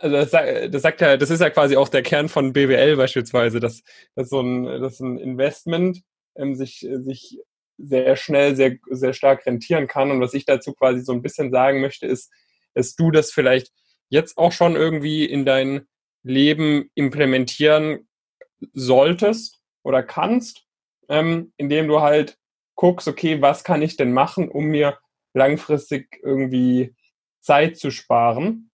also 0.00 0.16
das, 0.16 0.30
das 0.70 0.82
sagt 0.82 1.00
ja, 1.00 1.16
das 1.16 1.30
ist 1.30 1.40
ja 1.40 1.50
quasi 1.50 1.76
auch 1.76 1.88
der 1.88 2.02
Kern 2.02 2.28
von 2.28 2.52
BWL 2.52 2.96
beispielsweise, 2.96 3.60
dass, 3.60 3.82
dass 4.14 4.28
so 4.28 4.40
ein, 4.40 4.64
dass 4.80 5.00
ein 5.00 5.18
Investment 5.18 6.02
ähm, 6.36 6.54
sich, 6.54 6.86
sich 6.90 7.38
sehr 7.78 8.16
schnell, 8.16 8.56
sehr, 8.56 8.76
sehr 8.90 9.12
stark 9.12 9.46
rentieren 9.46 9.86
kann. 9.86 10.10
Und 10.10 10.20
was 10.20 10.34
ich 10.34 10.44
dazu 10.44 10.72
quasi 10.72 11.00
so 11.00 11.12
ein 11.12 11.22
bisschen 11.22 11.50
sagen 11.50 11.80
möchte, 11.80 12.06
ist, 12.06 12.32
dass 12.74 12.94
du 12.94 13.10
das 13.10 13.32
vielleicht 13.32 13.72
jetzt 14.08 14.38
auch 14.38 14.52
schon 14.52 14.76
irgendwie 14.76 15.24
in 15.24 15.44
dein 15.44 15.86
Leben 16.22 16.90
implementieren 16.94 18.08
solltest 18.72 19.60
oder 19.82 20.02
kannst, 20.02 20.64
ähm, 21.08 21.52
indem 21.56 21.88
du 21.88 22.00
halt 22.00 22.38
guckst, 22.74 23.08
okay, 23.08 23.40
was 23.40 23.64
kann 23.64 23.82
ich 23.82 23.96
denn 23.96 24.12
machen, 24.12 24.48
um 24.48 24.66
mir 24.66 24.98
langfristig 25.34 26.18
irgendwie 26.22 26.94
Zeit 27.40 27.76
zu 27.76 27.90
sparen. 27.90 28.70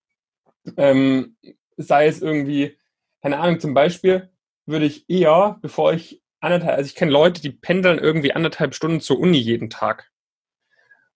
Ähm, 0.76 1.36
sei 1.76 2.06
es 2.06 2.22
irgendwie, 2.22 2.76
keine 3.22 3.38
Ahnung, 3.38 3.60
zum 3.60 3.74
Beispiel 3.74 4.30
würde 4.66 4.86
ich 4.86 5.08
eher, 5.08 5.58
bevor 5.62 5.92
ich 5.92 6.22
anderthalb, 6.40 6.76
also 6.76 6.88
ich 6.88 6.94
kenne 6.94 7.10
Leute, 7.12 7.40
die 7.40 7.50
pendeln 7.50 7.98
irgendwie 7.98 8.32
anderthalb 8.32 8.74
Stunden 8.74 9.00
zur 9.00 9.18
Uni 9.18 9.38
jeden 9.38 9.70
Tag. 9.70 10.10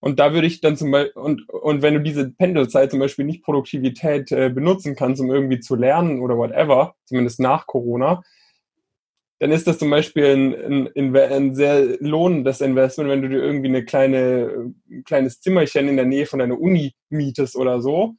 Und 0.01 0.21
da 0.21 0.33
würde 0.33 0.47
ich 0.47 0.61
dann 0.61 0.77
zum 0.77 0.91
Beispiel, 0.91 1.21
und, 1.21 1.49
und 1.49 1.83
wenn 1.83 1.95
du 1.95 2.01
diese 2.01 2.31
Pendelzeit 2.31 2.91
zum 2.91 3.01
Beispiel 3.01 3.25
nicht 3.25 3.43
Produktivität 3.43 4.31
äh, 4.31 4.51
benutzen 4.51 4.95
kannst, 4.95 5.21
um 5.21 5.31
irgendwie 5.31 5.59
zu 5.59 5.75
lernen 5.75 6.21
oder 6.21 6.37
whatever, 6.37 6.95
zumindest 7.07 7.41
nach 7.41 7.67
Corona, 7.67 8.23
dann 9.39 9.51
ist 9.51 9.67
das 9.67 9.79
zum 9.79 9.91
Beispiel 9.91 10.27
ein, 10.27 10.89
ein, 10.95 11.17
ein, 11.17 11.55
sehr 11.55 11.99
lohnendes 12.01 12.61
Investment, 12.61 13.11
wenn 13.11 13.23
du 13.23 13.29
dir 13.29 13.43
irgendwie 13.43 13.69
eine 13.69 13.85
kleine, 13.85 14.73
ein 14.89 15.05
kleines 15.05 15.41
Zimmerchen 15.41 15.89
in 15.89 15.97
der 15.97 16.07
Nähe 16.07 16.27
von 16.27 16.39
deiner 16.39 16.59
Uni 16.59 16.95
mietest 17.11 17.57
oder 17.57 17.81
so 17.81 18.17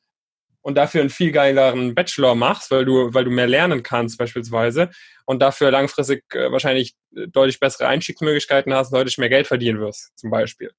und 0.68 0.76
dafür 0.76 1.00
einen 1.00 1.10
viel 1.10 1.32
geileren 1.32 1.96
Bachelor 1.96 2.36
machst, 2.36 2.72
weil 2.72 2.84
du, 2.84 3.14
weil 3.14 3.24
du 3.24 3.32
mehr 3.32 3.48
lernen 3.48 3.84
kannst 3.84 4.18
beispielsweise 4.18 4.90
und 5.26 5.42
dafür 5.42 5.72
langfristig 5.72 6.26
äh, 6.34 6.52
wahrscheinlich 6.52 6.94
deutlich 7.10 7.62
bessere 7.62 7.88
Einstiegsmöglichkeiten 7.88 8.74
hast, 8.74 8.92
deutlich 8.92 9.18
mehr 9.18 9.30
Geld 9.30 9.48
verdienen 9.48 9.80
wirst, 9.80 10.12
zum 10.18 10.30
Beispiel. 10.30 10.74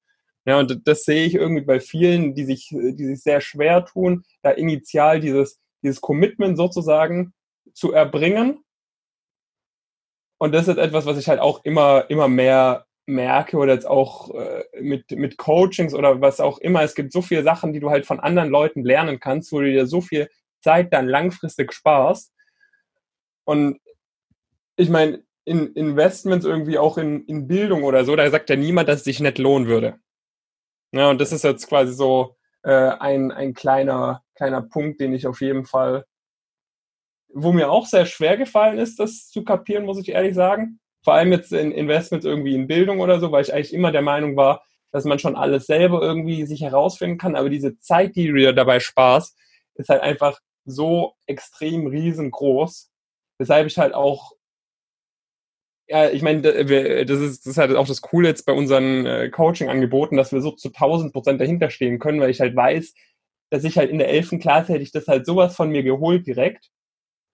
Ja, 0.44 0.58
und 0.58 0.86
das 0.86 1.04
sehe 1.04 1.24
ich 1.24 1.36
irgendwie 1.36 1.64
bei 1.64 1.80
vielen, 1.80 2.34
die 2.34 2.44
sich, 2.44 2.68
die 2.68 3.06
sich 3.06 3.22
sehr 3.22 3.40
schwer 3.40 3.86
tun, 3.86 4.24
da 4.42 4.50
initial 4.50 5.20
dieses, 5.20 5.58
dieses 5.82 6.02
Commitment 6.02 6.58
sozusagen 6.58 7.32
zu 7.72 7.94
erbringen. 7.94 8.62
Und 10.36 10.54
das 10.54 10.68
ist 10.68 10.76
etwas, 10.76 11.06
was 11.06 11.16
ich 11.16 11.30
halt 11.30 11.40
auch 11.40 11.64
immer, 11.64 12.04
immer 12.10 12.28
mehr 12.28 12.84
merke 13.08 13.56
oder 13.56 13.72
jetzt 13.72 13.86
auch 13.86 14.34
äh, 14.34 14.64
mit, 14.80 15.10
mit 15.12 15.38
Coachings 15.38 15.94
oder 15.94 16.20
was 16.20 16.40
auch 16.40 16.58
immer. 16.58 16.82
Es 16.82 16.94
gibt 16.94 17.12
so 17.12 17.22
viele 17.22 17.42
Sachen, 17.42 17.72
die 17.72 17.80
du 17.80 17.90
halt 17.90 18.06
von 18.06 18.20
anderen 18.20 18.50
Leuten 18.50 18.84
lernen 18.84 19.18
kannst, 19.18 19.50
wo 19.50 19.60
du 19.60 19.70
dir 19.70 19.86
so 19.86 20.00
viel 20.00 20.28
Zeit 20.60 20.92
dann 20.92 21.08
langfristig 21.08 21.72
sparst. 21.72 22.32
Und 23.44 23.80
ich 24.76 24.90
meine, 24.90 25.22
in 25.44 25.72
Investments 25.72 26.44
irgendwie 26.44 26.78
auch 26.78 26.98
in, 26.98 27.24
in 27.24 27.48
Bildung 27.48 27.82
oder 27.82 28.04
so, 28.04 28.14
da 28.14 28.30
sagt 28.30 28.50
ja 28.50 28.56
niemand, 28.56 28.88
dass 28.88 28.98
es 28.98 29.04
sich 29.04 29.20
nicht 29.20 29.38
lohnen 29.38 29.66
würde. 29.66 29.98
Ja, 30.92 31.08
und 31.08 31.20
das 31.20 31.32
ist 31.32 31.44
jetzt 31.44 31.66
quasi 31.66 31.94
so 31.94 32.36
äh, 32.62 32.70
ein, 32.70 33.32
ein 33.32 33.54
kleiner, 33.54 34.22
kleiner 34.34 34.60
Punkt, 34.60 35.00
den 35.00 35.14
ich 35.14 35.26
auf 35.26 35.40
jeden 35.40 35.64
Fall, 35.64 36.04
wo 37.28 37.52
mir 37.52 37.70
auch 37.70 37.86
sehr 37.86 38.04
schwer 38.04 38.36
gefallen 38.36 38.78
ist, 38.78 38.98
das 39.00 39.28
zu 39.28 39.44
kapieren, 39.44 39.86
muss 39.86 39.98
ich 39.98 40.10
ehrlich 40.10 40.34
sagen. 40.34 40.78
Vor 41.04 41.14
allem 41.14 41.32
jetzt 41.32 41.52
in 41.52 41.72
Investments 41.72 42.26
irgendwie 42.26 42.54
in 42.54 42.66
Bildung 42.66 43.00
oder 43.00 43.20
so, 43.20 43.32
weil 43.32 43.42
ich 43.42 43.54
eigentlich 43.54 43.72
immer 43.72 43.92
der 43.92 44.02
Meinung 44.02 44.36
war, 44.36 44.64
dass 44.92 45.04
man 45.04 45.18
schon 45.18 45.36
alles 45.36 45.66
selber 45.66 46.02
irgendwie 46.02 46.46
sich 46.46 46.62
herausfinden 46.62 47.18
kann, 47.18 47.36
aber 47.36 47.50
diese 47.50 47.78
Zeit, 47.78 48.16
die 48.16 48.28
du 48.28 48.54
dabei 48.54 48.80
sparst, 48.80 49.36
ist 49.74 49.90
halt 49.90 50.02
einfach 50.02 50.40
so 50.64 51.14
extrem 51.26 51.86
riesengroß, 51.86 52.90
weshalb 53.38 53.66
ich 53.66 53.78
halt 53.78 53.94
auch 53.94 54.32
ja, 55.90 56.10
ich 56.10 56.20
meine, 56.20 56.42
das 56.42 57.20
ist, 57.20 57.46
das 57.46 57.52
ist 57.52 57.56
halt 57.56 57.74
auch 57.74 57.86
das 57.86 58.02
Coole 58.02 58.28
jetzt 58.28 58.44
bei 58.44 58.52
unseren 58.52 59.06
äh, 59.06 59.30
Coaching-Angeboten, 59.30 60.18
dass 60.18 60.32
wir 60.32 60.42
so 60.42 60.50
zu 60.50 60.68
1000 60.68 61.14
Prozent 61.14 61.40
dahinter 61.40 61.70
stehen 61.70 61.98
können, 61.98 62.20
weil 62.20 62.28
ich 62.28 62.40
halt 62.40 62.54
weiß, 62.54 62.92
dass 63.50 63.64
ich 63.64 63.78
halt 63.78 63.90
in 63.90 63.98
der 63.98 64.10
11. 64.10 64.38
Klasse 64.38 64.74
hätte 64.74 64.82
ich 64.82 64.92
das 64.92 65.08
halt 65.08 65.24
sowas 65.24 65.56
von 65.56 65.70
mir 65.70 65.82
geholt 65.82 66.26
direkt, 66.26 66.70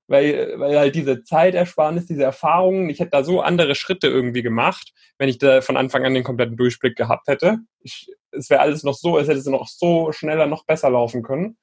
weil, 0.07 0.55
weil 0.59 0.79
halt 0.79 0.95
diese 0.95 1.23
Zeitersparnis, 1.23 2.07
diese 2.07 2.25
Erfahrungen, 2.25 2.91
ich 2.91 3.01
hätte 3.01 3.13
da 3.13 3.25
so 3.25 3.41
andere 3.41 3.75
Schritte 3.75 4.07
irgendwie 4.07 4.43
gemacht, 4.43 4.93
wenn 5.19 5.29
ich 5.29 5.39
da 5.39 5.61
von 5.61 5.77
Anfang 5.77 6.05
an 6.05 6.15
den 6.15 6.25
kompletten 6.25 6.57
Durchblick 6.57 6.97
gehabt 6.97 7.29
hätte. 7.29 7.59
Ich, 7.81 8.11
es 8.31 8.51
wäre 8.51 8.61
alles 8.61 8.83
noch 8.83 8.95
so, 8.95 9.19
es 9.19 9.29
hätte 9.29 9.51
noch 9.51 9.67
so 9.69 10.13
schneller, 10.13 10.47
noch 10.47 10.67
besser 10.67 10.91
laufen 10.91 11.23
können. 11.23 11.57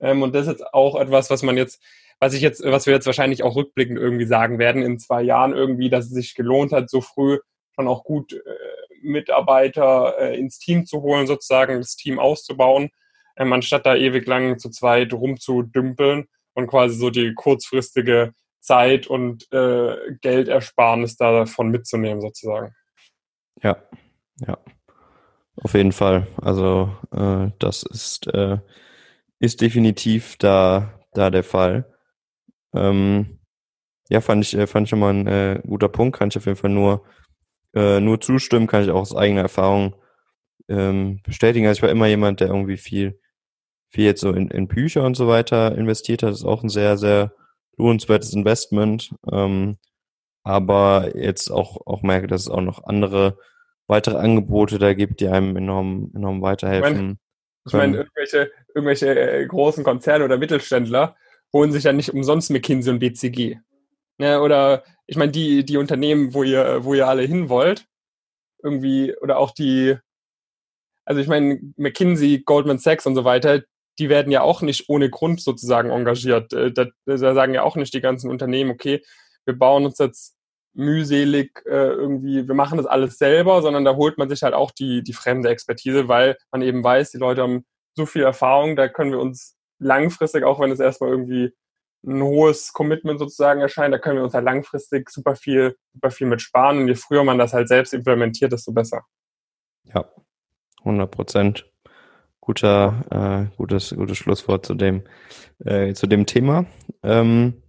Ähm, 0.00 0.22
und 0.22 0.34
das 0.34 0.46
ist 0.46 0.52
jetzt 0.52 0.74
auch 0.74 1.00
etwas, 1.00 1.30
was 1.30 1.42
man 1.42 1.56
jetzt 1.56 1.82
was 2.20 2.34
ich 2.34 2.42
jetzt, 2.42 2.62
was 2.62 2.86
wir 2.86 2.92
jetzt 2.92 3.06
wahrscheinlich 3.06 3.42
auch 3.42 3.56
rückblickend 3.56 3.98
irgendwie 3.98 4.26
sagen 4.26 4.58
werden 4.58 4.82
in 4.82 4.98
zwei 4.98 5.22
Jahren 5.22 5.54
irgendwie, 5.54 5.88
dass 5.88 6.04
es 6.04 6.12
sich 6.12 6.34
gelohnt 6.34 6.70
hat, 6.70 6.90
so 6.90 7.00
früh 7.00 7.38
schon 7.74 7.88
auch 7.88 8.04
gut 8.04 8.34
äh, 8.34 8.40
Mitarbeiter 9.02 10.16
äh, 10.18 10.38
ins 10.38 10.58
Team 10.58 10.84
zu 10.84 11.00
holen, 11.00 11.26
sozusagen 11.26 11.78
das 11.78 11.96
Team 11.96 12.18
auszubauen, 12.18 12.90
ähm, 13.38 13.52
anstatt 13.54 13.86
da 13.86 13.96
ewig 13.96 14.26
lang 14.26 14.58
zu 14.58 14.68
zweit 14.68 15.14
rumzudümpeln 15.14 16.26
und 16.54 16.66
quasi 16.66 16.96
so 16.96 17.10
die 17.10 17.34
kurzfristige 17.34 18.32
Zeit 18.60 19.06
und 19.06 19.50
äh, 19.52 19.96
Geldersparnis 20.20 21.16
davon 21.16 21.70
mitzunehmen, 21.70 22.20
sozusagen. 22.20 22.74
Ja, 23.62 23.76
ja. 24.38 24.58
Auf 25.62 25.74
jeden 25.74 25.92
Fall. 25.92 26.26
Also 26.40 26.94
äh, 27.12 27.50
das 27.58 27.82
ist, 27.82 28.26
äh, 28.28 28.58
ist 29.38 29.60
definitiv 29.60 30.36
da, 30.38 31.00
da 31.12 31.30
der 31.30 31.44
Fall. 31.44 31.84
Ähm, 32.74 33.40
ja, 34.08 34.20
fand 34.20 34.44
ich, 34.44 34.56
äh, 34.56 34.66
fand 34.66 34.86
ich 34.86 34.90
schon 34.90 35.00
mal 35.00 35.14
ein 35.14 35.26
äh, 35.26 35.60
guter 35.66 35.88
Punkt. 35.88 36.18
Kann 36.18 36.28
ich 36.28 36.36
auf 36.36 36.46
jeden 36.46 36.56
Fall 36.56 36.70
nur, 36.70 37.04
äh, 37.74 38.00
nur 38.00 38.20
zustimmen, 38.20 38.66
kann 38.66 38.82
ich 38.84 38.90
auch 38.90 39.00
aus 39.00 39.14
eigener 39.14 39.42
Erfahrung 39.42 39.94
ähm, 40.68 41.20
bestätigen. 41.24 41.66
Also 41.66 41.78
ich 41.78 41.82
war 41.82 41.90
immer 41.90 42.06
jemand, 42.06 42.40
der 42.40 42.48
irgendwie 42.48 42.76
viel, 42.76 43.20
viel 43.90 44.04
jetzt 44.04 44.20
so 44.20 44.32
in, 44.32 44.50
in 44.50 44.68
Bücher 44.68 45.04
und 45.04 45.16
so 45.16 45.28
weiter 45.28 45.76
investiert 45.76 46.22
hat. 46.22 46.32
Ist 46.32 46.44
auch 46.44 46.62
ein 46.62 46.68
sehr, 46.68 46.96
sehr 46.96 47.32
lohnenswertes 47.76 48.32
Investment. 48.32 49.14
Ähm, 49.30 49.78
aber 50.42 51.16
jetzt 51.16 51.50
auch, 51.50 51.86
auch 51.86 52.02
merke, 52.02 52.26
dass 52.26 52.42
es 52.42 52.48
auch 52.48 52.62
noch 52.62 52.84
andere 52.84 53.38
weitere 53.86 54.18
Angebote 54.18 54.78
da 54.78 54.94
gibt, 54.94 55.20
die 55.20 55.28
einem 55.28 55.56
enorm, 55.56 56.12
enorm 56.14 56.42
weiterhelfen. 56.42 56.92
Ich 56.92 57.00
meine, 57.00 57.16
ich 57.66 57.72
meine 57.72 57.96
irgendwelche, 57.98 58.52
irgendwelche 58.74 59.18
äh, 59.18 59.46
großen 59.46 59.84
Konzerne 59.84 60.24
oder 60.24 60.38
Mittelständler 60.38 61.16
holen 61.52 61.72
sich 61.72 61.84
ja 61.84 61.92
nicht 61.92 62.14
umsonst 62.14 62.50
McKinsey 62.50 62.92
und 62.92 63.00
BCG. 63.00 63.58
Ja, 64.18 64.40
oder 64.40 64.84
ich 65.06 65.16
meine, 65.16 65.32
die, 65.32 65.64
die 65.64 65.76
Unternehmen, 65.76 66.34
wo 66.34 66.42
ihr, 66.42 66.84
wo 66.84 66.94
ihr 66.94 67.08
alle 67.08 67.22
hin 67.22 67.48
wollt, 67.48 67.86
irgendwie, 68.62 69.16
oder 69.16 69.38
auch 69.38 69.50
die, 69.50 69.96
also 71.04 71.20
ich 71.20 71.26
meine, 71.26 71.60
McKinsey, 71.76 72.42
Goldman 72.44 72.78
Sachs 72.78 73.06
und 73.06 73.14
so 73.14 73.24
weiter, 73.24 73.62
die 74.00 74.08
werden 74.08 74.32
ja 74.32 74.40
auch 74.42 74.62
nicht 74.62 74.88
ohne 74.88 75.10
Grund 75.10 75.40
sozusagen 75.40 75.90
engagiert. 75.90 76.52
Äh, 76.52 76.72
da, 76.72 76.86
da 77.06 77.16
sagen 77.16 77.54
ja 77.54 77.62
auch 77.62 77.76
nicht 77.76 77.94
die 77.94 78.00
ganzen 78.00 78.30
Unternehmen, 78.30 78.70
okay, 78.70 79.02
wir 79.44 79.56
bauen 79.56 79.84
uns 79.84 79.98
jetzt 79.98 80.36
mühselig 80.72 81.62
äh, 81.66 81.90
irgendwie, 81.90 82.48
wir 82.48 82.54
machen 82.54 82.78
das 82.78 82.86
alles 82.86 83.18
selber, 83.18 83.60
sondern 83.62 83.84
da 83.84 83.96
holt 83.96 84.18
man 84.18 84.28
sich 84.28 84.42
halt 84.42 84.54
auch 84.54 84.70
die, 84.70 85.02
die 85.02 85.12
fremde 85.12 85.48
Expertise, 85.48 86.08
weil 86.08 86.36
man 86.50 86.62
eben 86.62 86.82
weiß, 86.82 87.10
die 87.10 87.18
Leute 87.18 87.42
haben 87.42 87.64
so 87.94 88.06
viel 88.06 88.22
Erfahrung, 88.22 88.76
da 88.76 88.88
können 88.88 89.10
wir 89.10 89.20
uns 89.20 89.56
langfristig, 89.78 90.44
auch 90.44 90.60
wenn 90.60 90.70
es 90.70 90.80
erstmal 90.80 91.10
irgendwie 91.10 91.52
ein 92.06 92.22
hohes 92.22 92.72
Commitment 92.72 93.18
sozusagen 93.18 93.60
erscheint, 93.60 93.92
da 93.92 93.98
können 93.98 94.16
wir 94.16 94.24
uns 94.24 94.32
halt 94.32 94.44
langfristig 94.44 95.10
super 95.10 95.36
viel, 95.36 95.76
super 95.92 96.10
viel 96.10 96.26
mit 96.26 96.40
sparen. 96.40 96.78
Und 96.78 96.88
je 96.88 96.94
früher 96.94 97.24
man 97.24 97.38
das 97.38 97.52
halt 97.52 97.68
selbst 97.68 97.92
implementiert, 97.92 98.52
desto 98.52 98.72
besser. 98.72 99.02
Ja, 99.84 100.08
100 100.78 101.10
Prozent. 101.10 101.70
Guter, 102.40 103.50
äh, 103.50 103.56
gutes, 103.56 103.94
gutes 103.94 104.18
Schlusswort 104.18 104.66
zu 104.66 104.74
dem, 104.74 105.02
äh, 105.64 105.92
zu 105.94 106.06
dem 106.06 106.26
Thema. 106.26 106.66
Ähm, 107.02 107.62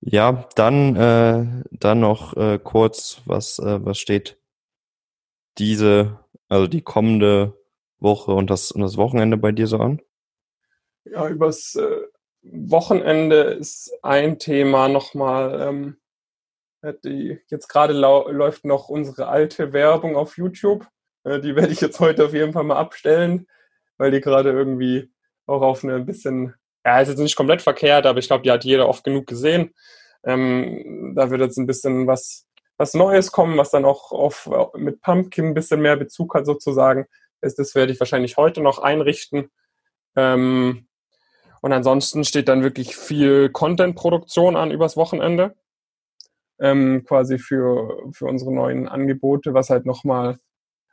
ja, 0.00 0.48
dann, 0.56 0.96
äh, 0.96 1.64
dann 1.70 2.00
noch 2.00 2.36
äh, 2.36 2.58
kurz, 2.62 3.22
was, 3.24 3.58
äh, 3.58 3.84
was 3.84 3.98
steht 3.98 4.38
diese, 5.58 6.18
also 6.48 6.66
die 6.66 6.82
kommende 6.82 7.58
Woche 7.98 8.32
und 8.32 8.50
das, 8.50 8.72
und 8.72 8.82
das 8.82 8.96
Wochenende 8.96 9.36
bei 9.36 9.52
dir 9.52 9.66
so 9.66 9.78
an? 9.78 10.00
ja, 11.04 11.28
übers 11.28 11.74
äh, 11.74 12.02
Wochenende 12.42 13.36
ist 13.36 13.92
ein 14.02 14.38
Thema 14.38 14.88
nochmal, 14.88 15.60
ähm, 15.60 15.96
die, 17.04 17.38
jetzt 17.48 17.68
gerade 17.68 17.92
läuft 17.92 18.64
noch 18.64 18.88
unsere 18.88 19.28
alte 19.28 19.72
Werbung 19.72 20.16
auf 20.16 20.36
YouTube. 20.36 20.86
Äh, 21.24 21.40
die 21.40 21.54
werde 21.54 21.72
ich 21.72 21.80
jetzt 21.80 22.00
heute 22.00 22.24
auf 22.24 22.34
jeden 22.34 22.52
Fall 22.52 22.64
mal 22.64 22.76
abstellen, 22.76 23.46
weil 24.02 24.10
die 24.10 24.20
gerade 24.20 24.50
irgendwie 24.50 25.12
auch 25.46 25.62
auf 25.62 25.84
eine 25.84 26.00
bisschen, 26.00 26.54
ja, 26.84 27.00
ist 27.00 27.06
jetzt 27.06 27.20
nicht 27.20 27.36
komplett 27.36 27.62
verkehrt, 27.62 28.04
aber 28.04 28.18
ich 28.18 28.26
glaube, 28.26 28.42
die 28.42 28.50
hat 28.50 28.64
jeder 28.64 28.88
oft 28.88 29.04
genug 29.04 29.28
gesehen. 29.28 29.72
Ähm, 30.24 31.12
da 31.14 31.30
wird 31.30 31.40
jetzt 31.40 31.56
ein 31.56 31.68
bisschen 31.68 32.08
was, 32.08 32.48
was 32.78 32.94
Neues 32.94 33.30
kommen, 33.30 33.56
was 33.56 33.70
dann 33.70 33.84
auch 33.84 34.10
auf, 34.10 34.50
mit 34.74 35.00
Pumpkin 35.02 35.46
ein 35.46 35.54
bisschen 35.54 35.80
mehr 35.80 35.96
Bezug 35.96 36.34
hat 36.34 36.46
sozusagen. 36.46 37.06
Das, 37.40 37.76
werde 37.76 37.92
ich 37.92 38.00
wahrscheinlich 38.00 38.36
heute 38.36 38.60
noch 38.60 38.80
einrichten. 38.80 39.52
Ähm, 40.16 40.88
und 41.60 41.72
ansonsten 41.72 42.24
steht 42.24 42.48
dann 42.48 42.64
wirklich 42.64 42.96
viel 42.96 43.50
Content-Produktion 43.50 44.56
an 44.56 44.72
übers 44.72 44.96
Wochenende. 44.96 45.54
Ähm, 46.58 47.04
quasi 47.06 47.38
für, 47.38 48.10
für 48.10 48.26
unsere 48.26 48.52
neuen 48.52 48.88
Angebote, 48.88 49.54
was 49.54 49.70
halt 49.70 49.86
nochmal, 49.86 50.40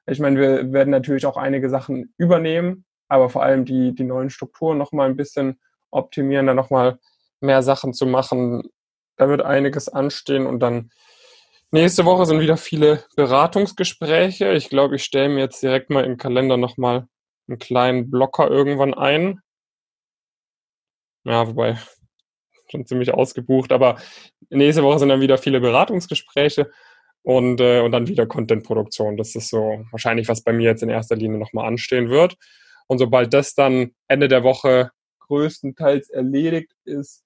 ich 0.05 0.19
meine, 0.19 0.39
wir 0.39 0.73
werden 0.73 0.91
natürlich 0.91 1.25
auch 1.25 1.37
einige 1.37 1.71
Sachen 1.71 2.13
übernehmen, 2.19 2.85
aber 3.09 3.29
vor 3.29 3.43
allem 3.43 3.65
die, 3.65 3.93
die 3.93 4.03
neuen 4.03 4.29
Strukturen 4.29 4.77
nochmal 4.77 5.09
ein 5.09 5.17
bisschen 5.17 5.59
optimieren, 5.91 6.47
da 6.47 6.53
nochmal 6.53 6.99
mehr 7.41 7.63
Sachen 7.63 7.93
zu 7.93 8.05
machen. 8.05 8.69
Da 9.17 9.27
wird 9.27 9.41
einiges 9.41 9.89
anstehen 9.89 10.45
und 10.45 10.59
dann 10.59 10.91
nächste 11.71 12.05
Woche 12.05 12.25
sind 12.25 12.39
wieder 12.39 12.57
viele 12.57 13.03
Beratungsgespräche. 13.15 14.53
Ich 14.53 14.69
glaube, 14.69 14.95
ich 14.95 15.03
stelle 15.03 15.29
mir 15.29 15.41
jetzt 15.41 15.61
direkt 15.61 15.89
mal 15.89 16.05
im 16.05 16.17
Kalender 16.17 16.55
nochmal 16.55 17.07
einen 17.47 17.57
kleinen 17.57 18.09
Blocker 18.11 18.49
irgendwann 18.49 18.93
ein, 18.93 19.41
ja, 21.25 21.47
wobei 21.47 21.77
schon 22.71 22.85
ziemlich 22.85 23.13
ausgebucht, 23.13 23.71
aber 23.71 23.97
nächste 24.49 24.83
Woche 24.83 24.99
sind 24.99 25.09
dann 25.09 25.21
wieder 25.21 25.37
viele 25.37 25.59
Beratungsgespräche 25.59 26.69
und, 27.23 27.59
äh, 27.59 27.81
und 27.81 27.91
dann 27.91 28.07
wieder 28.07 28.27
Contentproduktion. 28.27 29.17
Das 29.17 29.35
ist 29.35 29.49
so 29.49 29.85
wahrscheinlich, 29.91 30.27
was 30.27 30.43
bei 30.43 30.53
mir 30.53 30.69
jetzt 30.69 30.83
in 30.83 30.89
erster 30.89 31.15
Linie 31.15 31.39
nochmal 31.39 31.67
anstehen 31.67 32.09
wird. 32.09 32.37
Und 32.89 32.97
sobald 32.97 33.33
das 33.33 33.53
dann 33.53 33.91
Ende 34.07 34.27
der 34.27 34.43
Woche 34.43 34.91
größtenteils 35.19 36.09
erledigt 36.09 36.73
ist, 36.83 37.23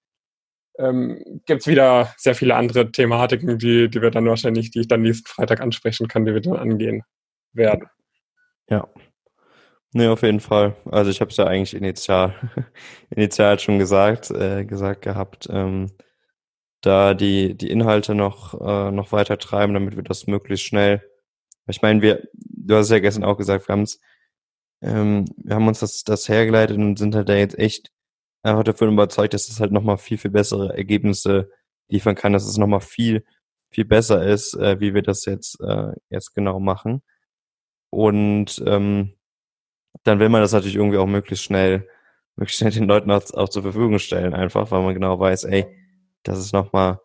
ähm, 0.78 1.42
gibt 1.46 1.62
es 1.62 1.68
wieder 1.68 2.14
sehr 2.18 2.36
viele 2.36 2.56
andere 2.56 2.92
Thematiken, 2.92 3.58
die, 3.58 3.90
die 3.90 4.02
wir 4.02 4.12
dann 4.12 4.26
wahrscheinlich, 4.26 4.72
die 4.72 4.82
ich 4.82 4.88
dann 4.88 5.02
nächsten 5.02 5.28
Freitag 5.28 5.62
ansprechen 5.62 6.08
kann, 6.08 6.26
die 6.26 6.34
wir 6.34 6.42
dann 6.42 6.58
angehen 6.58 7.04
werden. 7.54 7.88
Ja, 8.70 8.88
Nee, 9.96 10.08
auf 10.08 10.24
jeden 10.24 10.40
Fall. 10.40 10.76
Also 10.90 11.12
ich 11.12 11.22
habe 11.22 11.30
es 11.30 11.38
ja 11.38 11.46
eigentlich 11.46 11.76
initial, 11.76 12.34
initial 13.12 13.60
schon 13.60 13.78
gesagt, 13.78 14.32
äh, 14.32 14.66
gesagt 14.66 15.04
gehabt, 15.04 15.48
ähm, 15.52 15.92
da 16.82 17.14
die, 17.14 17.56
die 17.56 17.70
Inhalte 17.70 18.16
noch, 18.16 18.60
äh, 18.60 18.92
noch 18.92 19.12
weiter 19.12 19.38
treiben, 19.38 19.74
damit 19.76 19.96
wir 19.96 20.04
das 20.04 20.26
möglichst 20.26 20.66
schnell. 20.66 21.04
Ich 21.68 21.82
meine, 21.84 22.02
wir, 22.02 22.28
du 22.34 22.76
hast 22.76 22.88
es 22.88 22.92
ja 22.92 23.00
gestern 23.00 23.24
auch 23.24 23.38
gesagt, 23.38 23.68
wir 23.68 23.74
haben's, 23.74 24.02
ähm, 24.84 25.26
wir 25.38 25.56
haben 25.56 25.68
uns 25.68 25.80
das, 25.80 26.04
das 26.04 26.28
hergeleitet 26.30 26.78
und 26.78 26.98
sind 27.00 27.16
halt 27.16 27.30
da 27.30 27.36
jetzt 27.36 27.58
echt 27.58 27.92
einfach 28.44 28.64
davon 28.64 28.92
überzeugt, 28.92 29.34
dass 29.34 29.50
es 29.50 29.60
halt 29.60 29.72
nochmal 29.72 29.98
viel, 29.98 30.18
viel 30.18 30.32
bessere 30.32 30.76
Ergebnisse 30.76 31.50
liefern 31.88 32.16
kann, 32.16 32.34
dass 32.34 32.46
es 32.46 32.58
nochmal 32.58 32.82
viel, 32.82 33.26
viel 33.72 33.86
besser 33.86 34.24
ist, 34.26 34.56
äh, 34.56 34.80
wie 34.80 34.94
wir 34.94 35.02
das 35.02 35.26
jetzt, 35.26 35.60
äh, 35.62 35.94
jetzt 36.10 36.34
genau 36.36 36.60
machen. 36.60 37.02
Und 37.90 38.62
ähm, 38.66 39.16
dann 40.04 40.20
will 40.20 40.30
man 40.30 40.42
das 40.42 40.52
natürlich 40.52 40.76
irgendwie 40.76 40.98
auch 40.98 41.08
möglichst 41.08 41.46
schnell, 41.46 41.88
möglichst 42.36 42.60
schnell 42.60 42.72
den 42.72 42.88
Leuten 42.88 43.12
auch, 43.12 43.24
auch 43.34 43.50
zur 43.50 43.64
Verfügung 43.64 44.00
stellen, 44.00 44.34
einfach, 44.34 44.72
weil 44.72 44.84
man 44.84 44.94
genau 44.94 45.20
weiß, 45.20 45.46
ey, 45.46 45.66
das 46.24 46.40
ist 46.40 46.54
nochmal 46.54 47.00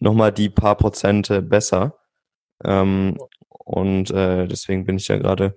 noch 0.00 0.14
mal 0.14 0.32
die 0.32 0.50
paar 0.50 0.76
Prozente 0.76 1.42
besser. 1.42 1.98
Ähm, 2.64 3.18
und 3.48 4.10
äh, 4.10 4.46
deswegen 4.48 4.84
bin 4.84 4.96
ich 4.96 5.08
ja 5.08 5.16
gerade 5.16 5.56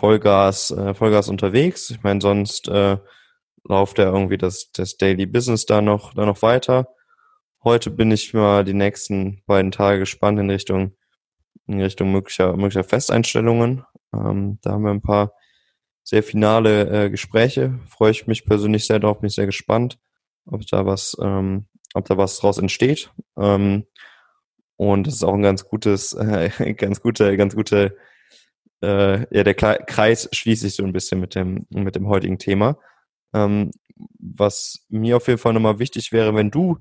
Vollgas, 0.00 0.70
äh, 0.70 0.94
Vollgas 0.94 1.28
unterwegs. 1.28 1.90
Ich 1.90 2.02
meine, 2.02 2.22
sonst 2.22 2.68
äh, 2.68 2.96
läuft 3.64 3.98
ja 3.98 4.06
irgendwie 4.06 4.38
das, 4.38 4.72
das 4.72 4.96
Daily 4.96 5.26
Business 5.26 5.66
da 5.66 5.82
noch, 5.82 6.14
da 6.14 6.24
noch 6.24 6.40
weiter. 6.40 6.88
Heute 7.62 7.90
bin 7.90 8.10
ich 8.10 8.32
mal 8.32 8.64
die 8.64 8.72
nächsten 8.72 9.42
beiden 9.44 9.70
Tage 9.70 9.98
gespannt 9.98 10.38
in 10.40 10.48
Richtung, 10.48 10.96
in 11.66 11.82
Richtung 11.82 12.10
möglicher, 12.12 12.56
möglicher 12.56 12.82
Festeinstellungen. 12.82 13.84
Ähm, 14.14 14.58
da 14.62 14.72
haben 14.72 14.84
wir 14.84 14.90
ein 14.90 15.02
paar 15.02 15.34
sehr 16.02 16.22
finale 16.22 16.88
äh, 16.88 17.10
Gespräche. 17.10 17.78
Freue 17.86 18.12
ich 18.12 18.26
mich 18.26 18.46
persönlich 18.46 18.86
sehr 18.86 19.00
drauf, 19.00 19.20
bin 19.20 19.28
ich 19.28 19.34
sehr 19.34 19.44
gespannt, 19.44 19.98
ob 20.46 20.66
da 20.66 20.86
was, 20.86 21.14
ähm, 21.20 21.66
ob 21.92 22.06
da 22.06 22.16
was 22.16 22.38
draus 22.38 22.56
entsteht. 22.56 23.12
Ähm, 23.36 23.84
und 24.76 25.06
das 25.06 25.16
ist 25.16 25.24
auch 25.24 25.34
ein 25.34 25.42
ganz 25.42 25.66
gutes, 25.68 26.12
äh, 26.14 26.72
ganz 26.72 27.02
gute, 27.02 27.36
ganz 27.36 27.54
gute, 27.54 27.98
äh, 28.82 29.20
ja, 29.36 29.44
der 29.44 29.54
Kreis 29.54 30.28
schließt 30.32 30.62
sich 30.62 30.74
so 30.74 30.84
ein 30.84 30.92
bisschen 30.92 31.20
mit 31.20 31.34
dem, 31.34 31.66
mit 31.70 31.96
dem 31.96 32.08
heutigen 32.08 32.38
Thema. 32.38 32.78
Ähm, 33.34 33.70
was 34.18 34.84
mir 34.88 35.16
auf 35.16 35.28
jeden 35.28 35.38
Fall 35.38 35.52
nochmal 35.52 35.78
wichtig 35.78 36.12
wäre, 36.12 36.34
wenn 36.34 36.50
du 36.50 36.78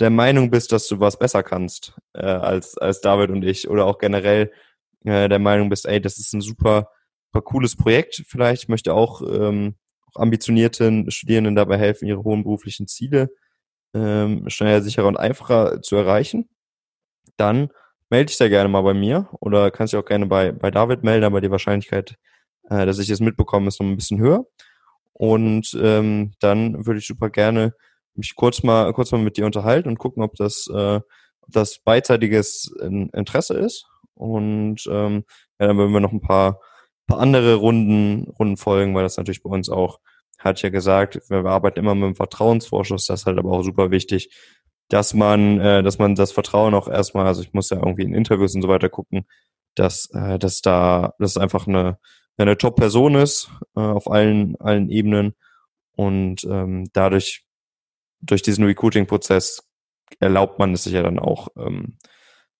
der 0.00 0.10
Meinung 0.10 0.50
bist, 0.50 0.72
dass 0.72 0.88
du 0.88 0.98
was 0.98 1.18
besser 1.18 1.42
kannst 1.42 1.94
äh, 2.14 2.24
als, 2.24 2.76
als 2.78 3.00
David 3.00 3.30
und 3.30 3.44
ich 3.44 3.68
oder 3.68 3.86
auch 3.86 3.98
generell 3.98 4.50
äh, 5.04 5.28
der 5.28 5.38
Meinung 5.38 5.68
bist, 5.68 5.86
ey, 5.86 6.00
das 6.00 6.18
ist 6.18 6.32
ein 6.32 6.40
super, 6.40 6.90
super 7.26 7.42
cooles 7.42 7.76
Projekt 7.76 8.24
vielleicht, 8.26 8.68
möchte 8.68 8.94
auch, 8.94 9.22
ähm, 9.22 9.76
ambitionierten 10.14 11.10
Studierenden 11.10 11.54
dabei 11.54 11.78
helfen, 11.78 12.08
ihre 12.08 12.24
hohen 12.24 12.42
beruflichen 12.42 12.88
Ziele 12.88 13.30
ähm, 13.94 14.48
schneller, 14.48 14.82
sicherer 14.82 15.06
und 15.06 15.16
einfacher 15.16 15.82
zu 15.82 15.96
erreichen, 15.96 16.48
dann 17.36 17.70
melde 18.10 18.26
dich 18.26 18.38
da 18.38 18.48
gerne 18.48 18.68
mal 18.68 18.82
bei 18.82 18.94
mir 18.94 19.28
oder 19.40 19.70
kannst 19.70 19.92
dich 19.92 20.00
auch 20.00 20.04
gerne 20.04 20.26
bei, 20.26 20.52
bei 20.52 20.70
David 20.70 21.04
melden, 21.04 21.24
aber 21.24 21.40
die 21.40 21.50
Wahrscheinlichkeit, 21.50 22.16
äh, 22.68 22.86
dass 22.86 22.98
ich 22.98 23.08
das 23.08 23.20
mitbekomme, 23.20 23.68
ist 23.68 23.80
noch 23.80 23.86
ein 23.86 23.96
bisschen 23.96 24.18
höher. 24.18 24.44
Und 25.12 25.78
ähm, 25.80 26.32
dann 26.40 26.86
würde 26.86 26.98
ich 26.98 27.06
super 27.06 27.30
gerne 27.30 27.74
mich 28.14 28.34
kurz 28.34 28.62
mal, 28.62 28.92
kurz 28.92 29.12
mal 29.12 29.20
mit 29.20 29.36
dir 29.36 29.46
unterhalten 29.46 29.88
und 29.88 29.98
gucken, 29.98 30.22
ob 30.22 30.34
das, 30.36 30.66
äh, 30.72 30.96
ob 30.96 31.48
das 31.48 31.78
beidseitiges 31.78 32.74
Interesse 32.80 33.54
ist. 33.54 33.86
Und 34.14 34.86
ähm, 34.90 35.24
ja, 35.58 35.66
dann 35.66 35.76
würden 35.78 35.92
wir 35.92 36.00
noch 36.00 36.12
ein 36.12 36.20
paar, 36.20 36.60
paar 37.06 37.20
andere 37.20 37.54
Runden, 37.54 38.30
Runden 38.38 38.56
folgen, 38.56 38.94
weil 38.94 39.02
das 39.02 39.16
natürlich 39.16 39.42
bei 39.42 39.50
uns 39.50 39.68
auch, 39.68 40.00
hat 40.38 40.62
ja 40.62 40.70
gesagt, 40.70 41.20
wir 41.28 41.44
arbeiten 41.44 41.78
immer 41.78 41.94
mit 41.94 42.04
dem 42.04 42.16
Vertrauensvorschuss, 42.16 43.06
das 43.06 43.20
ist 43.20 43.26
halt 43.26 43.38
aber 43.38 43.52
auch 43.52 43.62
super 43.62 43.90
wichtig, 43.90 44.34
dass 44.90 45.14
man, 45.14 45.60
äh, 45.60 45.82
dass 45.82 45.98
man 45.98 46.14
das 46.14 46.32
Vertrauen 46.32 46.74
auch 46.74 46.88
erstmal, 46.88 47.26
also 47.26 47.42
ich 47.42 47.54
muss 47.54 47.70
ja 47.70 47.78
irgendwie 47.78 48.02
in 48.02 48.14
Interviews 48.14 48.54
und 48.54 48.62
so 48.62 48.68
weiter 48.68 48.90
gucken, 48.90 49.26
dass, 49.74 50.10
äh, 50.12 50.38
dass 50.38 50.60
da, 50.60 51.14
dass 51.18 51.38
einfach 51.38 51.66
eine, 51.66 51.98
eine 52.36 52.58
Top-Person 52.58 53.14
ist 53.14 53.50
äh, 53.76 53.80
auf 53.80 54.10
allen, 54.10 54.56
allen 54.60 54.90
Ebenen 54.90 55.34
und 55.96 56.44
ähm, 56.44 56.90
dadurch 56.92 57.44
durch 58.20 58.42
diesen 58.42 58.64
Recruiting-Prozess 58.64 59.66
erlaubt 60.18 60.58
man 60.58 60.74
es 60.74 60.84
sich 60.84 60.92
ja 60.92 61.02
dann 61.02 61.18
auch, 61.18 61.48
ähm, 61.56 61.96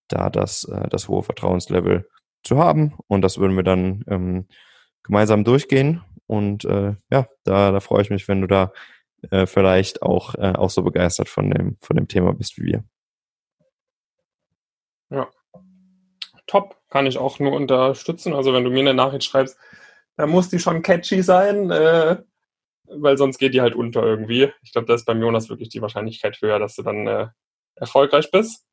da 0.08 0.30
das, 0.30 0.64
äh, 0.64 0.88
das 0.88 1.08
hohe 1.08 1.22
Vertrauenslevel 1.22 2.08
zu 2.42 2.58
haben. 2.58 2.94
Und 3.06 3.22
das 3.22 3.38
würden 3.38 3.56
wir 3.56 3.62
dann 3.62 4.04
ähm, 4.08 4.46
gemeinsam 5.02 5.44
durchgehen. 5.44 6.02
Und 6.26 6.64
äh, 6.64 6.94
ja, 7.10 7.26
da, 7.44 7.72
da 7.72 7.80
freue 7.80 8.02
ich 8.02 8.10
mich, 8.10 8.28
wenn 8.28 8.40
du 8.40 8.46
da 8.46 8.72
äh, 9.30 9.46
vielleicht 9.46 10.02
auch, 10.02 10.34
äh, 10.34 10.52
auch 10.56 10.70
so 10.70 10.82
begeistert 10.82 11.28
von 11.28 11.50
dem, 11.50 11.76
von 11.80 11.96
dem 11.96 12.08
Thema 12.08 12.32
bist 12.32 12.58
wie 12.58 12.66
wir. 12.66 12.84
Ja. 15.10 15.28
Top, 16.46 16.76
kann 16.88 17.06
ich 17.06 17.18
auch 17.18 17.38
nur 17.38 17.52
unterstützen. 17.52 18.32
Also 18.32 18.52
wenn 18.52 18.64
du 18.64 18.70
mir 18.70 18.80
eine 18.80 18.94
Nachricht 18.94 19.24
schreibst, 19.24 19.56
dann 20.16 20.30
muss 20.30 20.48
die 20.48 20.58
schon 20.58 20.82
catchy 20.82 21.22
sein. 21.22 21.70
Äh, 21.70 22.22
weil 22.92 23.16
sonst 23.16 23.38
geht 23.38 23.54
die 23.54 23.60
halt 23.60 23.74
unter 23.74 24.02
irgendwie. 24.02 24.52
Ich 24.62 24.72
glaube, 24.72 24.86
da 24.86 24.94
ist 24.94 25.04
beim 25.04 25.20
Jonas 25.20 25.48
wirklich 25.48 25.68
die 25.68 25.80
Wahrscheinlichkeit 25.80 26.40
höher, 26.40 26.58
dass 26.58 26.74
du 26.74 26.82
dann 26.82 27.06
äh, 27.06 27.28
erfolgreich 27.76 28.30
bist. 28.30 28.66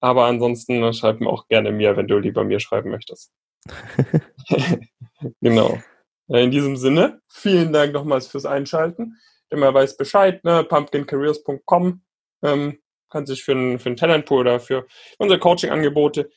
Aber 0.00 0.26
ansonsten 0.26 0.82
äh, 0.82 0.92
schreib 0.92 1.20
mir 1.20 1.30
auch 1.30 1.46
gerne 1.48 1.70
mir, 1.70 1.96
wenn 1.96 2.08
du 2.08 2.18
lieber 2.18 2.44
mir 2.44 2.60
schreiben 2.60 2.90
möchtest. 2.90 3.32
genau. 5.40 5.78
In 6.28 6.50
diesem 6.50 6.76
Sinne, 6.76 7.20
vielen 7.28 7.72
Dank 7.72 7.92
nochmals 7.92 8.26
fürs 8.26 8.46
Einschalten. 8.46 9.18
Immer 9.54 9.72
weiß 9.72 9.96
Bescheid, 9.96 10.44
ne? 10.44 10.64
pumpkincareers.com 10.64 12.02
ähm, 12.42 12.78
kann 13.10 13.26
sich 13.26 13.44
für 13.44 13.52
ein, 13.52 13.78
für 13.78 13.94
Talentpool 13.94 14.40
oder 14.40 14.60
für 14.60 14.86
unsere 15.18 15.40
Coaching-Angebote 15.40 16.30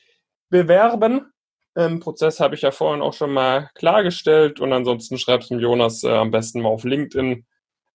bewerben. 0.48 1.32
Ähm, 1.76 2.00
Prozess 2.00 2.40
habe 2.40 2.54
ich 2.54 2.62
ja 2.62 2.70
vorhin 2.70 3.02
auch 3.02 3.12
schon 3.12 3.32
mal 3.32 3.70
klargestellt 3.74 4.60
und 4.60 4.72
ansonsten 4.72 5.18
schreibst 5.18 5.50
du 5.50 5.58
Jonas 5.58 6.02
äh, 6.04 6.08
am 6.08 6.30
besten 6.30 6.62
mal 6.62 6.70
auf 6.70 6.84
LinkedIn. 6.84 7.44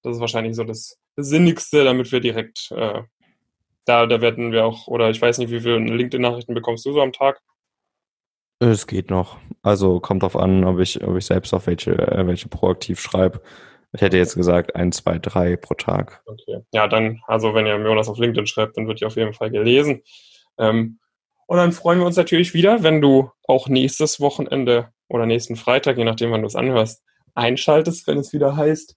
Das 0.04 0.16
ist 0.16 0.22
wahrscheinlich 0.22 0.56
so 0.56 0.64
das, 0.64 1.00
Sinnigste, 1.16 1.84
damit 1.84 2.12
wir 2.12 2.20
direkt 2.20 2.72
äh, 2.72 3.04
da, 3.86 4.06
da 4.06 4.22
werden 4.22 4.52
wir 4.52 4.66
auch, 4.66 4.88
oder 4.88 5.10
ich 5.10 5.22
weiß 5.22 5.38
nicht, 5.40 5.52
wie 5.52 5.60
viele 5.60 5.78
LinkedIn-Nachrichten 5.78 6.54
bekommst 6.54 6.86
du 6.86 6.94
so 6.94 7.02
am 7.02 7.12
Tag? 7.12 7.42
Es 8.60 8.88
geht 8.88 9.10
noch. 9.10 9.38
Also 9.62 10.00
kommt 10.00 10.24
drauf 10.24 10.38
an, 10.38 10.64
ob 10.64 10.80
ich, 10.80 11.04
ob 11.04 11.18
ich 11.18 11.26
selbst 11.26 11.54
auf 11.54 11.68
welche, 11.68 11.92
äh, 11.98 12.26
welche 12.26 12.48
proaktiv 12.48 13.00
schreibe. 13.00 13.42
Ich 13.94 14.02
hätte 14.02 14.18
jetzt 14.18 14.36
gesagt, 14.36 14.76
ein, 14.76 14.92
zwei, 14.92 15.20
drei 15.20 15.56
pro 15.56 15.76
Tag. 15.76 16.24
Okay. 16.26 16.62
Ja, 16.74 16.88
dann, 16.88 17.22
also 17.28 17.54
wenn 17.54 17.68
ihr 17.68 17.78
Jonas 17.78 18.10
auf 18.10 18.18
LinkedIn 18.18 18.48
schreibt, 18.48 18.76
dann 18.78 18.88
wird 18.88 19.02
ihr 19.02 19.08
auf 19.08 19.16
jeden 19.16 19.34
Fall 19.34 19.52
gelesen. 19.52 20.02
Ähm, 20.58 21.00
und 21.46 21.58
dann 21.58 21.72
freuen 21.72 22.00
wir 22.00 22.08
uns 22.08 22.18
natürlich 22.18 22.54
wieder, 22.54 22.84
wenn 22.84 23.02
du 23.02 23.30
auch 23.48 23.68
nächstes 23.68 24.20
Wochenende 24.20 24.90
oder 25.08 25.26
nächsten 25.26 25.56
Freitag, 25.56 25.98
je 25.98 26.06
nachdem, 26.06 26.32
wann 26.32 26.42
du 26.42 26.48
es 26.48 26.56
anhörst, 26.56 27.04
einschaltest, 27.36 28.08
wenn 28.08 28.18
es 28.18 28.34
wieder 28.34 28.56
heißt 28.56 28.96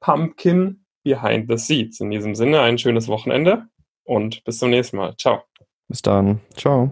Pumpkin 0.00 0.86
Behind 1.04 1.50
the 1.50 1.58
Seats. 1.58 2.00
In 2.00 2.10
diesem 2.10 2.34
Sinne 2.34 2.60
ein 2.60 2.78
schönes 2.78 3.08
Wochenende 3.08 3.66
und 4.04 4.42
bis 4.44 4.58
zum 4.58 4.70
nächsten 4.70 4.96
Mal. 4.96 5.14
Ciao. 5.16 5.42
Bis 5.88 6.02
dann. 6.02 6.40
Ciao. 6.56 6.90